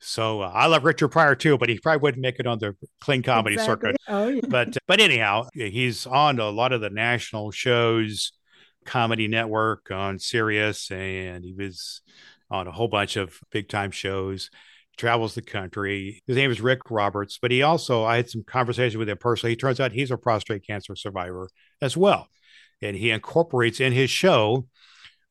So 0.06 0.42
uh, 0.42 0.52
I 0.54 0.68
love 0.68 0.84
Richard 0.84 1.10
Pryor 1.10 1.36
too, 1.36 1.58
but 1.58 1.68
he 1.68 1.80
probably 1.80 2.02
wouldn't 2.02 2.22
make 2.22 2.40
it 2.40 2.46
on 2.46 2.60
the 2.60 2.76
clean 3.02 3.24
comedy 3.24 3.56
exactly. 3.56 3.90
circuit. 3.90 4.02
Oh, 4.08 4.28
yeah. 4.28 4.42
But 4.48 4.78
but 4.88 5.00
anyhow, 5.00 5.48
he's 5.54 6.06
on 6.06 6.40
a 6.40 6.50
lot 6.50 6.74
of 6.74 6.82
the 6.82 6.92
national 6.92 7.52
shows, 7.52 8.32
Comedy 8.86 9.28
Network 9.28 9.90
on 9.92 10.20
Sirius, 10.20 10.92
and 10.92 11.44
he 11.44 11.54
was 11.54 12.02
on 12.52 12.68
a 12.68 12.72
whole 12.72 12.88
bunch 12.88 13.16
of 13.18 13.40
big 13.52 13.68
time 13.68 13.92
shows 13.92 14.50
travels 14.98 15.36
the 15.36 15.42
country. 15.42 16.22
His 16.26 16.38
name 16.38 16.52
is 16.52 16.62
Rick 16.62 16.90
Roberts, 16.90 17.38
but 17.42 17.52
he 17.52 17.62
also, 17.62 18.04
I 18.04 18.18
had 18.18 18.30
some 18.30 18.44
conversation 18.44 19.00
with 19.00 19.10
him 19.10 19.18
personally. 19.18 19.52
He 19.52 19.58
turns 19.58 19.80
out 19.80 19.92
he's 19.92 20.12
a 20.12 20.18
prostate 20.18 20.66
cancer 20.66 20.96
survivor 20.96 21.50
as 21.82 21.98
well. 21.98 22.30
And 22.82 22.96
he 22.96 23.12
incorporates 23.12 23.80
in 23.80 23.94
his 23.94 24.10
show 24.10 24.68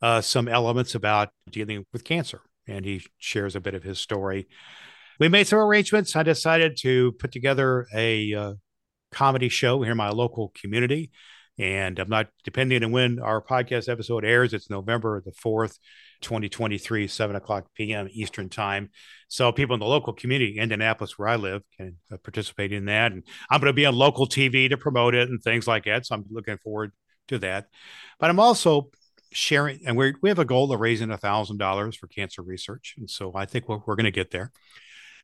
uh, 0.03 0.20
some 0.20 0.49
elements 0.49 0.95
about 0.95 1.31
dealing 1.51 1.87
with 1.93 2.05
cancer. 2.05 2.43
And 2.67 2.85
he 2.85 3.05
shares 3.19 3.57
a 3.57 3.61
bit 3.61 3.75
of 3.75 3.83
his 3.83 3.99
story. 3.99 4.49
We 5.21 5.29
made 5.29 5.47
some 5.47 5.59
arrangements. 5.59 6.17
I 6.17 6.23
decided 6.23 6.77
to 6.79 7.12
put 7.12 7.31
together 7.33 7.87
a 7.95 8.35
uh, 8.35 8.55
comedy 9.12 9.49
show 9.49 9.83
here 9.83 9.93
in 9.93 9.97
my 9.97 10.11
local 10.11 10.53
community. 10.61 11.11
And 11.57 11.99
I'm 12.01 12.09
not 12.09 12.29
depending 12.43 12.83
on 12.83 12.91
when 12.91 13.21
our 13.21 13.41
podcast 13.41 13.89
episode 13.89 14.25
airs. 14.25 14.53
It's 14.53 14.71
November 14.71 15.23
the 15.25 15.31
4th. 15.33 15.79
2023, 16.25 17.07
7 17.07 17.37
o'clock 17.37 17.67
p.m. 17.75 18.09
Eastern 18.11 18.49
Time. 18.49 18.91
So 19.29 19.53
people 19.53 19.75
in 19.75 19.81
the 19.81 19.87
local 19.87 20.12
community, 20.12 20.59
Indianapolis, 20.59 21.19
where 21.19 21.29
I 21.29 21.37
live, 21.37 21.62
can 21.77 21.97
uh, 22.12 22.17
participate 22.17 22.73
in 22.73 22.87
that. 22.87 23.12
And 23.12 23.23
I'm 23.51 23.61
going 23.61 23.69
to 23.69 23.75
be 23.75 23.87
on 23.87 23.95
local 23.95 24.27
TV 24.27 24.69
to 24.71 24.77
promote 24.77 25.15
it 25.15 25.29
and 25.29 25.41
things 25.41 25.69
like 25.69 25.85
that. 25.85 26.07
So 26.07 26.17
I'm 26.17 26.25
looking 26.31 26.59
forward 26.59 26.93
to 27.29 27.39
that. 27.39 27.67
But 28.19 28.31
I'm 28.31 28.41
also 28.41 28.91
sharing, 29.35 29.80
and 29.87 29.97
we 29.97 30.14
we 30.22 30.28
have 30.28 30.39
a 30.39 30.45
goal 30.45 30.72
of 30.72 30.80
raising 30.80 31.09
$1,000 31.09 31.97
for 31.97 32.07
cancer 32.07 32.43
research. 32.43 32.95
And 32.97 33.11
so 33.11 33.32
I 33.35 33.45
think 33.47 33.68
we're, 33.68 33.80
we're 33.87 33.97
going 33.97 34.05
to 34.05 34.11
get 34.11 34.30
there. 34.30 34.53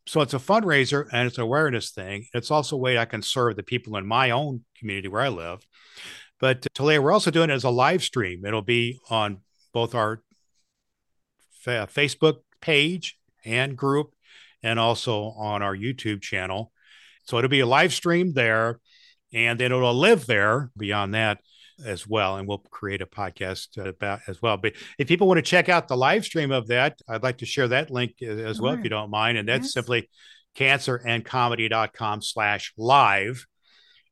So 0.06 0.20
it's 0.20 0.34
a 0.34 0.38
fundraiser 0.38 1.06
and 1.12 1.28
it's 1.28 1.38
an 1.38 1.44
awareness 1.44 1.90
thing. 1.90 2.26
It's 2.34 2.50
also 2.50 2.76
a 2.76 2.78
way 2.78 2.98
I 2.98 3.04
can 3.04 3.22
serve 3.22 3.56
the 3.56 3.62
people 3.62 3.96
in 3.96 4.06
my 4.06 4.30
own 4.30 4.64
community 4.78 5.08
where 5.08 5.22
I 5.22 5.28
live. 5.28 5.64
But 6.40 6.66
uh, 6.66 6.68
today 6.74 6.98
we're 6.98 7.12
also 7.12 7.30
doing 7.30 7.50
it 7.50 7.54
as 7.54 7.64
a 7.64 7.70
live 7.70 8.02
stream. 8.02 8.44
It'll 8.44 8.62
be 8.62 8.98
on 9.10 9.38
both 9.72 9.94
our 9.94 10.22
Facebook 11.64 12.38
page 12.60 13.18
and 13.44 13.76
group, 13.76 14.12
and 14.62 14.78
also 14.78 15.24
on 15.36 15.62
our 15.62 15.76
YouTube 15.76 16.22
channel. 16.22 16.72
So 17.24 17.38
it'll 17.38 17.48
be 17.48 17.60
a 17.60 17.66
live 17.66 17.92
stream 17.92 18.32
there, 18.32 18.80
and 19.32 19.58
then 19.58 19.72
it'll 19.72 19.94
live 19.94 20.26
there 20.26 20.70
beyond 20.76 21.14
that 21.14 21.40
as 21.84 22.06
well. 22.06 22.36
And 22.36 22.46
we'll 22.46 22.58
create 22.70 23.02
a 23.02 23.06
podcast 23.06 23.76
about 23.84 24.20
as 24.26 24.40
well. 24.40 24.56
But 24.56 24.74
if 24.98 25.08
people 25.08 25.26
want 25.26 25.38
to 25.38 25.42
check 25.42 25.68
out 25.68 25.88
the 25.88 25.96
live 25.96 26.24
stream 26.24 26.50
of 26.50 26.68
that, 26.68 26.98
I'd 27.08 27.22
like 27.22 27.38
to 27.38 27.46
share 27.46 27.68
that 27.68 27.90
link 27.90 28.22
as 28.22 28.60
well, 28.60 28.74
if 28.74 28.84
you 28.84 28.90
don't 28.90 29.10
mind. 29.10 29.38
And 29.38 29.48
that's 29.48 29.66
yes. 29.66 29.72
simply 29.72 30.08
cancerandcomedy.com 30.56 32.22
slash 32.22 32.72
live. 32.76 33.46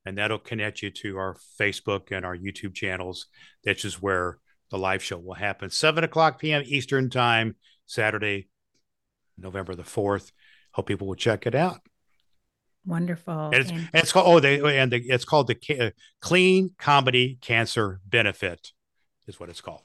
And 0.04 0.16
that'll 0.16 0.38
connect 0.38 0.82
you 0.82 0.90
to 0.90 1.18
our 1.18 1.36
Facebook 1.60 2.12
and 2.12 2.24
our 2.24 2.36
YouTube 2.36 2.74
channels. 2.74 3.26
That's 3.64 3.82
just 3.82 4.00
where 4.00 4.38
the 4.70 4.78
live 4.78 5.02
show 5.02 5.18
will 5.18 5.34
happen 5.34 5.70
7 5.70 6.04
o'clock 6.04 6.38
p.m. 6.38 6.62
Eastern 6.66 7.10
Time, 7.10 7.56
Saturday, 7.86 8.48
November 9.36 9.74
the 9.74 9.82
4th. 9.82 10.30
Hope 10.72 10.86
people 10.86 11.06
will 11.06 11.14
check 11.14 11.46
it 11.46 11.54
out. 11.54 11.80
Wonderful. 12.86 13.50
And 13.50 13.54
it's, 13.54 13.70
and 13.70 13.78
and 13.80 14.02
it's 14.02 14.12
called, 14.12 14.26
oh, 14.26 14.40
they, 14.40 14.78
and 14.78 14.92
the, 14.92 14.98
it's 15.08 15.24
called 15.24 15.48
the 15.48 15.78
uh, 15.78 15.90
Clean 16.20 16.70
Comedy 16.78 17.38
Cancer 17.40 18.00
Benefit, 18.06 18.72
is 19.26 19.38
what 19.38 19.48
it's 19.48 19.60
called. 19.60 19.82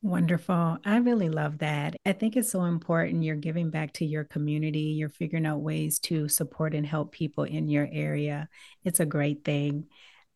Wonderful. 0.00 0.78
I 0.84 0.98
really 0.98 1.28
love 1.28 1.58
that. 1.58 1.96
I 2.06 2.12
think 2.12 2.36
it's 2.36 2.52
so 2.52 2.64
important. 2.64 3.24
You're 3.24 3.34
giving 3.34 3.70
back 3.70 3.94
to 3.94 4.04
your 4.04 4.24
community. 4.24 4.94
You're 4.96 5.08
figuring 5.08 5.44
out 5.44 5.60
ways 5.60 5.98
to 6.00 6.28
support 6.28 6.74
and 6.74 6.86
help 6.86 7.10
people 7.10 7.44
in 7.44 7.68
your 7.68 7.88
area. 7.90 8.48
It's 8.84 9.00
a 9.00 9.06
great 9.06 9.44
thing. 9.44 9.86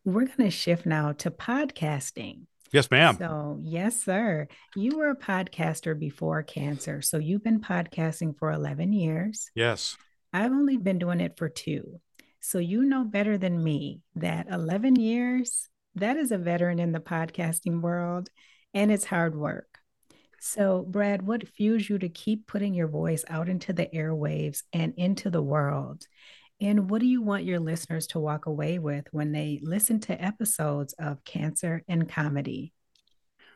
We're 0.03 0.25
going 0.25 0.49
to 0.49 0.51
shift 0.51 0.85
now 0.85 1.13
to 1.13 1.31
podcasting. 1.31 2.41
Yes, 2.73 2.91
ma'am. 2.91 3.15
So, 3.17 3.59
yes, 3.61 4.03
sir. 4.03 4.47
You 4.75 4.97
were 4.97 5.11
a 5.11 5.15
podcaster 5.15 5.97
before 5.97 6.43
cancer. 6.43 7.01
So, 7.01 7.17
you've 7.17 7.43
been 7.43 7.61
podcasting 7.61 8.37
for 8.37 8.51
11 8.51 8.91
years. 8.91 9.49
Yes. 9.55 9.95
I've 10.33 10.51
only 10.51 10.77
been 10.77 10.97
doing 10.97 11.21
it 11.21 11.37
for 11.37 11.47
two. 11.47 12.01
So, 12.39 12.57
you 12.57 12.83
know 12.83 13.05
better 13.05 13.37
than 13.37 13.63
me 13.63 14.01
that 14.15 14.47
11 14.49 14.97
years, 14.97 15.69
that 15.95 16.17
is 16.17 16.31
a 16.31 16.37
veteran 16.37 16.79
in 16.79 16.91
the 16.91 16.99
podcasting 16.99 17.81
world, 17.81 18.29
and 18.73 18.91
it's 18.91 19.05
hard 19.05 19.35
work. 19.35 19.77
So, 20.39 20.81
Brad, 20.81 21.25
what 21.25 21.47
fuels 21.47 21.87
you 21.87 21.99
to 21.99 22.09
keep 22.09 22.47
putting 22.47 22.73
your 22.73 22.89
voice 22.89 23.23
out 23.29 23.47
into 23.47 23.71
the 23.71 23.85
airwaves 23.85 24.63
and 24.73 24.93
into 24.97 25.29
the 25.29 25.41
world? 25.41 26.05
And 26.59 26.89
what 26.89 26.99
do 26.99 27.07
you 27.07 27.21
want 27.21 27.45
your 27.45 27.59
listeners 27.59 28.07
to 28.07 28.19
walk 28.19 28.45
away 28.45 28.79
with 28.79 29.07
when 29.11 29.31
they 29.31 29.59
listen 29.63 29.99
to 30.01 30.21
episodes 30.21 30.93
of 30.99 31.23
Cancer 31.23 31.83
and 31.87 32.09
Comedy? 32.09 32.73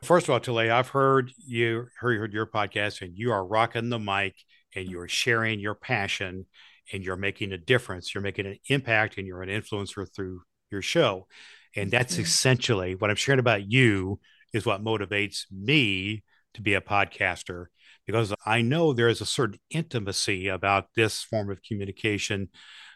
First 0.04 0.28
of 0.28 0.34
all, 0.34 0.40
Talea, 0.40 0.72
I've 0.72 0.90
heard 0.90 1.32
you 1.46 1.88
heard 2.00 2.32
your 2.32 2.46
podcast 2.46 3.02
and 3.02 3.18
you 3.18 3.32
are 3.32 3.46
rocking 3.46 3.90
the 3.90 4.00
mic 4.00 4.36
and 4.78 4.90
you're 4.90 5.08
sharing 5.08 5.60
your 5.60 5.76
passion 5.76 6.46
and 6.94 7.04
you're 7.04 7.18
making 7.18 7.52
a 7.52 7.58
difference. 7.58 8.14
You're 8.14 8.22
making 8.22 8.46
an 8.46 8.60
impact 8.70 9.18
and 9.18 9.26
you're 9.26 9.42
an 9.42 9.50
influencer 9.50 10.08
through 10.14 10.42
your 10.72 10.82
show. 10.82 11.28
And 11.76 11.92
that's 11.92 12.14
mm-hmm. 12.14 12.24
essentially 12.24 12.96
what 12.96 13.10
I'm 13.10 13.16
sharing 13.16 13.40
about 13.40 13.70
you 13.70 14.20
is 14.54 14.66
what 14.66 14.84
motivates 14.84 15.46
me 15.52 16.24
to 16.54 16.62
be 16.62 16.76
a 16.76 16.82
podcaster 16.82 17.66
because 18.06 18.34
I 18.46 18.62
know 18.62 18.94
there 18.94 19.10
is 19.10 19.20
a 19.20 19.26
certain 19.26 19.60
intimacy 19.70 20.48
about 20.48 20.86
this 20.96 21.24
form 21.24 21.52
of 21.52 21.62
communication 21.62 22.50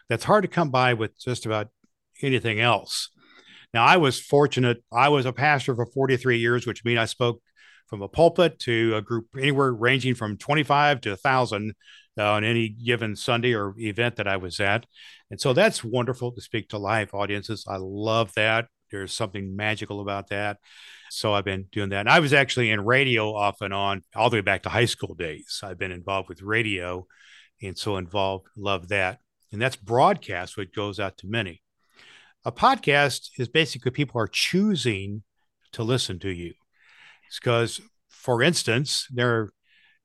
that's 0.08 0.24
hard 0.24 0.42
to 0.42 0.48
come 0.48 0.70
by 0.70 0.94
with 0.94 1.20
just 1.20 1.44
about 1.44 1.68
anything 2.22 2.60
else. 2.60 3.10
Now, 3.74 3.84
I 3.84 3.98
was 3.98 4.20
fortunate. 4.20 4.82
I 4.92 5.10
was 5.10 5.26
a 5.26 5.32
pastor 5.32 5.74
for 5.74 5.86
43 5.86 6.38
years, 6.38 6.66
which 6.66 6.84
means 6.84 6.98
I 6.98 7.04
spoke 7.06 7.42
from 7.92 8.00
a 8.00 8.08
pulpit 8.08 8.58
to 8.60 8.96
a 8.96 9.02
group 9.02 9.26
anywhere 9.38 9.70
ranging 9.70 10.14
from 10.14 10.38
25 10.38 11.02
to 11.02 11.10
1,000 11.10 11.74
uh, 12.16 12.24
on 12.24 12.42
any 12.42 12.70
given 12.70 13.14
Sunday 13.14 13.52
or 13.52 13.74
event 13.76 14.16
that 14.16 14.26
I 14.26 14.38
was 14.38 14.60
at. 14.60 14.86
And 15.30 15.38
so 15.38 15.52
that's 15.52 15.84
wonderful 15.84 16.32
to 16.32 16.40
speak 16.40 16.70
to 16.70 16.78
live 16.78 17.12
audiences. 17.12 17.66
I 17.68 17.76
love 17.76 18.32
that. 18.34 18.68
There's 18.90 19.12
something 19.12 19.54
magical 19.54 20.00
about 20.00 20.30
that. 20.30 20.56
So 21.10 21.34
I've 21.34 21.44
been 21.44 21.66
doing 21.70 21.90
that. 21.90 22.00
And 22.00 22.08
I 22.08 22.20
was 22.20 22.32
actually 22.32 22.70
in 22.70 22.82
radio 22.82 23.34
off 23.34 23.60
and 23.60 23.74
on 23.74 24.04
all 24.16 24.30
the 24.30 24.38
way 24.38 24.40
back 24.40 24.62
to 24.62 24.70
high 24.70 24.86
school 24.86 25.14
days. 25.14 25.60
I've 25.62 25.78
been 25.78 25.92
involved 25.92 26.30
with 26.30 26.40
radio 26.40 27.06
and 27.62 27.76
so 27.76 27.98
involved, 27.98 28.46
love 28.56 28.88
that 28.88 29.18
and 29.52 29.60
that's 29.60 29.76
broadcast, 29.76 30.56
which 30.56 30.72
goes 30.72 30.98
out 30.98 31.18
to 31.18 31.26
many. 31.26 31.62
A 32.44 32.50
podcast 32.50 33.28
is 33.38 33.48
basically 33.48 33.90
people 33.90 34.20
are 34.20 34.26
choosing 34.26 35.22
to 35.72 35.82
listen 35.82 36.18
to 36.20 36.30
you. 36.30 36.54
Because, 37.40 37.80
for 38.08 38.42
instance, 38.42 39.06
there 39.10 39.50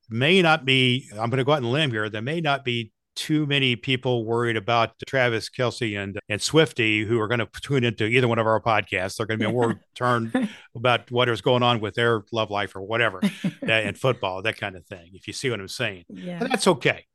may 0.10 0.42
not 0.42 0.66
be, 0.66 1.10
I'm 1.14 1.30
going 1.30 1.38
to 1.38 1.44
go 1.44 1.54
out 1.54 1.60
and 1.60 1.72
limb 1.72 1.92
here, 1.92 2.10
there 2.10 2.22
may 2.22 2.42
not 2.42 2.64
be 2.64 2.92
too 3.16 3.48
many 3.48 3.76
people 3.76 4.26
worried 4.26 4.56
about 4.56 4.92
Travis 5.08 5.50
Kelce 5.50 5.98
and 5.98 6.20
and 6.30 6.40
Swifty 6.40 7.04
who 7.04 7.20
are 7.20 7.28
going 7.28 7.40
to 7.40 7.48
tune 7.62 7.84
into 7.84 8.06
either 8.06 8.28
one 8.28 8.38
of 8.38 8.46
our 8.46 8.62
podcasts. 8.62 9.16
They're 9.18 9.26
going 9.26 9.40
to 9.40 9.48
be 9.48 9.52
more 9.52 9.82
turned 9.96 10.50
about 10.76 11.10
what 11.10 11.28
is 11.28 11.42
going 11.42 11.64
on 11.64 11.80
with 11.80 11.96
their 11.96 12.24
love 12.32 12.52
life 12.52 12.76
or 12.76 12.84
whatever, 12.84 13.22
and 13.64 13.98
football, 13.98 14.44
that 14.44 14.58
kind 14.58 14.76
of 14.76 14.86
thing. 14.86 15.10
If 15.14 15.26
you 15.26 15.34
see 15.34 15.50
what 15.50 15.60
I'm 15.60 15.68
saying, 15.68 16.06
yeah. 16.10 16.38
But 16.38 16.50
that's 16.52 16.68
okay 16.68 17.06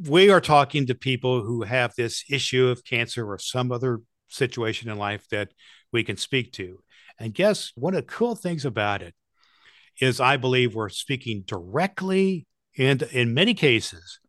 we 0.00 0.30
are 0.30 0.40
talking 0.40 0.86
to 0.86 0.94
people 0.94 1.42
who 1.42 1.62
have 1.62 1.94
this 1.94 2.24
issue 2.30 2.68
of 2.68 2.84
cancer 2.84 3.30
or 3.30 3.38
some 3.38 3.70
other 3.70 4.00
situation 4.28 4.90
in 4.90 4.98
life 4.98 5.26
that 5.30 5.52
we 5.92 6.02
can 6.04 6.16
speak 6.16 6.52
to. 6.52 6.80
And 7.18 7.34
guess 7.34 7.72
one 7.74 7.94
of 7.94 7.98
the 7.98 8.12
cool 8.12 8.34
things 8.34 8.64
about 8.64 9.02
it 9.02 9.14
is 10.00 10.20
I 10.20 10.36
believe 10.36 10.74
we're 10.74 10.88
speaking 10.88 11.44
directly 11.46 12.46
and 12.78 13.02
in 13.02 13.34
many 13.34 13.54
cases 13.54 14.20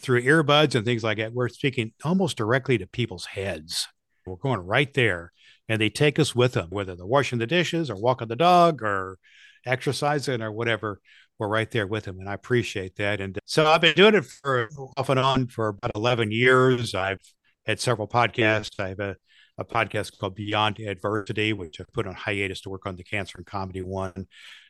through 0.00 0.22
earbuds 0.22 0.74
and 0.74 0.84
things 0.84 1.02
like 1.02 1.18
that, 1.18 1.32
we're 1.32 1.48
speaking 1.48 1.92
almost 2.04 2.36
directly 2.36 2.78
to 2.78 2.86
people's 2.86 3.26
heads. 3.26 3.88
We're 4.26 4.36
going 4.36 4.60
right 4.60 4.92
there 4.92 5.32
and 5.68 5.80
they 5.80 5.90
take 5.90 6.18
us 6.18 6.34
with 6.34 6.52
them, 6.52 6.68
whether 6.70 6.94
they're 6.94 7.06
washing 7.06 7.38
the 7.38 7.46
dishes 7.46 7.90
or 7.90 7.96
walking 7.96 8.28
the 8.28 8.36
dog 8.36 8.82
or 8.82 9.18
exercising 9.66 10.42
or 10.42 10.52
whatever 10.52 11.00
we're 11.38 11.48
right 11.48 11.70
there 11.70 11.86
with 11.86 12.04
them. 12.04 12.20
And 12.20 12.28
I 12.28 12.34
appreciate 12.34 12.96
that. 12.96 13.20
And 13.20 13.38
so 13.46 13.66
I've 13.66 13.80
been 13.80 13.94
doing 13.94 14.14
it 14.14 14.24
for 14.24 14.68
off 14.96 15.08
and 15.08 15.18
on 15.18 15.46
for 15.46 15.68
about 15.68 15.92
11 15.94 16.30
years. 16.30 16.94
I've 16.94 17.20
had 17.66 17.80
several 17.80 18.06
podcasts. 18.06 18.78
I 18.78 18.88
have 18.90 19.00
a, 19.00 19.16
a 19.58 19.64
podcast 19.64 20.18
called 20.18 20.34
Beyond 20.34 20.80
Adversity, 20.80 21.52
which 21.52 21.80
I 21.80 21.84
put 21.92 22.06
on 22.06 22.14
hiatus 22.14 22.60
to 22.62 22.70
work 22.70 22.86
on 22.86 22.96
the 22.96 23.04
cancer 23.04 23.38
and 23.38 23.46
comedy 23.46 23.82
one. 23.82 24.26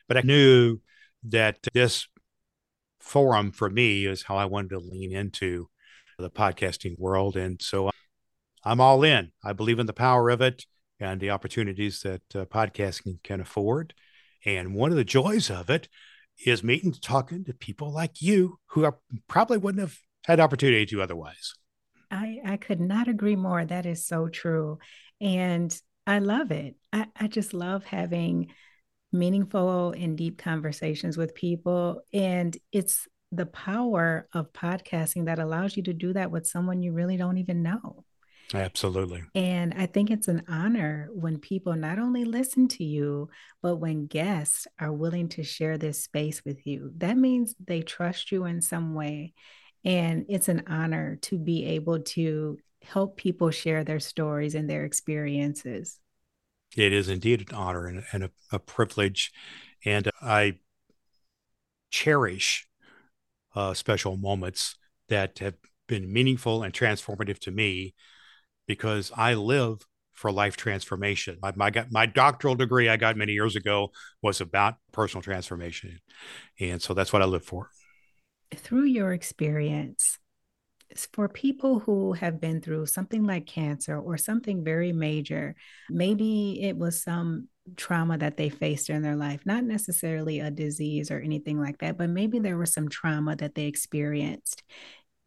But 0.07 0.17
I 0.17 0.21
knew 0.21 0.79
that 1.23 1.59
this 1.73 2.07
forum 2.99 3.51
for 3.51 3.69
me 3.69 4.05
is 4.05 4.23
how 4.23 4.35
I 4.37 4.45
wanted 4.45 4.69
to 4.69 4.79
lean 4.79 5.15
into 5.15 5.69
the 6.17 6.29
podcasting 6.29 6.97
world. 6.97 7.35
And 7.35 7.61
so 7.61 7.91
I'm 8.63 8.81
all 8.81 9.03
in. 9.03 9.31
I 9.43 9.53
believe 9.53 9.79
in 9.79 9.85
the 9.85 9.93
power 9.93 10.29
of 10.29 10.41
it 10.41 10.65
and 10.99 11.19
the 11.19 11.31
opportunities 11.31 12.01
that 12.01 12.21
uh, 12.33 12.45
podcasting 12.45 13.21
can 13.23 13.41
afford. 13.41 13.93
And 14.45 14.73
one 14.75 14.91
of 14.91 14.97
the 14.97 15.03
joys 15.03 15.49
of 15.49 15.69
it 15.69 15.89
is 16.45 16.63
meeting, 16.63 16.91
and 16.91 17.01
talking 17.01 17.43
to 17.45 17.53
people 17.53 17.91
like 17.91 18.21
you 18.21 18.59
who 18.67 18.85
are, 18.85 18.97
probably 19.27 19.57
wouldn't 19.57 19.81
have 19.81 19.97
had 20.25 20.39
opportunity 20.39 20.85
to 20.87 21.01
otherwise. 21.01 21.53
I, 22.11 22.39
I 22.45 22.57
could 22.57 22.79
not 22.79 23.07
agree 23.07 23.35
more. 23.35 23.65
That 23.65 23.85
is 23.85 24.05
so 24.05 24.27
true. 24.27 24.79
And 25.19 25.77
I 26.07 26.19
love 26.19 26.51
it. 26.51 26.75
I, 26.93 27.07
I 27.19 27.27
just 27.27 27.53
love 27.53 27.83
having 27.85 28.51
meaningful 29.15 29.91
and 29.91 30.17
deep 30.17 30.37
conversations 30.37 31.17
with 31.17 31.33
people. 31.35 32.01
And 32.13 32.55
it's 32.71 33.07
the 33.31 33.45
power 33.45 34.27
of 34.33 34.53
podcasting 34.53 35.25
that 35.25 35.39
allows 35.39 35.75
you 35.75 35.83
to 35.83 35.93
do 35.93 36.13
that 36.13 36.31
with 36.31 36.47
someone 36.47 36.83
you 36.83 36.93
really 36.93 37.17
don't 37.17 37.37
even 37.37 37.63
know. 37.63 38.03
Absolutely. 38.53 39.23
And 39.33 39.73
I 39.75 39.87
think 39.87 40.11
it's 40.11 40.27
an 40.27 40.43
honor 40.47 41.09
when 41.11 41.39
people 41.39 41.75
not 41.75 41.97
only 41.97 42.25
listen 42.25 42.67
to 42.69 42.83
you, 42.83 43.29
but 43.63 43.77
when 43.77 44.05
guests 44.05 44.67
are 44.79 44.93
willing 44.93 45.29
to 45.29 45.43
share 45.43 45.77
this 45.77 46.03
space 46.03 46.43
with 46.45 46.65
you. 46.67 46.91
That 46.97 47.17
means 47.17 47.55
they 47.65 47.81
trust 47.81 48.31
you 48.31 48.45
in 48.45 48.61
some 48.61 48.93
way. 48.93 49.33
And 49.83 50.25
it's 50.29 50.47
an 50.47 50.63
honor 50.67 51.17
to 51.23 51.37
be 51.37 51.65
able 51.65 51.99
to 51.99 52.57
help 52.83 53.17
people 53.17 53.49
share 53.49 53.83
their 53.83 53.99
stories 53.99 54.55
and 54.55 54.69
their 54.69 54.85
experiences. 54.85 55.99
It 56.75 56.93
is 56.93 57.09
indeed 57.09 57.49
an 57.49 57.55
honor 57.55 57.87
and, 57.87 58.03
and 58.11 58.23
a, 58.25 58.31
a, 58.51 58.59
privilege. 58.59 59.31
And 59.85 60.09
I 60.21 60.59
cherish 61.89 62.67
uh, 63.55 63.73
special 63.73 64.17
moments 64.17 64.75
that 65.09 65.39
have 65.39 65.55
been 65.87 66.11
meaningful 66.11 66.63
and 66.63 66.73
transformative 66.73 67.39
to 67.39 67.51
me 67.51 67.95
because 68.67 69.11
I 69.15 69.35
live 69.35 69.79
for 70.13 70.31
life 70.31 70.57
transformation. 70.57 71.37
My, 71.41 71.53
my, 71.55 71.71
my 71.91 72.05
doctoral 72.05 72.55
degree 72.55 72.89
I 72.89 72.97
got 72.97 73.17
many 73.17 73.33
years 73.33 73.55
ago 73.55 73.91
was 74.21 74.41
about 74.41 74.75
personal 74.91 75.21
transformation. 75.21 75.99
And 76.59 76.81
so 76.81 76.93
that's 76.93 77.13
what 77.13 77.21
I 77.21 77.25
live 77.25 77.43
for. 77.43 77.69
Through 78.53 78.85
your 78.85 79.13
experience, 79.13 80.17
for 81.13 81.27
people 81.27 81.79
who 81.79 82.13
have 82.13 82.39
been 82.39 82.61
through 82.61 82.85
something 82.85 83.23
like 83.23 83.45
cancer 83.45 83.99
or 83.99 84.17
something 84.17 84.63
very 84.63 84.91
major, 84.93 85.55
maybe 85.89 86.61
it 86.61 86.77
was 86.77 87.03
some 87.03 87.47
trauma 87.75 88.17
that 88.17 88.37
they 88.37 88.49
faced 88.49 88.89
in 88.89 89.01
their 89.01 89.15
life, 89.15 89.41
not 89.45 89.63
necessarily 89.63 90.39
a 90.39 90.51
disease 90.51 91.09
or 91.11 91.19
anything 91.19 91.59
like 91.59 91.79
that, 91.79 91.97
but 91.97 92.09
maybe 92.09 92.39
there 92.39 92.57
was 92.57 92.73
some 92.73 92.89
trauma 92.89 93.35
that 93.35 93.55
they 93.55 93.65
experienced 93.65 94.63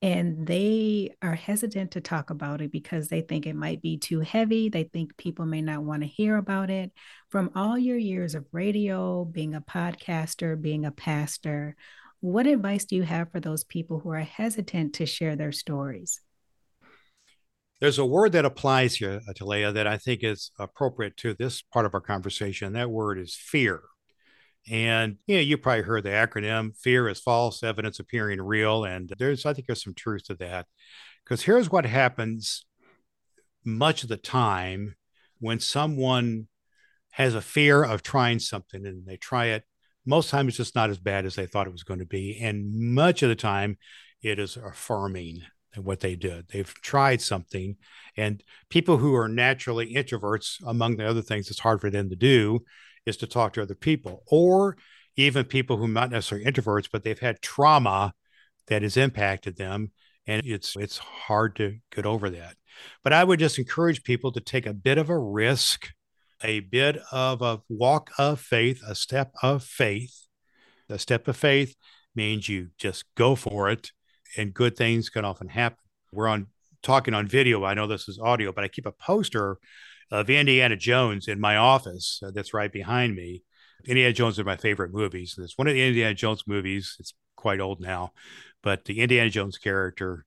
and 0.01 0.47
they 0.47 1.17
are 1.23 1.35
hesitant 1.35 1.91
to 1.93 2.01
talk 2.01 2.31
about 2.31 2.61
it 2.61 2.71
because 2.71 3.09
they 3.09 3.21
think 3.21 3.47
it 3.47 3.57
might 3.57 3.83
be 3.83 3.99
too 3.99 4.21
heavy. 4.21 4.69
They 4.69 4.85
think 4.85 5.17
people 5.17 5.45
may 5.45 5.61
not 5.61 5.83
want 5.83 6.03
to 6.03 6.09
hear 6.09 6.37
about 6.37 6.71
it. 6.71 6.93
From 7.31 7.51
all 7.57 7.77
your 7.77 7.99
years 7.99 8.37
of 8.37 8.47
radio, 8.53 9.25
being 9.25 9.57
a 9.57 9.61
podcaster, 9.61 10.61
being 10.61 10.85
a 10.85 10.93
pastor, 10.93 11.75
what 12.21 12.47
advice 12.47 12.85
do 12.85 12.97
you 12.97 13.03
have 13.03 13.31
for 13.31 13.41
those 13.41 13.65
people 13.65 14.01
who 14.01 14.11
are 14.11 14.21
hesitant 14.21 14.95
to 14.95 15.07
share 15.07 15.37
their 15.37 15.53
stories? 15.53 16.21
There's 17.81 17.99
a 17.99 18.05
word 18.05 18.33
that 18.33 18.45
applies 18.45 18.97
here, 18.97 19.21
uh, 19.29 19.33
Talea, 19.33 19.73
that 19.73 19.87
I 19.87 19.99
think 19.99 20.25
is 20.25 20.51
appropriate 20.59 21.17
to 21.19 21.35
this 21.35 21.63
part 21.63 21.87
of 21.87 21.95
our 21.95 22.01
conversation. 22.01 22.73
That 22.73 22.91
word 22.91 23.19
is 23.19 23.37
fear. 23.37 23.83
And 24.69 25.17
you 25.27 25.37
know, 25.37 25.41
you 25.41 25.57
probably 25.57 25.83
heard 25.83 26.03
the 26.03 26.11
acronym 26.11 26.77
fear 26.77 27.09
is 27.09 27.21
false 27.21 27.63
evidence 27.63 28.01
appearing 28.01 28.43
real. 28.43 28.85
And 28.85 29.13
there's, 29.19 29.47
I 29.47 29.55
think 29.55 29.69
there's 29.69 29.85
some 29.85 29.95
truth 29.95 30.25
to 30.25 30.35
that. 30.37 30.67
Because 31.25 31.43
here's 31.43 31.71
what 31.71 31.87
happens 31.87 32.67
much 33.65 34.03
of 34.03 34.09
the 34.09 34.17
time 34.17 34.97
when 35.41 35.61
someone 35.61 36.49
has 37.13 37.35
a 37.35 37.41
fear 37.41 37.83
of 37.83 38.03
trying 38.03 38.39
something 38.39 38.87
and 38.87 39.07
they 39.07 39.17
try 39.17 39.47
it, 39.47 39.65
most 40.09 40.31
times 40.31 40.49
it's 40.49 40.57
just 40.57 40.75
not 40.75 40.91
as 40.91 40.99
bad 40.99 41.27
as 41.27 41.35
they 41.35 41.47
thought 41.47 41.67
it 41.67 41.73
was 41.73 41.83
going 41.83 42.01
to 42.01 42.07
be. 42.07 42.39
And 42.41 42.95
much 42.95 43.23
of 43.23 43.29
the 43.29 43.37
time 43.37 43.77
it 44.23 44.39
is 44.39 44.57
affirming 44.57 45.43
what 45.77 46.01
they 46.01 46.17
did. 46.17 46.49
They've 46.49 46.75
tried 46.83 47.21
something. 47.21 47.77
And 48.17 48.43
people 48.71 48.97
who 48.97 49.15
are 49.15 49.29
naturally 49.29 49.95
introverts, 49.95 50.57
among 50.67 50.97
the 50.97 51.09
other 51.09 51.23
things 51.23 51.51
it's 51.51 51.61
hard 51.61 51.81
for 51.81 51.91
them 51.91 52.09
to 52.09 52.17
do, 52.17 52.61
is 53.05 53.19
to 53.19 53.27
talk 53.27 53.53
to 53.53 53.63
other 53.63 53.75
people 53.75 54.23
or 54.27 54.77
even 55.17 55.45
people 55.45 55.77
who 55.77 55.85
are 55.85 55.89
not 55.89 56.11
necessarily 56.11 56.47
introverts, 56.47 56.89
but 56.91 57.05
they've 57.05 57.19
had 57.19 57.43
trauma 57.43 58.15
that 58.69 58.83
has 58.83 58.97
impacted 58.97 59.57
them. 59.57 59.93
And 60.27 60.43
it's 60.45 60.75
it's 60.77 60.99
hard 60.99 61.57
to 61.57 61.79
get 61.95 62.07
over 62.07 62.31
that. 62.31 62.57
But 63.05 63.13
I 63.13 63.25
would 63.25 63.41
just 63.41 63.59
encourage 63.59 64.05
people 64.05 64.33
to 64.33 64.41
take 64.41 64.67
a 64.67 64.75
bit 64.75 64.99
of 64.99 65.11
a 65.11 65.19
risk, 65.19 65.91
a 66.43 66.61
bit 66.61 66.99
of 67.11 67.43
a 67.43 67.61
walk 67.69 68.11
of 68.19 68.41
faith, 68.41 68.81
a 68.87 68.95
step 68.95 69.33
of 69.43 69.63
faith. 69.65 70.27
A 70.89 70.99
step 70.99 71.29
of 71.29 71.37
faith 71.37 71.75
means 72.15 72.49
you 72.49 72.69
just 72.79 73.05
go 73.15 73.35
for 73.35 73.71
it, 73.71 73.93
and 74.37 74.55
good 74.55 74.77
things 74.77 75.11
can 75.11 75.25
often 75.25 75.49
happen. 75.49 75.79
We're 76.13 76.29
on 76.29 76.47
talking 76.83 77.15
on 77.15 77.27
video. 77.27 77.65
I 77.65 77.75
know 77.75 77.87
this 77.87 78.09
is 78.09 78.19
audio, 78.19 78.53
but 78.53 78.65
I 78.65 78.69
keep 78.69 78.87
a 78.87 78.93
poster 78.93 79.59
of 80.11 80.31
Indiana 80.31 80.77
Jones 80.77 81.29
in 81.29 81.41
my 81.41 81.57
office 81.57 82.21
uh, 82.25 82.31
that's 82.31 82.55
right 82.55 82.73
behind 82.73 83.15
me. 83.15 83.45
Indiana 83.87 84.13
Jones 84.13 84.39
are 84.39 84.45
my 84.45 84.57
favorite 84.57 84.93
movies. 84.93 85.35
It's 85.39 85.59
one 85.59 85.69
of 85.69 85.75
the 85.75 85.87
Indiana 85.87 86.15
Jones 86.15 86.45
movies. 86.47 86.97
It's 86.99 87.15
quite 87.37 87.61
old 87.61 87.81
now, 87.81 88.13
but 88.63 88.85
the 88.85 89.01
Indiana 89.01 89.31
Jones 89.31 89.59
character 89.59 90.25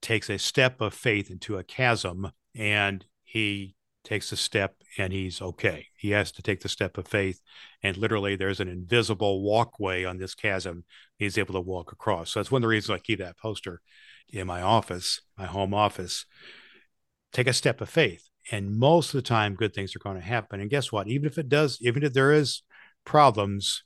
takes 0.00 0.30
a 0.30 0.38
step 0.38 0.80
of 0.80 0.94
faith 0.94 1.30
into 1.30 1.58
a 1.58 1.64
chasm 1.64 2.30
and 2.54 3.04
he 3.24 3.75
takes 4.06 4.32
a 4.32 4.36
step 4.36 4.76
and 4.96 5.12
he's 5.12 5.42
okay. 5.42 5.88
He 5.96 6.10
has 6.12 6.32
to 6.32 6.42
take 6.42 6.60
the 6.60 6.68
step 6.68 6.96
of 6.96 7.08
faith. 7.08 7.40
And 7.82 7.96
literally, 7.96 8.36
there's 8.36 8.60
an 8.60 8.68
invisible 8.68 9.42
walkway 9.42 10.04
on 10.04 10.16
this 10.16 10.34
chasm. 10.34 10.84
He's 11.18 11.36
able 11.36 11.54
to 11.54 11.60
walk 11.60 11.92
across. 11.92 12.30
So 12.30 12.40
that's 12.40 12.50
one 12.50 12.60
of 12.60 12.62
the 12.62 12.68
reasons 12.68 12.94
I 12.94 13.00
keep 13.00 13.18
that 13.18 13.38
poster 13.38 13.82
in 14.32 14.46
my 14.46 14.62
office, 14.62 15.20
my 15.36 15.46
home 15.46 15.74
office. 15.74 16.24
Take 17.32 17.48
a 17.48 17.52
step 17.52 17.80
of 17.80 17.90
faith 17.90 18.30
and 18.50 18.78
most 18.78 19.08
of 19.08 19.18
the 19.18 19.28
time 19.28 19.54
good 19.54 19.74
things 19.74 19.94
are 19.94 20.00
going 20.00 20.16
to 20.16 20.22
happen 20.22 20.60
and 20.60 20.70
guess 20.70 20.92
what 20.92 21.08
even 21.08 21.26
if 21.26 21.38
it 21.38 21.48
does 21.48 21.78
even 21.80 22.02
if 22.02 22.12
there 22.12 22.32
is 22.32 22.62
problems 23.04 23.84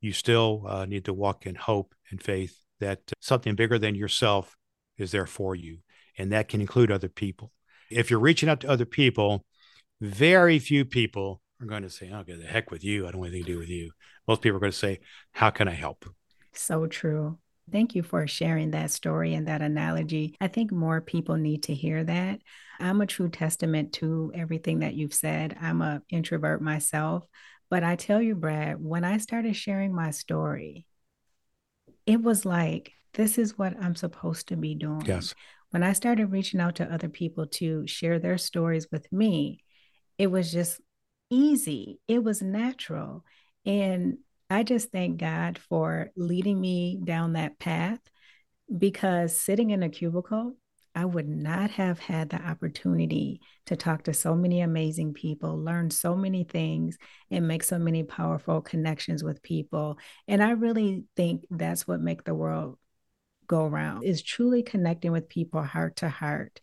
you 0.00 0.12
still 0.12 0.64
uh, 0.68 0.86
need 0.86 1.04
to 1.04 1.12
walk 1.12 1.46
in 1.46 1.54
hope 1.54 1.94
and 2.10 2.22
faith 2.22 2.58
that 2.80 3.00
something 3.20 3.54
bigger 3.54 3.78
than 3.78 3.94
yourself 3.94 4.56
is 4.96 5.10
there 5.10 5.26
for 5.26 5.54
you 5.54 5.78
and 6.18 6.32
that 6.32 6.48
can 6.48 6.60
include 6.60 6.90
other 6.90 7.08
people 7.08 7.52
if 7.90 8.10
you're 8.10 8.20
reaching 8.20 8.48
out 8.48 8.60
to 8.60 8.68
other 8.68 8.84
people 8.84 9.44
very 10.00 10.58
few 10.58 10.84
people 10.84 11.40
are 11.60 11.66
going 11.66 11.82
to 11.82 11.90
say 11.90 12.10
oh 12.12 12.22
get 12.22 12.38
the 12.40 12.46
heck 12.46 12.70
with 12.70 12.84
you 12.84 13.06
i 13.06 13.10
don't 13.10 13.20
want 13.20 13.32
anything 13.32 13.46
to 13.46 13.52
do 13.52 13.58
with 13.58 13.68
you 13.68 13.90
most 14.28 14.42
people 14.42 14.56
are 14.56 14.60
going 14.60 14.72
to 14.72 14.78
say 14.78 15.00
how 15.32 15.50
can 15.50 15.68
i 15.68 15.72
help 15.72 16.04
so 16.52 16.86
true 16.86 17.38
Thank 17.70 17.96
you 17.96 18.04
for 18.04 18.26
sharing 18.28 18.70
that 18.70 18.92
story 18.92 19.34
and 19.34 19.48
that 19.48 19.60
analogy. 19.60 20.36
I 20.40 20.46
think 20.46 20.70
more 20.70 21.00
people 21.00 21.36
need 21.36 21.64
to 21.64 21.74
hear 21.74 22.04
that. 22.04 22.40
I'm 22.78 23.00
a 23.00 23.06
true 23.06 23.28
testament 23.28 23.94
to 23.94 24.30
everything 24.34 24.80
that 24.80 24.94
you've 24.94 25.14
said. 25.14 25.56
I'm 25.60 25.82
an 25.82 26.02
introvert 26.08 26.62
myself, 26.62 27.26
but 27.68 27.82
I 27.82 27.96
tell 27.96 28.22
you, 28.22 28.36
Brad, 28.36 28.76
when 28.78 29.04
I 29.04 29.16
started 29.18 29.56
sharing 29.56 29.92
my 29.92 30.12
story, 30.12 30.86
it 32.06 32.22
was 32.22 32.44
like, 32.44 32.92
this 33.14 33.36
is 33.36 33.58
what 33.58 33.74
I'm 33.80 33.96
supposed 33.96 34.48
to 34.48 34.56
be 34.56 34.76
doing. 34.76 35.04
Yes. 35.04 35.34
When 35.70 35.82
I 35.82 35.92
started 35.92 36.30
reaching 36.30 36.60
out 36.60 36.76
to 36.76 36.92
other 36.92 37.08
people 37.08 37.46
to 37.46 37.86
share 37.88 38.20
their 38.20 38.38
stories 38.38 38.86
with 38.92 39.10
me, 39.10 39.64
it 40.18 40.28
was 40.28 40.52
just 40.52 40.80
easy, 41.30 42.00
it 42.08 42.22
was 42.22 42.42
natural. 42.42 43.24
And 43.64 44.18
I 44.48 44.62
just 44.62 44.92
thank 44.92 45.18
God 45.18 45.58
for 45.58 46.10
leading 46.16 46.60
me 46.60 47.00
down 47.02 47.32
that 47.32 47.58
path 47.58 47.98
because 48.76 49.38
sitting 49.38 49.70
in 49.70 49.82
a 49.82 49.88
cubicle, 49.88 50.56
I 50.94 51.04
would 51.04 51.28
not 51.28 51.70
have 51.72 51.98
had 51.98 52.30
the 52.30 52.40
opportunity 52.40 53.42
to 53.66 53.76
talk 53.76 54.04
to 54.04 54.14
so 54.14 54.34
many 54.34 54.62
amazing 54.62 55.12
people, 55.12 55.58
learn 55.58 55.90
so 55.90 56.16
many 56.16 56.44
things, 56.44 56.96
and 57.30 57.46
make 57.46 57.64
so 57.64 57.78
many 57.78 58.02
powerful 58.02 58.62
connections 58.62 59.22
with 59.22 59.42
people. 59.42 59.98
And 60.26 60.42
I 60.42 60.52
really 60.52 61.04
think 61.14 61.44
that's 61.50 61.86
what 61.86 62.00
make 62.00 62.24
the 62.24 62.34
world 62.34 62.78
go 63.46 63.66
around 63.66 64.04
is 64.04 64.22
truly 64.22 64.62
connecting 64.62 65.12
with 65.12 65.28
people 65.28 65.62
heart 65.62 65.96
to 65.96 66.08
heart. 66.08 66.60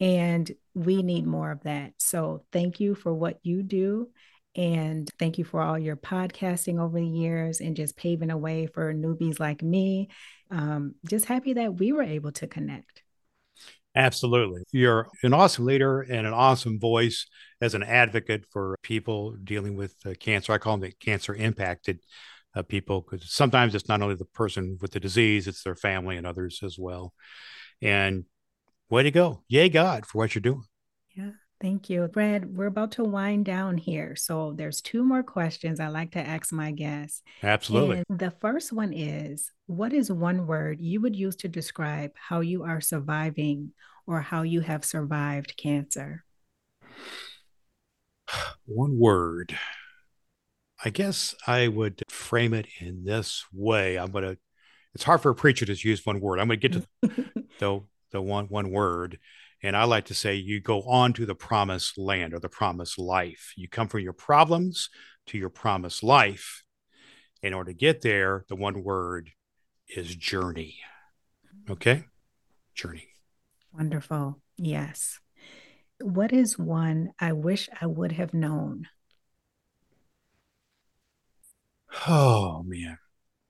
And 0.00 0.50
we 0.74 1.02
need 1.02 1.26
more 1.26 1.50
of 1.50 1.62
that. 1.64 1.92
So 1.98 2.44
thank 2.52 2.80
you 2.80 2.94
for 2.94 3.12
what 3.12 3.38
you 3.42 3.62
do. 3.62 4.08
And 4.56 5.08
thank 5.18 5.38
you 5.38 5.44
for 5.44 5.62
all 5.62 5.78
your 5.78 5.96
podcasting 5.96 6.80
over 6.80 6.98
the 6.98 7.06
years 7.06 7.60
and 7.60 7.76
just 7.76 7.96
paving 7.96 8.30
a 8.30 8.38
way 8.38 8.66
for 8.66 8.92
newbies 8.92 9.38
like 9.38 9.62
me. 9.62 10.08
Um, 10.50 10.94
just 11.08 11.26
happy 11.26 11.52
that 11.54 11.78
we 11.78 11.92
were 11.92 12.02
able 12.02 12.32
to 12.32 12.46
connect. 12.46 13.02
Absolutely. 13.94 14.62
You're 14.72 15.08
an 15.22 15.34
awesome 15.34 15.66
leader 15.66 16.00
and 16.00 16.26
an 16.26 16.32
awesome 16.32 16.78
voice 16.78 17.26
as 17.60 17.74
an 17.74 17.82
advocate 17.82 18.44
for 18.50 18.76
people 18.82 19.36
dealing 19.42 19.76
with 19.76 19.94
uh, 20.06 20.14
cancer. 20.18 20.52
I 20.52 20.58
call 20.58 20.76
them 20.76 20.88
the 20.88 20.92
cancer 21.04 21.34
impacted 21.34 22.00
uh, 22.54 22.62
people 22.62 23.00
because 23.00 23.32
sometimes 23.32 23.74
it's 23.74 23.88
not 23.88 24.02
only 24.02 24.14
the 24.14 24.24
person 24.24 24.78
with 24.80 24.92
the 24.92 25.00
disease, 25.00 25.46
it's 25.46 25.62
their 25.62 25.74
family 25.74 26.16
and 26.16 26.26
others 26.26 26.60
as 26.64 26.76
well. 26.78 27.12
And 27.82 28.24
way 28.90 29.02
to 29.02 29.10
go. 29.10 29.42
Yay, 29.48 29.68
God, 29.68 30.06
for 30.06 30.18
what 30.18 30.34
you're 30.34 30.42
doing. 30.42 30.64
Yeah. 31.16 31.30
Thank 31.60 31.90
you. 31.90 32.08
Brad, 32.08 32.56
we're 32.56 32.66
about 32.66 32.92
to 32.92 33.04
wind 33.04 33.44
down 33.44 33.76
here. 33.76 34.16
So 34.16 34.54
there's 34.56 34.80
two 34.80 35.04
more 35.04 35.22
questions 35.22 35.78
I 35.78 35.88
like 35.88 36.12
to 36.12 36.18
ask 36.18 36.52
my 36.52 36.70
guests. 36.70 37.22
Absolutely. 37.42 38.02
And 38.08 38.18
the 38.18 38.30
first 38.30 38.72
one 38.72 38.94
is 38.94 39.52
What 39.66 39.92
is 39.92 40.10
one 40.10 40.46
word 40.46 40.80
you 40.80 41.02
would 41.02 41.14
use 41.14 41.36
to 41.36 41.48
describe 41.48 42.12
how 42.16 42.40
you 42.40 42.64
are 42.64 42.80
surviving 42.80 43.72
or 44.06 44.22
how 44.22 44.42
you 44.42 44.60
have 44.60 44.84
survived 44.84 45.56
cancer? 45.56 46.24
One 48.64 48.98
word. 48.98 49.56
I 50.82 50.90
guess 50.90 51.34
I 51.46 51.68
would 51.68 52.02
frame 52.08 52.54
it 52.54 52.66
in 52.80 53.04
this 53.04 53.44
way. 53.52 53.98
I'm 53.98 54.12
going 54.12 54.24
to, 54.24 54.38
it's 54.94 55.04
hard 55.04 55.20
for 55.20 55.30
a 55.30 55.34
preacher 55.34 55.66
to 55.66 55.74
use 55.74 56.06
one 56.06 56.20
word. 56.20 56.40
I'm 56.40 56.46
going 56.48 56.60
to 56.60 56.68
get 56.68 56.86
to 57.02 57.32
the, 57.58 57.80
the 58.10 58.22
one, 58.22 58.46
one 58.46 58.70
word. 58.70 59.18
And 59.62 59.76
I 59.76 59.84
like 59.84 60.06
to 60.06 60.14
say 60.14 60.34
you 60.34 60.60
go 60.60 60.82
on 60.82 61.12
to 61.14 61.26
the 61.26 61.34
promised 61.34 61.98
land 61.98 62.32
or 62.32 62.40
the 62.40 62.48
promised 62.48 62.98
life. 62.98 63.52
You 63.56 63.68
come 63.68 63.88
from 63.88 64.00
your 64.00 64.14
problems 64.14 64.88
to 65.26 65.38
your 65.38 65.50
promised 65.50 66.02
life. 66.02 66.64
In 67.42 67.54
order 67.54 67.70
to 67.72 67.76
get 67.76 68.02
there, 68.02 68.44
the 68.48 68.56
one 68.56 68.82
word 68.82 69.30
is 69.88 70.14
journey. 70.14 70.78
Okay? 71.68 72.04
Journey. 72.74 73.08
Wonderful. 73.72 74.40
Yes. 74.56 75.18
What 76.00 76.32
is 76.32 76.58
one 76.58 77.12
I 77.18 77.32
wish 77.32 77.68
I 77.80 77.86
would 77.86 78.12
have 78.12 78.32
known? 78.32 78.88
Oh, 82.08 82.62
man. 82.66 82.98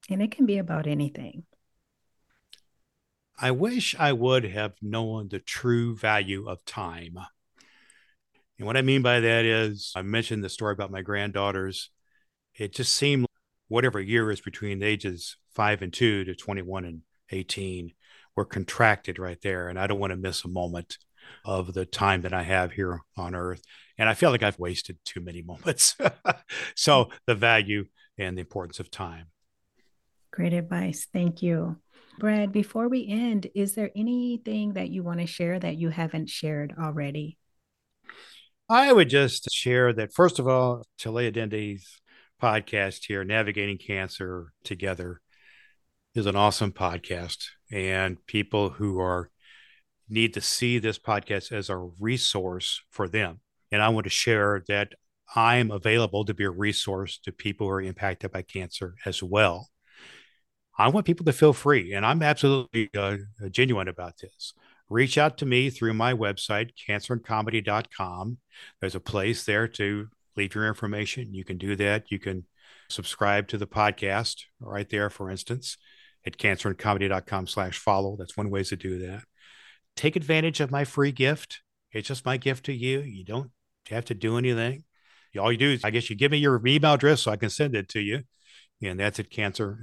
And 0.09 0.21
it 0.21 0.33
can 0.33 0.47
be 0.47 0.59
about 0.59 0.87
anything. 0.87 1.45
I 3.43 3.53
wish 3.53 3.97
I 3.99 4.13
would 4.13 4.45
have 4.45 4.75
known 4.83 5.29
the 5.29 5.39
true 5.39 5.97
value 5.97 6.47
of 6.47 6.63
time. 6.67 7.17
And 8.59 8.67
what 8.67 8.77
I 8.77 8.83
mean 8.83 9.01
by 9.01 9.21
that 9.21 9.47
is, 9.47 9.93
I 9.97 10.03
mentioned 10.03 10.45
the 10.45 10.51
story 10.51 10.75
about 10.75 10.91
my 10.91 11.01
granddaughters. 11.01 11.89
It 12.55 12.75
just 12.75 12.93
seemed 12.93 13.25
whatever 13.69 13.99
year 13.99 14.31
is 14.31 14.43
between 14.43 14.83
ages 14.83 15.37
five 15.55 15.81
and 15.81 15.91
two 15.91 16.25
to 16.25 16.35
21 16.35 16.85
and 16.85 17.01
18 17.31 17.93
were 18.37 18.45
contracted 18.45 19.19
right 19.19 19.41
there. 19.43 19.69
And 19.69 19.79
I 19.79 19.87
don't 19.87 19.99
want 19.99 20.11
to 20.11 20.17
miss 20.17 20.45
a 20.45 20.49
moment 20.49 20.99
of 21.43 21.73
the 21.73 21.87
time 21.87 22.21
that 22.23 22.35
I 22.35 22.43
have 22.43 22.73
here 22.73 23.01
on 23.17 23.35
earth. 23.35 23.63
And 23.97 24.07
I 24.07 24.15
feel 24.15 24.31
like 24.31 24.43
I've 24.43 24.59
wasted 24.59 24.99
too 25.07 25.23
many 25.23 25.41
moments. 25.47 25.97
so 26.75 27.09
the 27.27 27.35
value 27.35 27.87
and 28.19 28.37
the 28.37 28.43
importance 28.43 28.81
of 28.81 28.91
time. 28.91 29.29
Great 30.31 30.53
advice. 30.53 31.07
Thank 31.11 31.43
you. 31.43 31.79
Brad, 32.21 32.53
before 32.53 32.89
we 32.89 33.09
end, 33.09 33.49
is 33.55 33.75
there 33.75 33.91
anything 33.97 34.75
that 34.75 34.91
you 34.91 35.03
want 35.03 35.21
to 35.21 35.27
share 35.27 35.59
that 35.59 35.77
you 35.77 35.89
haven't 35.89 36.29
shared 36.29 36.75
already? 36.79 37.39
I 38.69 38.93
would 38.93 39.09
just 39.09 39.51
share 39.51 39.93
that, 39.95 40.13
first 40.13 40.39
of 40.39 40.47
all, 40.47 40.85
Talea 41.01 41.35
Dendy's 41.35 41.99
podcast 42.41 43.07
here, 43.07 43.25
Navigating 43.25 43.79
Cancer 43.79 44.53
Together, 44.65 45.23
is 46.15 46.27
an 46.27 46.37
awesome 46.37 46.73
podcast. 46.73 47.47
And 47.73 48.25
people 48.27 48.69
who 48.69 49.01
are 49.01 49.31
need 50.07 50.35
to 50.35 50.43
see 50.43 50.79
this 50.79 50.99
podcast 50.99 51.53
as 51.53 51.71
a 51.71 51.79
resource 51.99 52.83
for 52.91 53.09
them. 53.09 53.41
And 53.73 53.81
I 53.81 53.89
want 53.89 54.05
to 54.05 54.11
share 54.11 54.63
that 54.69 54.93
I'm 55.35 55.71
available 55.71 56.27
to 56.27 56.35
be 56.35 56.45
a 56.45 56.51
resource 56.51 57.19
to 57.25 57.33
people 57.33 57.67
who 57.67 57.73
are 57.73 57.81
impacted 57.81 58.31
by 58.31 58.43
cancer 58.43 58.95
as 59.07 59.23
well. 59.23 59.71
I 60.81 60.89
want 60.89 61.05
people 61.05 61.27
to 61.27 61.33
feel 61.35 61.53
free, 61.53 61.93
and 61.93 62.07
I'm 62.07 62.23
absolutely 62.23 62.89
uh, 62.97 63.19
genuine 63.51 63.87
about 63.87 64.17
this. 64.17 64.55
Reach 64.89 65.19
out 65.19 65.37
to 65.39 65.47
me 65.47 65.69
through 65.69 65.93
my 65.93 66.15
website, 66.15 66.71
cancerandcomedy.com. 66.89 68.39
There's 68.81 68.95
a 68.95 69.01
place 69.01 69.45
there 69.45 69.69
to 69.69 70.09
leave 70.37 70.55
your 70.55 70.67
information. 70.67 71.35
You 71.35 71.45
can 71.45 71.59
do 71.59 71.77
that. 71.77 72.11
You 72.11 72.19
can 72.19 72.47
subscribe 72.89 73.47
to 73.49 73.59
the 73.59 73.67
podcast 73.67 74.45
right 74.59 74.89
there, 74.89 75.11
for 75.11 75.31
instance, 75.31 75.77
at 76.27 76.39
cancerandcomedy.com 76.39 77.47
slash 77.47 77.79
follow. 77.79 78.17
That's 78.17 78.39
one 78.39 78.49
way 78.49 78.65
to 78.65 78.77
do 78.77 79.01
that. 79.07 79.25
Take 79.97 80.17
advantage 80.17 80.61
of 80.61 80.71
my 80.71 80.85
free 80.85 81.13
gift. 81.13 81.61
It's 81.93 82.09
just 82.09 82.25
my 82.25 82.39
gift 82.39 82.65
to 82.67 82.73
you. 82.73 83.01
You 83.01 83.25
don't 83.27 83.51
have 83.91 84.07
to 84.07 84.15
do 84.15 84.39
anything. 84.39 84.85
All 85.39 85.53
you 85.53 85.59
do 85.59 85.73
is, 85.73 85.85
I 85.85 85.91
guess, 85.91 86.09
you 86.09 86.17
give 86.17 86.33
me 86.33 86.39
your 86.39 86.59
email 86.67 86.95
address 86.95 87.21
so 87.21 87.33
I 87.33 87.37
can 87.37 87.51
send 87.51 87.77
it 87.77 87.91
to 87.91 88.01
you. 88.01 88.23
And 88.83 88.99
that's 88.99 89.21
at 89.21 89.31
cancer 89.31 89.79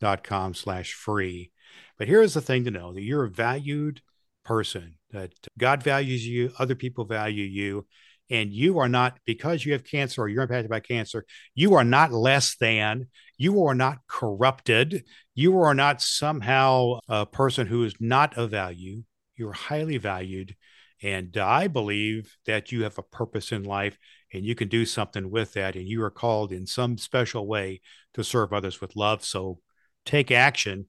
comedy 0.00 0.22
com 0.22 0.54
slash 0.54 0.92
free. 0.92 1.50
But 1.98 2.08
here's 2.08 2.34
the 2.34 2.40
thing 2.40 2.64
to 2.64 2.70
know 2.70 2.92
that 2.92 3.02
you're 3.02 3.24
a 3.24 3.30
valued 3.30 4.00
person, 4.44 4.96
that 5.10 5.32
God 5.58 5.82
values 5.82 6.26
you, 6.26 6.52
other 6.58 6.74
people 6.74 7.04
value 7.04 7.44
you, 7.44 7.86
and 8.30 8.52
you 8.52 8.78
are 8.78 8.88
not, 8.88 9.18
because 9.26 9.64
you 9.64 9.72
have 9.72 9.84
cancer 9.84 10.22
or 10.22 10.28
you're 10.28 10.42
impacted 10.42 10.70
by 10.70 10.80
cancer, 10.80 11.24
you 11.54 11.74
are 11.74 11.84
not 11.84 12.12
less 12.12 12.56
than, 12.56 13.08
you 13.36 13.64
are 13.64 13.74
not 13.74 13.98
corrupted, 14.08 15.04
you 15.34 15.58
are 15.60 15.74
not 15.74 16.00
somehow 16.00 16.98
a 17.08 17.26
person 17.26 17.66
who 17.66 17.84
is 17.84 17.94
not 18.00 18.36
of 18.36 18.50
value. 18.50 19.02
You're 19.36 19.52
highly 19.52 19.98
valued. 19.98 20.56
And 21.02 21.36
I 21.36 21.68
believe 21.68 22.36
that 22.46 22.72
you 22.72 22.84
have 22.84 22.96
a 22.96 23.02
purpose 23.02 23.52
in 23.52 23.62
life 23.62 23.98
and 24.32 24.44
you 24.44 24.54
can 24.54 24.68
do 24.68 24.86
something 24.86 25.30
with 25.30 25.52
that. 25.52 25.76
And 25.76 25.86
you 25.86 26.02
are 26.02 26.10
called 26.10 26.50
in 26.50 26.66
some 26.66 26.96
special 26.96 27.46
way 27.46 27.82
to 28.14 28.24
serve 28.24 28.52
others 28.52 28.80
with 28.80 28.96
love. 28.96 29.22
So 29.22 29.58
take 30.04 30.30
action, 30.30 30.86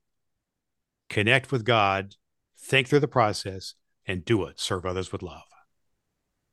connect 1.10 1.52
with 1.52 1.66
God, 1.66 2.16
think 2.60 2.88
through 2.88 3.00
the 3.00 3.08
process, 3.08 3.76
and 4.06 4.26
do 4.26 4.46
it. 4.46 4.60
Serve 4.60 4.86
others 4.86 5.12
with 5.12 5.24
love. 5.24 5.44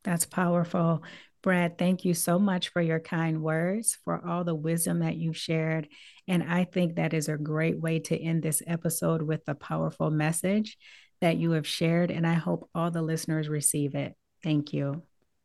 That's 0.04 0.26
powerful. 0.26 1.02
Brad, 1.42 1.76
thank 1.76 2.04
you 2.04 2.14
so 2.14 2.38
much 2.38 2.68
for 2.68 2.80
your 2.80 3.00
kind 3.00 3.42
words, 3.42 3.98
for 4.04 4.24
all 4.24 4.44
the 4.44 4.54
wisdom 4.54 5.00
that 5.00 5.16
you've 5.16 5.36
shared. 5.36 5.88
And 6.28 6.42
I 6.42 6.64
think 6.64 6.94
that 6.96 7.14
is 7.14 7.28
a 7.28 7.36
great 7.36 7.80
way 7.80 7.98
to 8.00 8.16
end 8.16 8.42
this 8.42 8.62
episode 8.66 9.22
with 9.22 9.44
the 9.44 9.56
powerful 9.56 10.10
message 10.10 10.78
that 11.20 11.36
you 11.36 11.52
have 11.52 11.66
shared. 11.66 12.10
And 12.10 12.26
I 12.26 12.34
hope 12.34 12.70
all 12.74 12.90
the 12.90 13.02
listeners 13.02 13.48
receive 13.48 13.94
it. 13.96 14.14
Thank 14.42 14.72
you. 14.72 15.02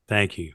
Thank 0.07 0.37
you. 0.37 0.53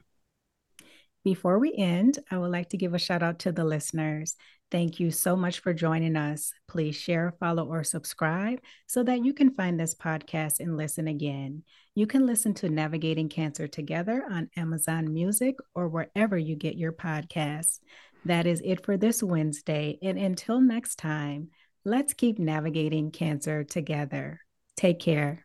Before 1.25 1.59
we 1.59 1.73
end, 1.73 2.19
I 2.31 2.37
would 2.37 2.51
like 2.51 2.69
to 2.69 2.77
give 2.77 2.93
a 2.93 2.99
shout 2.99 3.23
out 3.23 3.39
to 3.39 3.51
the 3.51 3.63
listeners. 3.63 4.35
Thank 4.73 4.99
you 4.99 5.11
so 5.11 5.35
much 5.35 5.59
for 5.59 5.71
joining 5.71 6.15
us. 6.15 6.51
Please 6.67 6.95
share, 6.95 7.35
follow, 7.39 7.67
or 7.67 7.83
subscribe 7.83 8.57
so 8.87 9.03
that 9.03 9.23
you 9.23 9.31
can 9.31 9.53
find 9.53 9.79
this 9.79 9.93
podcast 9.93 10.59
and 10.59 10.75
listen 10.75 11.07
again. 11.07 11.61
You 11.93 12.07
can 12.07 12.25
listen 12.25 12.55
to 12.55 12.69
Navigating 12.69 13.29
Cancer 13.29 13.67
Together 13.67 14.23
on 14.27 14.49
Amazon 14.57 15.13
Music 15.13 15.57
or 15.75 15.89
wherever 15.89 16.39
you 16.39 16.55
get 16.55 16.75
your 16.75 16.91
podcasts. 16.91 17.81
That 18.25 18.47
is 18.47 18.63
it 18.65 18.83
for 18.83 18.97
this 18.97 19.21
Wednesday. 19.21 19.99
And 20.01 20.17
until 20.17 20.59
next 20.59 20.95
time, 20.95 21.49
let's 21.85 22.15
keep 22.15 22.39
navigating 22.39 23.11
cancer 23.11 23.63
together. 23.63 24.39
Take 24.75 24.99
care. 24.99 25.42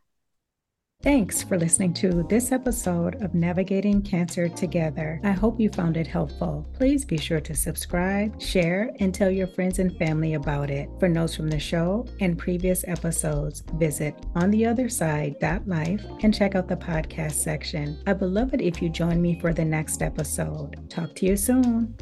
Thanks 1.00 1.44
for 1.44 1.56
listening 1.56 1.94
to 1.94 2.24
this 2.28 2.50
episode 2.50 3.22
of 3.22 3.32
Navigating 3.32 4.02
Cancer 4.02 4.48
Together. 4.48 5.20
I 5.22 5.30
hope 5.30 5.60
you 5.60 5.70
found 5.70 5.96
it 5.96 6.08
helpful. 6.08 6.68
Please 6.74 7.04
be 7.04 7.16
sure 7.16 7.40
to 7.40 7.54
subscribe, 7.54 8.42
share, 8.42 8.90
and 8.98 9.14
tell 9.14 9.30
your 9.30 9.46
friends 9.46 9.78
and 9.78 9.96
family 9.96 10.34
about 10.34 10.70
it. 10.70 10.90
For 10.98 11.08
notes 11.08 11.36
from 11.36 11.50
the 11.50 11.60
show 11.60 12.04
and 12.20 12.36
previous 12.36 12.82
episodes, 12.88 13.62
visit 13.74 14.16
ontheotherside.life 14.34 16.04
and 16.24 16.34
check 16.34 16.56
out 16.56 16.66
the 16.66 16.76
podcast 16.76 17.34
section. 17.34 18.02
I 18.08 18.12
would 18.14 18.30
love 18.30 18.52
it 18.52 18.60
if 18.60 18.82
you 18.82 18.88
join 18.88 19.22
me 19.22 19.38
for 19.38 19.54
the 19.54 19.64
next 19.64 20.02
episode. 20.02 20.90
Talk 20.90 21.14
to 21.14 21.26
you 21.26 21.36
soon. 21.36 21.94